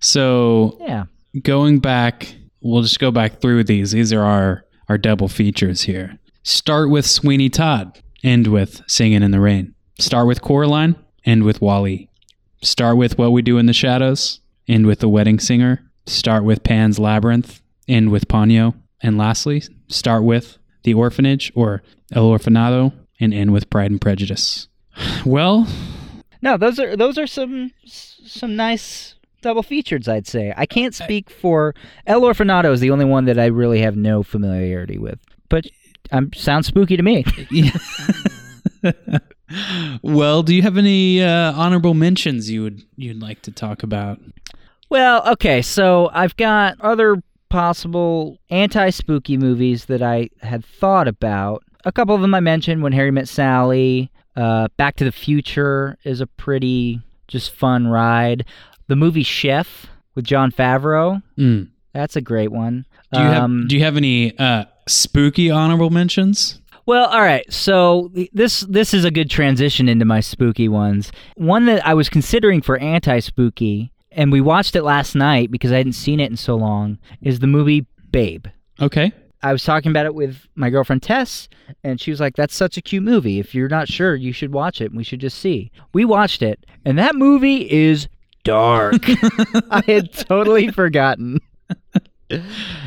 So 0.00 0.76
Yeah, 0.80 1.04
going 1.42 1.78
back, 1.78 2.34
we'll 2.60 2.82
just 2.82 2.98
go 2.98 3.10
back 3.10 3.40
through 3.40 3.64
these. 3.64 3.92
These 3.92 4.12
are 4.12 4.22
our 4.22 4.64
our 4.88 4.98
double 4.98 5.28
features 5.28 5.82
here. 5.82 6.18
Start 6.42 6.90
with 6.90 7.06
Sweeney 7.06 7.48
Todd, 7.48 7.98
end 8.22 8.46
with 8.48 8.82
Singing 8.86 9.22
in 9.22 9.30
the 9.30 9.40
Rain. 9.40 9.74
Start 9.98 10.26
with 10.26 10.42
Coraline, 10.42 10.96
end 11.24 11.44
with 11.44 11.62
WALL-E. 11.62 12.08
Start 12.62 12.96
with 12.96 13.16
What 13.18 13.32
We 13.32 13.40
Do 13.42 13.56
in 13.58 13.66
the 13.66 13.72
Shadows, 13.72 14.40
end 14.68 14.86
with 14.86 15.00
The 15.00 15.08
Wedding 15.08 15.38
Singer. 15.38 15.82
Start 16.06 16.44
with 16.44 16.62
Pan's 16.62 16.98
Labyrinth, 16.98 17.62
end 17.88 18.10
with 18.10 18.28
Ponyo. 18.28 18.74
And 19.02 19.18
lastly, 19.18 19.62
start 19.88 20.24
with 20.24 20.58
The 20.82 20.94
Orphanage 20.94 21.52
or 21.54 21.82
El 22.12 22.24
Orfanato 22.24 22.92
and 23.20 23.32
end 23.32 23.52
with 23.52 23.70
Pride 23.70 23.90
and 23.90 24.00
Prejudice. 24.00 24.68
Well, 25.24 25.66
no, 26.42 26.58
those 26.58 26.78
are 26.78 26.96
those 26.96 27.16
are 27.16 27.26
some 27.26 27.72
some 27.86 28.54
nice 28.54 29.14
double 29.40 29.62
features. 29.62 30.06
I'd 30.06 30.26
say 30.26 30.52
I 30.56 30.66
can't 30.66 30.94
speak 30.94 31.30
for 31.30 31.74
El 32.06 32.20
Orfanato 32.20 32.70
is 32.72 32.80
the 32.80 32.90
only 32.90 33.06
one 33.06 33.24
that 33.24 33.38
I 33.38 33.46
really 33.46 33.80
have 33.80 33.96
no 33.96 34.22
familiarity 34.22 34.98
with, 34.98 35.18
but 35.48 35.66
um, 36.12 36.32
sounds 36.34 36.66
spooky 36.66 36.96
to 36.96 37.02
me. 37.02 37.24
well, 40.02 40.42
do 40.42 40.54
you 40.54 40.62
have 40.62 40.76
any 40.76 41.22
uh, 41.22 41.52
honorable 41.52 41.94
mentions 41.94 42.50
you 42.50 42.62
would 42.62 42.82
you'd 42.96 43.22
like 43.22 43.42
to 43.42 43.50
talk 43.50 43.82
about? 43.82 44.20
Well, 44.94 45.28
okay, 45.32 45.60
so 45.60 46.08
I've 46.14 46.36
got 46.36 46.80
other 46.80 47.20
possible 47.48 48.38
anti 48.48 48.90
spooky 48.90 49.36
movies 49.36 49.86
that 49.86 50.02
I 50.02 50.30
had 50.40 50.64
thought 50.64 51.08
about. 51.08 51.64
A 51.84 51.90
couple 51.90 52.14
of 52.14 52.20
them 52.20 52.32
I 52.32 52.38
mentioned 52.38 52.80
when 52.80 52.92
Harry 52.92 53.10
Met 53.10 53.26
Sally. 53.26 54.12
Uh, 54.36 54.68
Back 54.76 54.94
to 54.96 55.04
the 55.04 55.10
Future 55.10 55.98
is 56.04 56.20
a 56.20 56.28
pretty 56.28 57.00
just 57.26 57.50
fun 57.56 57.88
ride. 57.88 58.44
The 58.86 58.94
movie 58.94 59.24
Chef 59.24 59.86
with 60.14 60.26
Jon 60.26 60.52
Favreau. 60.52 61.20
Mm. 61.36 61.70
That's 61.92 62.14
a 62.14 62.20
great 62.20 62.52
one. 62.52 62.86
Do 63.12 63.18
you 63.18 63.26
Um, 63.26 63.62
have 63.62 63.68
Do 63.70 63.76
you 63.76 63.82
have 63.82 63.96
any 63.96 64.38
uh, 64.38 64.66
spooky 64.86 65.50
honorable 65.50 65.90
mentions? 65.90 66.60
Well, 66.86 67.06
all 67.06 67.22
right. 67.22 67.52
So 67.52 68.12
this 68.32 68.60
this 68.60 68.94
is 68.94 69.04
a 69.04 69.10
good 69.10 69.28
transition 69.28 69.88
into 69.88 70.04
my 70.04 70.20
spooky 70.20 70.68
ones. 70.68 71.10
One 71.36 71.66
that 71.66 71.84
I 71.84 71.94
was 71.94 72.08
considering 72.08 72.60
for 72.62 72.78
anti-spooky, 72.78 73.90
and 74.14 74.32
we 74.32 74.40
watched 74.40 74.76
it 74.76 74.82
last 74.82 75.14
night 75.14 75.50
because 75.50 75.72
I 75.72 75.76
hadn't 75.78 75.92
seen 75.92 76.20
it 76.20 76.30
in 76.30 76.36
so 76.36 76.56
long, 76.56 76.98
is 77.22 77.40
the 77.40 77.46
movie 77.46 77.86
Babe. 78.10 78.46
Okay. 78.80 79.12
I 79.42 79.52
was 79.52 79.64
talking 79.64 79.90
about 79.90 80.06
it 80.06 80.14
with 80.14 80.46
my 80.54 80.70
girlfriend 80.70 81.02
Tess, 81.02 81.48
and 81.82 82.00
she 82.00 82.10
was 82.10 82.20
like, 82.20 82.34
"That's 82.34 82.54
such 82.54 82.78
a 82.78 82.82
cute 82.82 83.02
movie. 83.02 83.38
If 83.38 83.54
you're 83.54 83.68
not 83.68 83.88
sure, 83.88 84.14
you 84.14 84.32
should 84.32 84.52
watch 84.52 84.80
it. 84.80 84.94
We 84.94 85.04
should 85.04 85.20
just 85.20 85.38
see." 85.38 85.70
We 85.92 86.04
watched 86.04 86.42
it, 86.42 86.64
and 86.84 86.98
that 86.98 87.14
movie 87.14 87.70
is 87.70 88.08
dark. 88.42 89.02
I 89.70 89.82
had 89.86 90.12
totally 90.12 90.68
forgotten. 90.68 91.40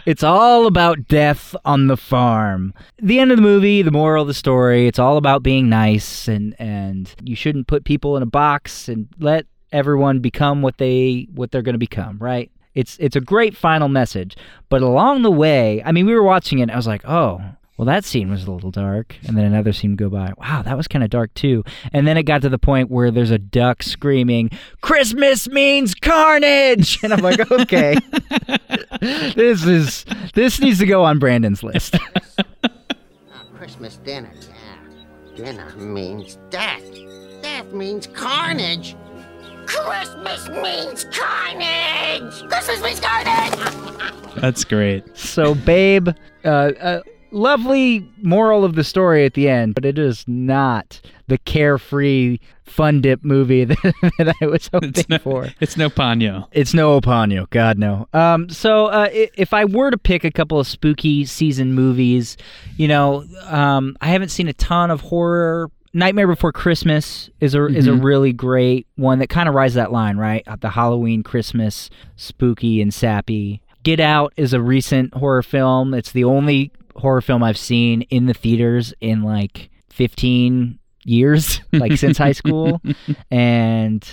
It's 0.06 0.24
all 0.24 0.66
about 0.66 1.08
death 1.08 1.56
on 1.64 1.88
the 1.88 1.96
farm. 1.96 2.74
The 2.98 3.20
end 3.20 3.32
of 3.32 3.38
the 3.38 3.44
movie, 3.44 3.82
the 3.82 3.92
moral 3.92 4.24
of 4.24 4.28
the 4.28 4.34
story, 4.34 4.88
it's 4.88 5.00
all 5.00 5.18
about 5.18 5.44
being 5.44 5.70
nice 5.70 6.28
and 6.28 6.56
and 6.60 7.14
you 7.24 7.36
shouldn't 7.36 7.68
put 7.68 7.86
people 7.86 8.18
in 8.18 8.24
a 8.24 8.28
box 8.28 8.90
and 8.90 9.08
let 9.20 9.46
everyone 9.72 10.20
become 10.20 10.62
what 10.62 10.78
they 10.78 11.28
what 11.34 11.52
they're 11.52 11.62
going 11.62 11.74
to 11.74 11.80
become, 11.80 12.18
right? 12.20 12.52
It's 12.74 12.98
it's 13.00 13.16
a 13.16 13.22
great 13.22 13.58
final 13.58 13.88
message, 13.90 14.36
but 14.70 14.82
along 14.82 15.24
the 15.24 15.32
way, 15.32 15.82
I 15.84 15.92
mean, 15.92 16.06
we 16.06 16.14
were 16.14 16.24
watching 16.24 16.60
it 16.60 16.64
and 16.64 16.72
I 16.72 16.76
was 16.76 16.86
like, 16.88 17.04
"Oh, 17.06 17.42
well 17.76 17.86
that 17.86 18.06
scene 18.06 18.30
was 18.30 18.44
a 18.46 18.52
little 18.52 18.70
dark." 18.72 19.16
And 19.28 19.36
then 19.36 19.46
another 19.46 19.74
scene 19.74 19.92
would 19.92 20.00
go 20.00 20.10
by. 20.10 20.34
Wow, 20.38 20.62
that 20.62 20.78
was 20.78 20.88
kind 20.88 21.04
of 21.04 21.10
dark 21.10 21.34
too. 21.34 21.64
And 21.92 22.08
then 22.08 22.18
it 22.18 22.24
got 22.24 22.44
to 22.44 22.50
the 22.50 22.60
point 22.60 22.92
where 22.92 23.10
there's 23.10 23.32
a 23.32 23.40
duck 23.40 23.82
screaming, 23.82 24.52
"Christmas 24.82 25.50
means 25.50 25.96
carnage." 25.96 27.00
And 27.04 27.14
I'm 27.14 27.22
like, 27.22 27.52
"Okay." 27.52 27.96
this 29.02 29.66
is 29.66 30.06
this 30.36 30.60
needs 30.60 30.80
to 30.80 30.86
go 30.86 31.04
on 31.04 31.20
Brandon's 31.20 31.64
list. 31.64 31.96
Uh, 32.64 33.44
Christmas 33.58 33.98
dinner, 33.98 34.32
yeah. 34.34 35.36
Dinner 35.36 35.76
means 35.76 36.38
death. 36.50 36.84
Death 37.42 37.72
means 37.74 38.08
carnage. 38.08 38.96
Christmas 39.68 40.50
means 40.50 41.06
carnage! 41.12 42.48
Christmas 42.50 42.82
means 42.82 43.00
carnage! 43.00 44.34
That's 44.36 44.64
great. 44.64 45.04
so, 45.18 45.56
Babe, 45.56 46.10
uh, 46.46 46.48
uh, 46.48 47.02
lovely 47.32 48.08
moral 48.22 48.64
of 48.64 48.76
the 48.76 48.84
story 48.84 49.26
at 49.26 49.34
the 49.34 49.50
end, 49.50 49.76
but 49.76 49.84
it 49.86 49.98
is 50.00 50.24
not 50.28 51.02
the 51.28 51.38
carefree 51.40 52.38
fun 52.64 53.02
dip 53.02 53.24
movie 53.24 53.64
that, 53.66 53.78
that 54.20 54.36
I 54.42 54.46
was 54.46 54.70
hoping 54.72 54.90
It's 54.90 55.10
no, 55.10 55.18
for. 55.18 55.48
it's 55.60 55.76
no 55.78 55.90
Ponyo. 55.90 56.48
It's 56.52 56.74
no 56.74 57.00
Oponyo, 57.00 57.50
God 57.50 57.78
no. 57.78 58.08
Um, 58.14 58.50
so 58.50 58.86
uh, 58.88 59.10
if 59.12 59.54
I 59.54 59.66
were 59.66 59.90
to 59.92 59.98
pick 59.98 60.24
a 60.24 60.32
couple 60.32 60.60
of 60.60 60.68
spooky 60.68 61.26
season 61.26 61.74
movies, 61.74 62.38
you 62.78 62.88
know, 62.88 63.26
um, 63.46 63.98
I 64.02 64.08
haven't 64.08 64.30
seen 64.30 64.48
a 64.48 64.54
ton 64.54 64.92
of 64.92 65.02
horror. 65.02 65.72
Nightmare 65.94 66.28
Before 66.28 66.52
Christmas 66.52 67.30
is 67.40 67.56
a 67.56 67.66
is 67.66 67.88
a 67.88 67.92
Mhm. 67.92 68.04
really 68.04 68.34
great 68.34 68.88
one 68.96 69.20
that 69.20 69.30
kind 69.30 69.48
of 69.50 69.56
rides 69.56 69.74
that 69.76 69.92
line, 69.92 70.18
right? 70.18 70.44
Uh, 70.48 70.56
The 70.60 70.70
Halloween, 70.72 71.24
Christmas, 71.24 71.90
spooky 72.16 72.82
and 72.82 72.94
sappy. 72.94 73.62
Get 73.84 74.00
Out 74.00 74.34
is 74.38 74.54
a 74.54 74.62
recent 74.62 75.14
horror 75.14 75.44
film. 75.44 75.94
It's 75.94 76.12
the 76.12 76.24
only 76.26 76.72
horror 76.98 77.22
film 77.22 77.42
I've 77.44 77.58
seen 77.58 78.02
in 78.04 78.26
the 78.26 78.34
theaters 78.34 78.94
in 79.02 79.22
like 79.24 79.70
15 79.90 80.80
years, 81.06 81.62
like 81.74 81.96
since 81.98 82.18
high 82.18 82.32
school, 82.34 82.82
and 83.32 84.06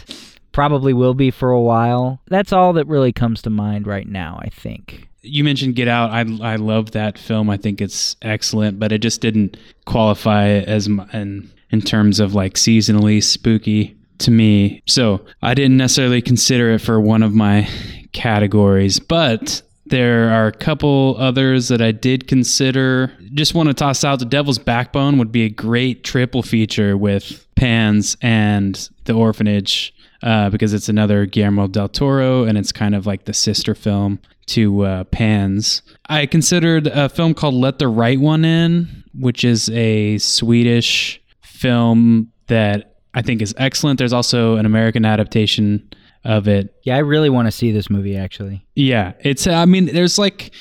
probably 0.52 0.92
will 0.92 1.14
be 1.14 1.30
for 1.30 1.50
a 1.50 1.60
while. 1.60 2.20
That's 2.28 2.52
all 2.52 2.72
that 2.74 2.86
really 2.86 3.12
comes 3.12 3.42
to 3.42 3.50
mind 3.50 3.86
right 3.86 4.06
now, 4.08 4.38
I 4.42 4.48
think. 4.48 5.08
You 5.22 5.42
mentioned 5.42 5.74
Get 5.74 5.88
Out. 5.88 6.10
I 6.10 6.20
I 6.42 6.56
love 6.56 6.90
that 6.92 7.18
film. 7.18 7.48
I 7.50 7.56
think 7.56 7.80
it's 7.80 8.14
excellent, 8.22 8.78
but 8.78 8.92
it 8.92 8.98
just 8.98 9.20
didn't 9.22 9.56
qualify 9.86 10.48
as 10.48 10.86
m- 10.86 11.06
in 11.14 11.50
in 11.74 11.82
terms 11.82 12.20
of 12.20 12.34
like 12.34 12.54
seasonally 12.54 13.22
spooky 13.22 13.94
to 14.18 14.30
me. 14.30 14.80
So 14.86 15.26
I 15.42 15.54
didn't 15.54 15.76
necessarily 15.76 16.22
consider 16.22 16.70
it 16.70 16.78
for 16.78 17.00
one 17.00 17.22
of 17.22 17.34
my 17.34 17.68
categories, 18.12 18.98
but 19.00 19.60
there 19.86 20.30
are 20.30 20.46
a 20.46 20.52
couple 20.52 21.16
others 21.18 21.68
that 21.68 21.82
I 21.82 21.92
did 21.92 22.26
consider. 22.26 23.12
Just 23.34 23.54
want 23.54 23.68
to 23.68 23.74
toss 23.74 24.04
out 24.04 24.20
The 24.20 24.24
Devil's 24.24 24.58
Backbone 24.58 25.18
would 25.18 25.32
be 25.32 25.42
a 25.42 25.50
great 25.50 26.04
triple 26.04 26.42
feature 26.42 26.96
with 26.96 27.46
Pans 27.56 28.16
and 28.22 28.88
The 29.04 29.12
Orphanage 29.12 29.92
uh, 30.22 30.48
because 30.48 30.72
it's 30.72 30.88
another 30.88 31.26
Guillermo 31.26 31.66
del 31.66 31.88
Toro 31.88 32.44
and 32.44 32.56
it's 32.56 32.72
kind 32.72 32.94
of 32.94 33.04
like 33.06 33.24
the 33.24 33.34
sister 33.34 33.74
film 33.74 34.20
to 34.46 34.82
uh, 34.84 35.04
Pans. 35.04 35.82
I 36.08 36.26
considered 36.26 36.86
a 36.86 37.08
film 37.08 37.34
called 37.34 37.54
Let 37.54 37.78
the 37.78 37.88
Right 37.88 38.18
One 38.18 38.44
In, 38.44 39.04
which 39.18 39.44
is 39.44 39.68
a 39.70 40.18
Swedish 40.18 41.20
film 41.68 42.30
that 42.48 42.96
I 43.14 43.22
think 43.22 43.40
is 43.42 43.54
excellent. 43.56 43.98
There's 43.98 44.12
also 44.12 44.56
an 44.56 44.66
American 44.66 45.04
adaptation 45.04 45.88
of 46.24 46.48
it 46.48 46.74
Yeah, 46.84 46.96
I 46.96 47.00
really 47.00 47.30
want 47.30 47.46
to 47.48 47.52
see 47.52 47.70
this 47.72 47.88
movie 47.90 48.16
actually. 48.16 48.64
yeah, 48.74 49.12
it's. 49.20 49.46
I 49.46 49.64
mean, 49.66 49.86
there's 49.86 50.18
like 50.18 50.52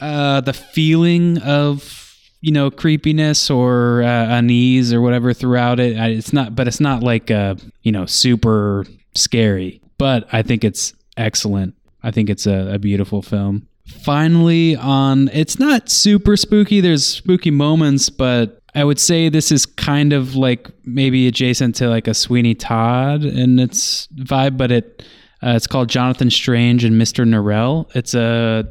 uh, 0.00 0.40
the 0.42 0.52
feeling 0.52 1.38
of 1.38 2.14
you 2.40 2.52
know 2.52 2.70
creepiness 2.70 3.50
or 3.50 4.02
uh, 4.02 4.36
unease 4.38 4.92
or 4.92 5.00
whatever 5.00 5.32
throughout 5.34 5.80
it. 5.80 5.96
It's 5.96 6.32
not, 6.32 6.54
but 6.54 6.68
it's 6.68 6.80
not 6.80 7.02
like 7.02 7.30
uh, 7.30 7.54
you 7.82 7.92
know 7.92 8.06
super 8.06 8.84
scary. 9.14 9.80
But 9.98 10.28
I 10.32 10.42
think 10.42 10.62
it's 10.64 10.92
excellent. 11.16 11.74
I 12.02 12.10
think 12.12 12.30
it's 12.30 12.46
a, 12.46 12.74
a 12.74 12.78
beautiful 12.78 13.22
film. 13.22 13.66
Finally, 14.04 14.76
on 14.76 15.28
it's 15.32 15.58
not 15.58 15.88
super 15.88 16.36
spooky. 16.36 16.80
There's 16.80 17.04
spooky 17.06 17.50
moments, 17.50 18.08
but 18.10 18.57
I 18.74 18.84
would 18.84 19.00
say 19.00 19.28
this 19.28 19.50
is 19.50 19.66
kind 19.66 20.12
of 20.12 20.34
like 20.36 20.70
maybe 20.84 21.26
adjacent 21.26 21.74
to 21.76 21.88
like 21.88 22.06
a 22.06 22.14
Sweeney 22.14 22.54
Todd 22.54 23.24
in 23.24 23.58
its 23.58 24.06
vibe, 24.08 24.56
but 24.56 24.70
it 24.70 25.02
uh, 25.42 25.54
it's 25.54 25.66
called 25.66 25.88
Jonathan 25.88 26.30
Strange 26.30 26.84
and 26.84 27.00
Mr. 27.00 27.26
Norrell. 27.26 27.88
It's 27.94 28.14
a 28.14 28.64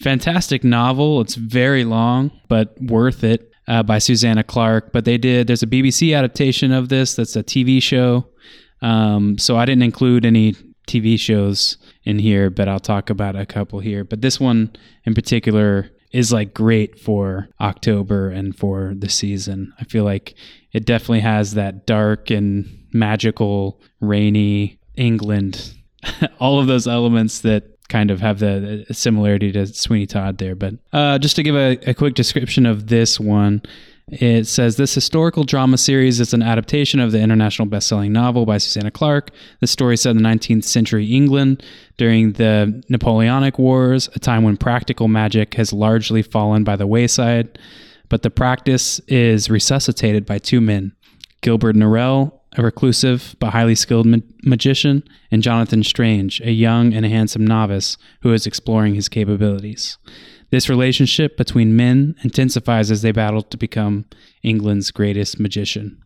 fantastic 0.00 0.64
novel. 0.64 1.20
It's 1.20 1.34
very 1.34 1.84
long, 1.84 2.30
but 2.48 2.76
worth 2.80 3.24
it 3.24 3.50
uh, 3.68 3.82
by 3.82 3.98
Susanna 3.98 4.44
Clarke. 4.44 4.92
But 4.92 5.04
they 5.04 5.16
did, 5.16 5.46
there's 5.46 5.62
a 5.62 5.66
BBC 5.66 6.16
adaptation 6.16 6.72
of 6.72 6.88
this 6.88 7.14
that's 7.14 7.36
a 7.36 7.42
TV 7.42 7.82
show. 7.82 8.28
Um, 8.82 9.38
so 9.38 9.56
I 9.56 9.64
didn't 9.64 9.82
include 9.82 10.26
any 10.26 10.54
TV 10.86 11.18
shows 11.18 11.78
in 12.04 12.18
here, 12.18 12.50
but 12.50 12.68
I'll 12.68 12.80
talk 12.80 13.10
about 13.10 13.36
a 13.36 13.46
couple 13.46 13.80
here. 13.80 14.04
But 14.04 14.20
this 14.20 14.40
one 14.40 14.72
in 15.04 15.14
particular 15.14 15.90
is 16.12 16.32
like 16.32 16.54
great 16.54 16.98
for 16.98 17.48
October 17.60 18.30
and 18.30 18.56
for 18.56 18.94
the 18.96 19.08
season. 19.08 19.72
I 19.80 19.84
feel 19.84 20.04
like 20.04 20.34
it 20.72 20.84
definitely 20.84 21.20
has 21.20 21.54
that 21.54 21.86
dark 21.86 22.30
and 22.30 22.86
magical, 22.92 23.80
rainy 24.00 24.78
England, 24.96 25.74
all 26.40 26.60
of 26.60 26.66
those 26.66 26.86
elements 26.86 27.40
that 27.40 27.64
kind 27.88 28.10
of 28.10 28.20
have 28.20 28.38
the 28.38 28.84
the 28.88 28.94
similarity 28.94 29.52
to 29.52 29.66
Sweeney 29.66 30.06
Todd 30.06 30.38
there. 30.38 30.54
But 30.54 30.74
uh, 30.92 31.18
just 31.18 31.36
to 31.36 31.42
give 31.42 31.54
a, 31.56 31.78
a 31.86 31.94
quick 31.94 32.14
description 32.14 32.66
of 32.66 32.86
this 32.86 33.20
one, 33.20 33.62
it 34.12 34.46
says 34.46 34.76
this 34.76 34.94
historical 34.94 35.44
drama 35.44 35.78
series 35.78 36.18
is 36.18 36.34
an 36.34 36.42
adaptation 36.42 36.98
of 36.98 37.12
the 37.12 37.20
international 37.20 37.66
best-selling 37.66 38.12
novel 38.12 38.44
by 38.44 38.58
Susanna 38.58 38.90
Clarke. 38.90 39.30
The 39.60 39.66
story 39.66 39.96
set 39.96 40.10
in 40.10 40.16
the 40.16 40.28
19th 40.28 40.64
century 40.64 41.06
England 41.06 41.62
during 41.96 42.32
the 42.32 42.82
Napoleonic 42.88 43.58
Wars, 43.58 44.08
a 44.14 44.18
time 44.18 44.42
when 44.42 44.56
practical 44.56 45.06
magic 45.06 45.54
has 45.54 45.72
largely 45.72 46.22
fallen 46.22 46.64
by 46.64 46.74
the 46.74 46.86
wayside. 46.86 47.58
But 48.08 48.22
the 48.22 48.30
practice 48.30 49.00
is 49.06 49.48
resuscitated 49.48 50.26
by 50.26 50.38
two 50.38 50.60
men, 50.60 50.92
Gilbert 51.40 51.76
Norrell, 51.76 52.32
a 52.56 52.62
reclusive 52.62 53.36
but 53.38 53.50
highly 53.50 53.76
skilled 53.76 54.06
ma- 54.06 54.18
magician, 54.42 55.04
and 55.30 55.42
Jonathan 55.42 55.84
Strange, 55.84 56.40
a 56.40 56.50
young 56.50 56.92
and 56.92 57.06
handsome 57.06 57.46
novice 57.46 57.96
who 58.22 58.32
is 58.32 58.46
exploring 58.46 58.96
his 58.96 59.08
capabilities. 59.08 59.98
This 60.50 60.68
relationship 60.68 61.36
between 61.36 61.76
men 61.76 62.16
intensifies 62.22 62.90
as 62.90 63.02
they 63.02 63.12
battle 63.12 63.42
to 63.42 63.56
become 63.56 64.04
England's 64.42 64.90
greatest 64.90 65.38
magician. 65.38 66.02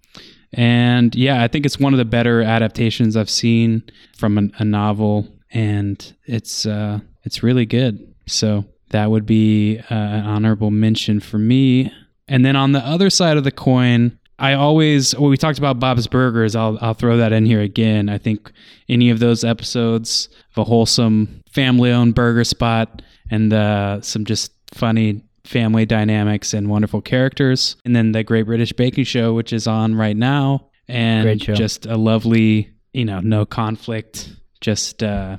And 0.53 1.14
yeah, 1.14 1.42
I 1.42 1.49
think 1.49 1.66
it's 1.66 1.80
one 1.80 1.95
of 1.95 1.99
the 1.99 2.05
better 2.05 2.42
adaptations 2.42 3.16
I've 3.16 3.30
seen 3.30 3.82
from 4.16 4.38
an, 4.38 4.53
a 4.59 4.64
novel, 4.64 5.28
and 5.51 6.14
it's 6.26 6.66
uh, 6.66 7.01
it's 7.24 7.42
really 7.42 7.66
good. 7.66 8.14
So 8.26 8.64
that 8.90 9.11
would 9.11 9.26
be 9.26 9.78
uh, 9.90 9.95
an 9.95 10.24
honorable 10.24 10.70
mention 10.70 11.20
for 11.20 11.38
me. 11.38 11.92
And 12.28 12.45
then 12.45 12.55
on 12.57 12.72
the 12.72 12.78
other 12.86 13.11
side 13.11 13.36
of 13.36 13.45
the 13.45 13.51
coin, 13.51 14.18
I 14.38 14.55
always 14.55 15.14
well, 15.16 15.30
we 15.30 15.36
talked 15.36 15.59
about 15.59 15.80
Bob's 15.80 16.07
Burgers. 16.07 16.55
I'll 16.55 16.78
I'll 16.80 16.95
throw 16.95 17.16
that 17.16 17.32
in 17.32 17.47
here 17.47 17.61
again. 17.61 18.09
I 18.09 18.18
think 18.18 18.53
any 18.88 19.11
of 19.11 19.18
those 19.18 19.42
episodes 19.42 20.28
of 20.53 20.59
a 20.59 20.64
wholesome 20.64 21.42
family-owned 21.51 22.14
burger 22.14 22.45
spot 22.45 23.03
and 23.30 23.52
uh, 23.52 24.00
some 24.00 24.24
just 24.24 24.52
funny 24.72 25.22
family 25.44 25.84
dynamics 25.86 26.54
and 26.54 26.68
wonderful 26.68 27.00
characters, 27.02 27.76
and 27.84 27.94
then 27.94 28.12
the 28.12 28.22
Great 28.24 28.44
British 28.44 28.72
Baking 28.72 29.04
Show, 29.04 29.34
which 29.34 29.52
is 29.52 29.66
on 29.66 29.94
right 29.94 30.16
now, 30.16 30.68
and 30.88 31.24
Great 31.24 31.42
show. 31.42 31.54
just 31.54 31.86
a 31.86 31.96
lovely, 31.96 32.70
you 32.92 33.04
know, 33.04 33.20
no 33.20 33.44
conflict. 33.46 34.30
Just 34.60 35.02
uh, 35.02 35.36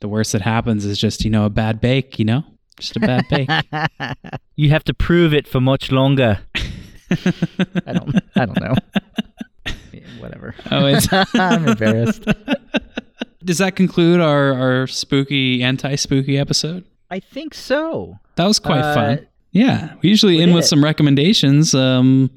the 0.00 0.08
worst 0.08 0.32
that 0.32 0.40
happens 0.42 0.84
is 0.84 0.98
just 0.98 1.24
you 1.24 1.30
know 1.30 1.44
a 1.44 1.50
bad 1.50 1.80
bake. 1.80 2.18
You 2.18 2.24
know, 2.24 2.44
just 2.78 2.96
a 2.96 3.00
bad 3.00 3.26
bake. 3.30 3.50
you 4.56 4.70
have 4.70 4.84
to 4.84 4.94
prove 4.94 5.34
it 5.34 5.46
for 5.46 5.60
much 5.60 5.90
longer. 5.92 6.40
I 7.86 7.92
don't. 7.92 8.16
I 8.34 8.46
don't 8.46 8.60
know. 8.60 8.74
Yeah, 9.92 10.00
whatever. 10.18 10.54
Oh, 10.70 10.86
it's 10.86 11.06
I'm 11.34 11.68
embarrassed. 11.68 12.24
Does 13.44 13.58
that 13.58 13.76
conclude 13.76 14.20
our, 14.20 14.54
our 14.54 14.86
spooky, 14.86 15.62
anti 15.62 15.94
spooky 15.96 16.38
episode? 16.38 16.84
I 17.10 17.20
think 17.20 17.54
so. 17.54 18.18
That 18.36 18.46
was 18.46 18.58
quite 18.58 18.80
Uh, 18.80 18.94
fun. 18.94 19.26
Yeah. 19.52 19.94
We 20.02 20.08
usually 20.08 20.36
we 20.36 20.42
end 20.42 20.50
did 20.50 20.56
with 20.56 20.64
it. 20.64 20.68
some 20.68 20.82
recommendations. 20.82 21.74
Um, 21.74 22.30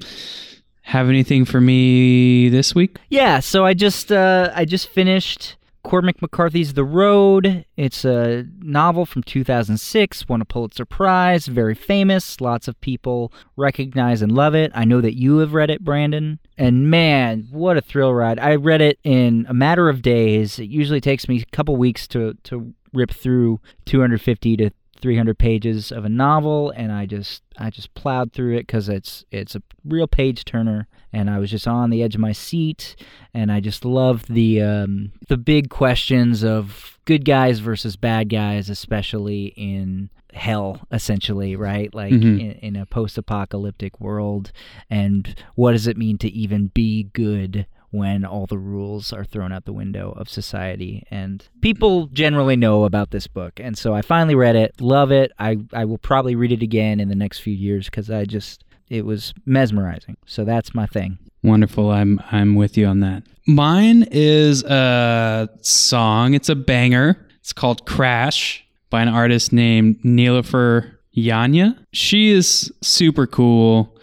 have 0.82 1.08
anything 1.08 1.44
for 1.44 1.60
me 1.60 2.48
this 2.48 2.74
week? 2.74 2.98
Yeah, 3.10 3.40
so 3.40 3.64
I 3.66 3.74
just 3.74 4.10
uh, 4.12 4.50
I 4.54 4.64
just 4.64 4.88
finished 4.88 5.56
Cormac 5.84 6.22
McCarthy's 6.22 6.74
The 6.74 6.84
Road. 6.84 7.64
It's 7.76 8.04
a 8.04 8.46
novel 8.60 9.04
from 9.04 9.22
2006, 9.22 10.28
won 10.28 10.40
a 10.40 10.44
Pulitzer 10.44 10.84
Prize, 10.86 11.46
very 11.46 11.74
famous. 11.74 12.40
Lots 12.40 12.68
of 12.68 12.80
people 12.80 13.32
recognize 13.56 14.22
and 14.22 14.32
love 14.32 14.54
it. 14.54 14.70
I 14.74 14.84
know 14.84 15.00
that 15.02 15.16
you 15.18 15.38
have 15.38 15.52
read 15.54 15.70
it, 15.70 15.84
Brandon. 15.84 16.38
And 16.56 16.90
man, 16.90 17.48
what 17.50 17.76
a 17.76 17.80
thrill 17.80 18.14
ride. 18.14 18.38
I 18.38 18.54
read 18.54 18.80
it 18.80 18.98
in 19.04 19.44
a 19.48 19.54
matter 19.54 19.88
of 19.88 20.02
days. 20.02 20.58
It 20.58 20.68
usually 20.70 21.00
takes 21.00 21.28
me 21.28 21.40
a 21.42 21.56
couple 21.56 21.76
weeks 21.76 22.06
to 22.08 22.34
to 22.44 22.72
rip 22.92 23.10
through 23.10 23.60
250 23.86 24.56
to 24.58 24.70
300 25.00 25.38
pages 25.38 25.92
of 25.92 26.04
a 26.04 26.08
novel 26.08 26.70
and 26.70 26.90
I 26.90 27.06
just 27.06 27.44
I 27.56 27.70
just 27.70 27.94
plowed 27.94 28.32
through 28.32 28.56
it 28.56 28.66
cuz 28.66 28.88
it's 28.88 29.24
it's 29.30 29.54
a 29.54 29.62
real 29.84 30.08
page 30.08 30.44
turner 30.44 30.88
and 31.12 31.30
I 31.30 31.38
was 31.38 31.50
just 31.52 31.68
on 31.68 31.90
the 31.90 32.02
edge 32.02 32.16
of 32.16 32.20
my 32.20 32.32
seat 32.32 32.96
and 33.32 33.52
I 33.52 33.60
just 33.60 33.84
loved 33.84 34.26
the 34.32 34.60
um, 34.60 35.12
the 35.28 35.36
big 35.36 35.70
questions 35.70 36.42
of 36.42 36.98
good 37.04 37.24
guys 37.24 37.60
versus 37.60 37.94
bad 37.96 38.28
guys 38.28 38.68
especially 38.68 39.54
in 39.56 40.10
hell 40.34 40.80
essentially 40.90 41.54
right 41.54 41.94
like 41.94 42.12
Mhm. 42.12 42.40
in, 42.40 42.50
in 42.60 42.76
a 42.76 42.84
post-apocalyptic 42.84 44.00
world 44.00 44.50
and 44.90 45.34
what 45.54 45.72
does 45.72 45.86
it 45.86 45.96
mean 45.96 46.18
to 46.18 46.28
even 46.30 46.68
be 46.74 47.04
good 47.12 47.66
when 47.90 48.24
all 48.24 48.46
the 48.46 48.58
rules 48.58 49.12
are 49.12 49.24
thrown 49.24 49.52
out 49.52 49.64
the 49.64 49.72
window 49.72 50.12
of 50.16 50.28
society 50.28 51.04
and 51.10 51.48
people 51.60 52.06
generally 52.06 52.56
know 52.56 52.84
about 52.84 53.10
this 53.10 53.26
book 53.26 53.58
and 53.58 53.78
so 53.78 53.94
i 53.94 54.02
finally 54.02 54.34
read 54.34 54.56
it 54.56 54.80
love 54.80 55.10
it 55.10 55.32
i, 55.38 55.56
I 55.72 55.84
will 55.84 55.98
probably 55.98 56.34
read 56.34 56.52
it 56.52 56.62
again 56.62 57.00
in 57.00 57.08
the 57.08 57.14
next 57.14 57.38
few 57.38 57.54
years 57.54 57.86
because 57.86 58.10
i 58.10 58.24
just 58.24 58.64
it 58.88 59.04
was 59.04 59.32
mesmerizing 59.46 60.16
so 60.26 60.44
that's 60.44 60.74
my 60.74 60.86
thing 60.86 61.18
Wonderful. 61.42 61.90
I'm 61.90 62.20
I'm 62.30 62.56
with 62.56 62.76
you 62.76 62.86
on 62.86 63.00
that. 63.00 63.22
Mine 63.46 64.06
is 64.10 64.64
a 64.64 65.48
song. 65.60 66.34
It's 66.34 66.48
a 66.48 66.56
banger. 66.56 67.26
It's 67.38 67.52
called 67.52 67.86
Crash 67.86 68.64
by 68.90 69.02
an 69.02 69.08
artist 69.08 69.52
named 69.52 70.02
Nilüfer 70.02 70.96
Yanya. 71.16 71.78
She 71.92 72.30
is 72.30 72.72
super 72.82 73.26
cool. 73.26 73.96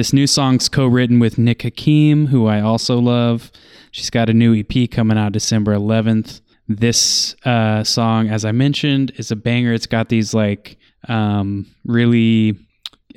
This 0.00 0.14
new 0.14 0.26
song's 0.26 0.70
co-written 0.70 1.18
with 1.18 1.36
Nick 1.36 1.60
Hakim, 1.60 2.28
who 2.28 2.46
I 2.46 2.62
also 2.62 2.98
love. 2.98 3.52
She's 3.90 4.08
got 4.08 4.30
a 4.30 4.32
new 4.32 4.58
EP 4.58 4.90
coming 4.90 5.18
out 5.18 5.32
December 5.32 5.74
11th. 5.74 6.40
This 6.66 7.36
uh, 7.44 7.84
song, 7.84 8.30
as 8.30 8.46
I 8.46 8.52
mentioned, 8.52 9.12
is 9.16 9.30
a 9.30 9.36
banger. 9.36 9.74
It's 9.74 9.84
got 9.84 10.08
these 10.08 10.32
like 10.32 10.78
um, 11.06 11.66
really 11.84 12.58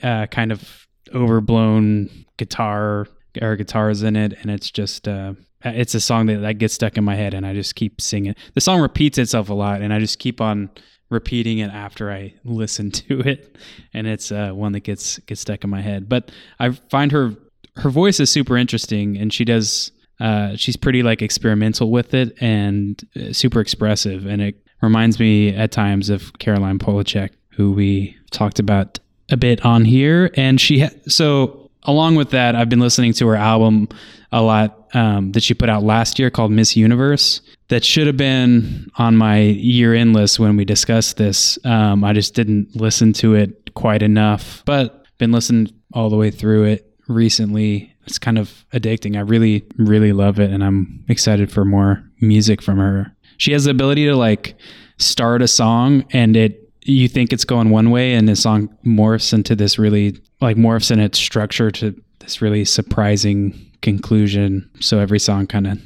uh, 0.03 0.25
kind 0.25 0.51
of 0.51 0.85
overblown 1.15 2.09
guitar 2.35 3.07
or 3.41 3.55
guitars 3.55 4.03
in 4.03 4.17
it, 4.17 4.33
and 4.41 4.51
it's 4.51 4.69
just 4.69 5.07
uh, 5.07 5.35
it's 5.63 5.95
a 5.95 6.01
song 6.01 6.25
that, 6.25 6.39
that 6.39 6.57
gets 6.57 6.73
stuck 6.73 6.97
in 6.97 7.05
my 7.05 7.15
head, 7.15 7.33
and 7.33 7.45
I 7.45 7.53
just 7.53 7.75
keep 7.75 8.01
singing. 8.01 8.35
The 8.55 8.61
song 8.61 8.81
repeats 8.81 9.17
itself 9.17 9.47
a 9.47 9.53
lot, 9.53 9.81
and 9.81 9.93
I 9.93 9.99
just 9.99 10.19
keep 10.19 10.41
on 10.41 10.69
repeating 11.13 11.59
it 11.59 11.71
after 11.71 12.11
I 12.11 12.33
listen 12.43 12.91
to 12.91 13.21
it, 13.21 13.57
and 13.93 14.07
it's 14.07 14.31
uh, 14.31 14.51
one 14.51 14.73
that 14.73 14.81
gets 14.81 15.19
gets 15.19 15.41
stuck 15.41 15.63
in 15.63 15.69
my 15.69 15.81
head. 15.81 16.09
But 16.09 16.31
I 16.59 16.71
find 16.71 17.11
her 17.11 17.35
her 17.77 17.89
voice 17.89 18.19
is 18.19 18.29
super 18.29 18.57
interesting, 18.57 19.17
and 19.17 19.33
she 19.33 19.45
does 19.45 19.91
uh, 20.19 20.55
she's 20.55 20.75
pretty 20.75 21.03
like 21.03 21.21
experimental 21.21 21.89
with 21.89 22.13
it 22.13 22.35
and 22.41 23.01
uh, 23.15 23.31
super 23.31 23.61
expressive, 23.61 24.25
and 24.25 24.41
it 24.41 24.55
reminds 24.81 25.19
me 25.19 25.55
at 25.55 25.71
times 25.71 26.09
of 26.09 26.37
Caroline 26.39 26.79
Polachek, 26.79 27.29
who 27.49 27.71
we 27.71 28.17
talked 28.31 28.59
about 28.59 28.99
a 29.29 29.37
bit 29.37 29.63
on 29.65 29.85
here, 29.85 30.29
and 30.35 30.59
she 30.59 30.81
ha- 30.81 30.89
so 31.07 31.63
along 31.83 32.15
with 32.15 32.31
that, 32.31 32.55
I've 32.55 32.69
been 32.69 32.79
listening 32.79 33.13
to 33.13 33.27
her 33.27 33.35
album 33.35 33.89
a 34.31 34.41
lot 34.41 34.89
um, 34.93 35.31
that 35.33 35.43
she 35.43 35.53
put 35.53 35.69
out 35.69 35.83
last 35.83 36.19
year 36.19 36.29
called 36.29 36.51
Miss 36.51 36.75
Universe. 36.75 37.41
That 37.73 37.83
should 37.83 38.05
have 38.05 38.17
been 38.17 38.91
on 38.97 39.17
my 39.17 39.39
year 39.39 39.95
end 39.95 40.13
list 40.13 40.37
when 40.37 40.55
we 40.55 40.63
discussed 40.63 41.17
this. 41.17 41.57
Um, 41.65 42.03
I 42.03 42.13
just 42.13 42.35
didn't 42.35 42.75
listen 42.75 43.13
to 43.13 43.33
it 43.33 43.73
quite 43.73 44.03
enough, 44.03 44.61
but 44.63 45.07
been 45.17 45.31
listening 45.31 45.73
all 45.91 46.11
the 46.11 46.15
way 46.15 46.29
through 46.29 46.65
it 46.65 46.93
recently. 47.07 47.91
It's 48.05 48.19
kind 48.19 48.37
of 48.37 48.63
addicting. 48.73 49.17
I 49.17 49.21
really, 49.21 49.65
really 49.77 50.13
love 50.13 50.39
it, 50.39 50.51
and 50.51 50.63
I'm 50.63 51.03
excited 51.09 51.51
for 51.51 51.65
more 51.65 52.03
music 52.21 52.61
from 52.61 52.77
her. 52.77 53.11
She 53.37 53.53
has 53.53 53.63
the 53.63 53.71
ability 53.71 54.05
to 54.05 54.15
like 54.15 54.53
start 54.99 55.41
a 55.41 55.47
song 55.47 56.05
and 56.11 56.37
it 56.37 56.71
you 56.83 57.07
think 57.07 57.33
it's 57.33 57.43
going 57.43 57.71
one 57.71 57.89
way 57.89 58.13
and 58.13 58.29
the 58.29 58.35
song 58.35 58.69
morphs 58.85 59.33
into 59.33 59.55
this 59.55 59.79
really 59.79 60.21
like 60.41 60.57
morphs 60.57 60.91
in 60.91 60.99
its 60.99 61.17
structure 61.17 61.71
to 61.71 61.99
this 62.19 62.39
really 62.39 62.65
surprising 62.65 63.71
conclusion 63.81 64.69
so 64.79 64.99
every 64.99 65.17
song 65.17 65.47
kind 65.47 65.65
of 65.65 65.79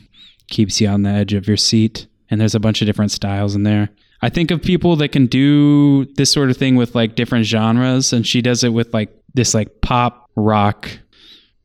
keeps 0.49 0.79
you 0.81 0.87
on 0.87 1.03
the 1.03 1.09
edge 1.09 1.33
of 1.33 1.47
your 1.47 1.57
seat 1.57 2.07
and 2.29 2.39
there's 2.39 2.55
a 2.55 2.59
bunch 2.59 2.81
of 2.81 2.85
different 2.85 3.11
styles 3.11 3.55
in 3.55 3.63
there 3.63 3.89
i 4.21 4.29
think 4.29 4.51
of 4.51 4.61
people 4.61 4.95
that 4.95 5.09
can 5.09 5.25
do 5.27 6.05
this 6.15 6.31
sort 6.31 6.49
of 6.49 6.57
thing 6.57 6.75
with 6.75 6.95
like 6.95 7.15
different 7.15 7.45
genres 7.45 8.13
and 8.13 8.25
she 8.25 8.41
does 8.41 8.63
it 8.63 8.69
with 8.69 8.93
like 8.93 9.13
this 9.33 9.53
like 9.53 9.81
pop 9.81 10.29
rock 10.35 10.89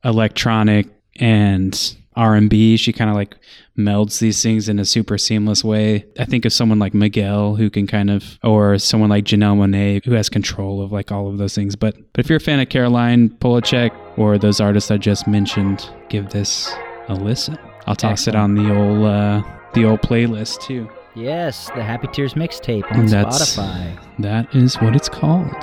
electronic 0.05 0.89
and 1.17 1.97
R&B. 2.15 2.77
She 2.77 2.93
kind 2.93 3.11
of 3.11 3.17
like 3.17 3.37
melds 3.79 4.19
these 4.19 4.43
things 4.43 4.69
in 4.69 4.79
a 4.79 4.85
super 4.85 5.17
seamless 5.17 5.65
way. 5.65 6.05
I 6.19 6.25
think 6.25 6.45
of 6.45 6.53
someone 6.53 6.79
like 6.79 6.95
Miguel 6.95 7.57
who 7.57 7.71
can 7.71 7.87
kind 7.87 8.11
of 8.11 8.39
or 8.43 8.79
someone 8.79 9.11
like 9.11 9.25
Janelle 9.25 9.57
Monáe 9.57 10.05
who 10.05 10.13
has 10.13 10.29
control 10.29 10.83
of 10.83 10.93
like 10.93 11.11
all 11.11 11.29
of 11.29 11.39
those 11.39 11.55
things. 11.55 11.77
But 11.77 11.97
but 12.13 12.25
if 12.25 12.29
you're 12.29 12.37
a 12.37 12.41
fan 12.41 12.61
of 12.61 12.69
Caroline 12.69 13.31
Polachek 13.31 13.91
or 14.19 14.39
those 14.39 14.61
artists 14.61 14.91
I 14.91 14.99
just 14.99 15.27
mentioned, 15.27 15.89
give 16.09 16.31
this 16.31 16.73
a 17.09 17.15
listen. 17.15 17.59
I'll 17.87 17.97
toss 17.97 18.27
it 18.29 18.35
on 18.35 18.55
the 18.55 18.75
old 18.75 19.05
uh 19.05 19.43
the 19.75 19.85
old 19.85 20.01
playlist 20.03 20.63
too. 20.63 20.89
Yes, 21.15 21.67
the 21.75 21.83
Happy 21.83 22.07
Tears 22.09 22.35
mixtape 22.35 22.91
on 22.93 23.01
And 23.01 23.09
that's 23.09 23.57
Spotify. 23.57 23.99
that 24.21 24.55
is 24.55 24.77
what 24.77 24.97
it's 24.97 25.09
called. 25.09 25.55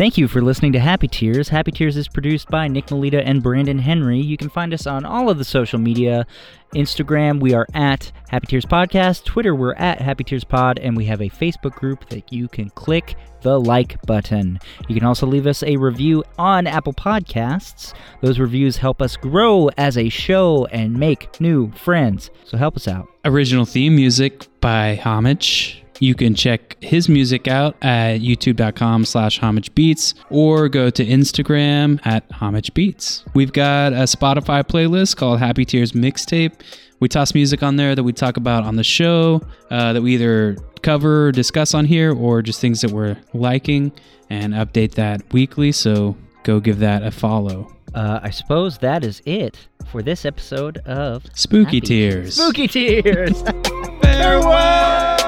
Thank 0.00 0.16
you 0.16 0.28
for 0.28 0.40
listening 0.40 0.72
to 0.72 0.80
Happy 0.80 1.08
Tears. 1.08 1.50
Happy 1.50 1.70
Tears 1.70 1.94
is 1.94 2.08
produced 2.08 2.48
by 2.48 2.68
Nick 2.68 2.90
Melita 2.90 3.22
and 3.22 3.42
Brandon 3.42 3.78
Henry. 3.78 4.18
You 4.18 4.38
can 4.38 4.48
find 4.48 4.72
us 4.72 4.86
on 4.86 5.04
all 5.04 5.28
of 5.28 5.36
the 5.36 5.44
social 5.44 5.78
media. 5.78 6.26
Instagram, 6.74 7.38
we 7.38 7.52
are 7.52 7.66
at 7.74 8.10
Happy 8.30 8.46
Tears 8.46 8.64
Podcast. 8.64 9.24
Twitter, 9.24 9.54
we're 9.54 9.74
at 9.74 10.00
Happy 10.00 10.24
Tears 10.24 10.42
Pod. 10.42 10.78
And 10.78 10.96
we 10.96 11.04
have 11.04 11.20
a 11.20 11.28
Facebook 11.28 11.74
group 11.74 12.08
that 12.08 12.32
you 12.32 12.48
can 12.48 12.70
click 12.70 13.14
the 13.42 13.60
like 13.60 14.00
button. 14.06 14.58
You 14.88 14.94
can 14.94 15.04
also 15.04 15.26
leave 15.26 15.46
us 15.46 15.62
a 15.64 15.76
review 15.76 16.24
on 16.38 16.66
Apple 16.66 16.94
Podcasts. 16.94 17.92
Those 18.22 18.38
reviews 18.38 18.78
help 18.78 19.02
us 19.02 19.18
grow 19.18 19.68
as 19.76 19.98
a 19.98 20.08
show 20.08 20.64
and 20.72 20.98
make 20.98 21.38
new 21.42 21.72
friends. 21.72 22.30
So 22.46 22.56
help 22.56 22.74
us 22.74 22.88
out. 22.88 23.06
original 23.26 23.66
theme 23.66 23.96
music 23.96 24.48
by 24.62 24.96
Homage. 24.96 25.84
You 26.00 26.14
can 26.14 26.34
check 26.34 26.76
his 26.82 27.08
music 27.08 27.46
out 27.46 27.76
at 27.82 28.20
youtube.com 28.20 29.04
slash 29.04 29.38
homage 29.38 29.74
beats 29.74 30.14
or 30.30 30.68
go 30.68 30.88
to 30.88 31.04
Instagram 31.04 32.04
at 32.06 32.26
homagebeats. 32.30 33.22
We've 33.34 33.52
got 33.52 33.92
a 33.92 34.04
Spotify 34.06 34.64
playlist 34.64 35.16
called 35.16 35.38
Happy 35.38 35.66
Tears 35.66 35.92
Mixtape. 35.92 36.52
We 37.00 37.08
toss 37.08 37.34
music 37.34 37.62
on 37.62 37.76
there 37.76 37.94
that 37.94 38.02
we 38.02 38.12
talk 38.14 38.38
about 38.38 38.64
on 38.64 38.76
the 38.76 38.84
show, 38.84 39.42
uh, 39.70 39.92
that 39.92 40.00
we 40.02 40.14
either 40.14 40.56
cover 40.82 41.28
or 41.28 41.32
discuss 41.32 41.74
on 41.74 41.84
here, 41.84 42.14
or 42.14 42.40
just 42.40 42.60
things 42.60 42.80
that 42.80 42.90
we're 42.90 43.16
liking 43.34 43.92
and 44.30 44.54
update 44.54 44.92
that 44.94 45.22
weekly. 45.32 45.70
So 45.70 46.16
go 46.44 46.60
give 46.60 46.78
that 46.78 47.02
a 47.02 47.10
follow. 47.10 47.74
Uh, 47.94 48.20
I 48.22 48.30
suppose 48.30 48.78
that 48.78 49.04
is 49.04 49.20
it 49.26 49.68
for 49.90 50.02
this 50.02 50.24
episode 50.24 50.78
of 50.78 51.24
Spooky 51.34 51.64
Happy 51.64 51.80
Tears. 51.80 52.34
Spooky 52.36 52.68
Tears. 52.68 53.42
Farewell! 54.02 55.19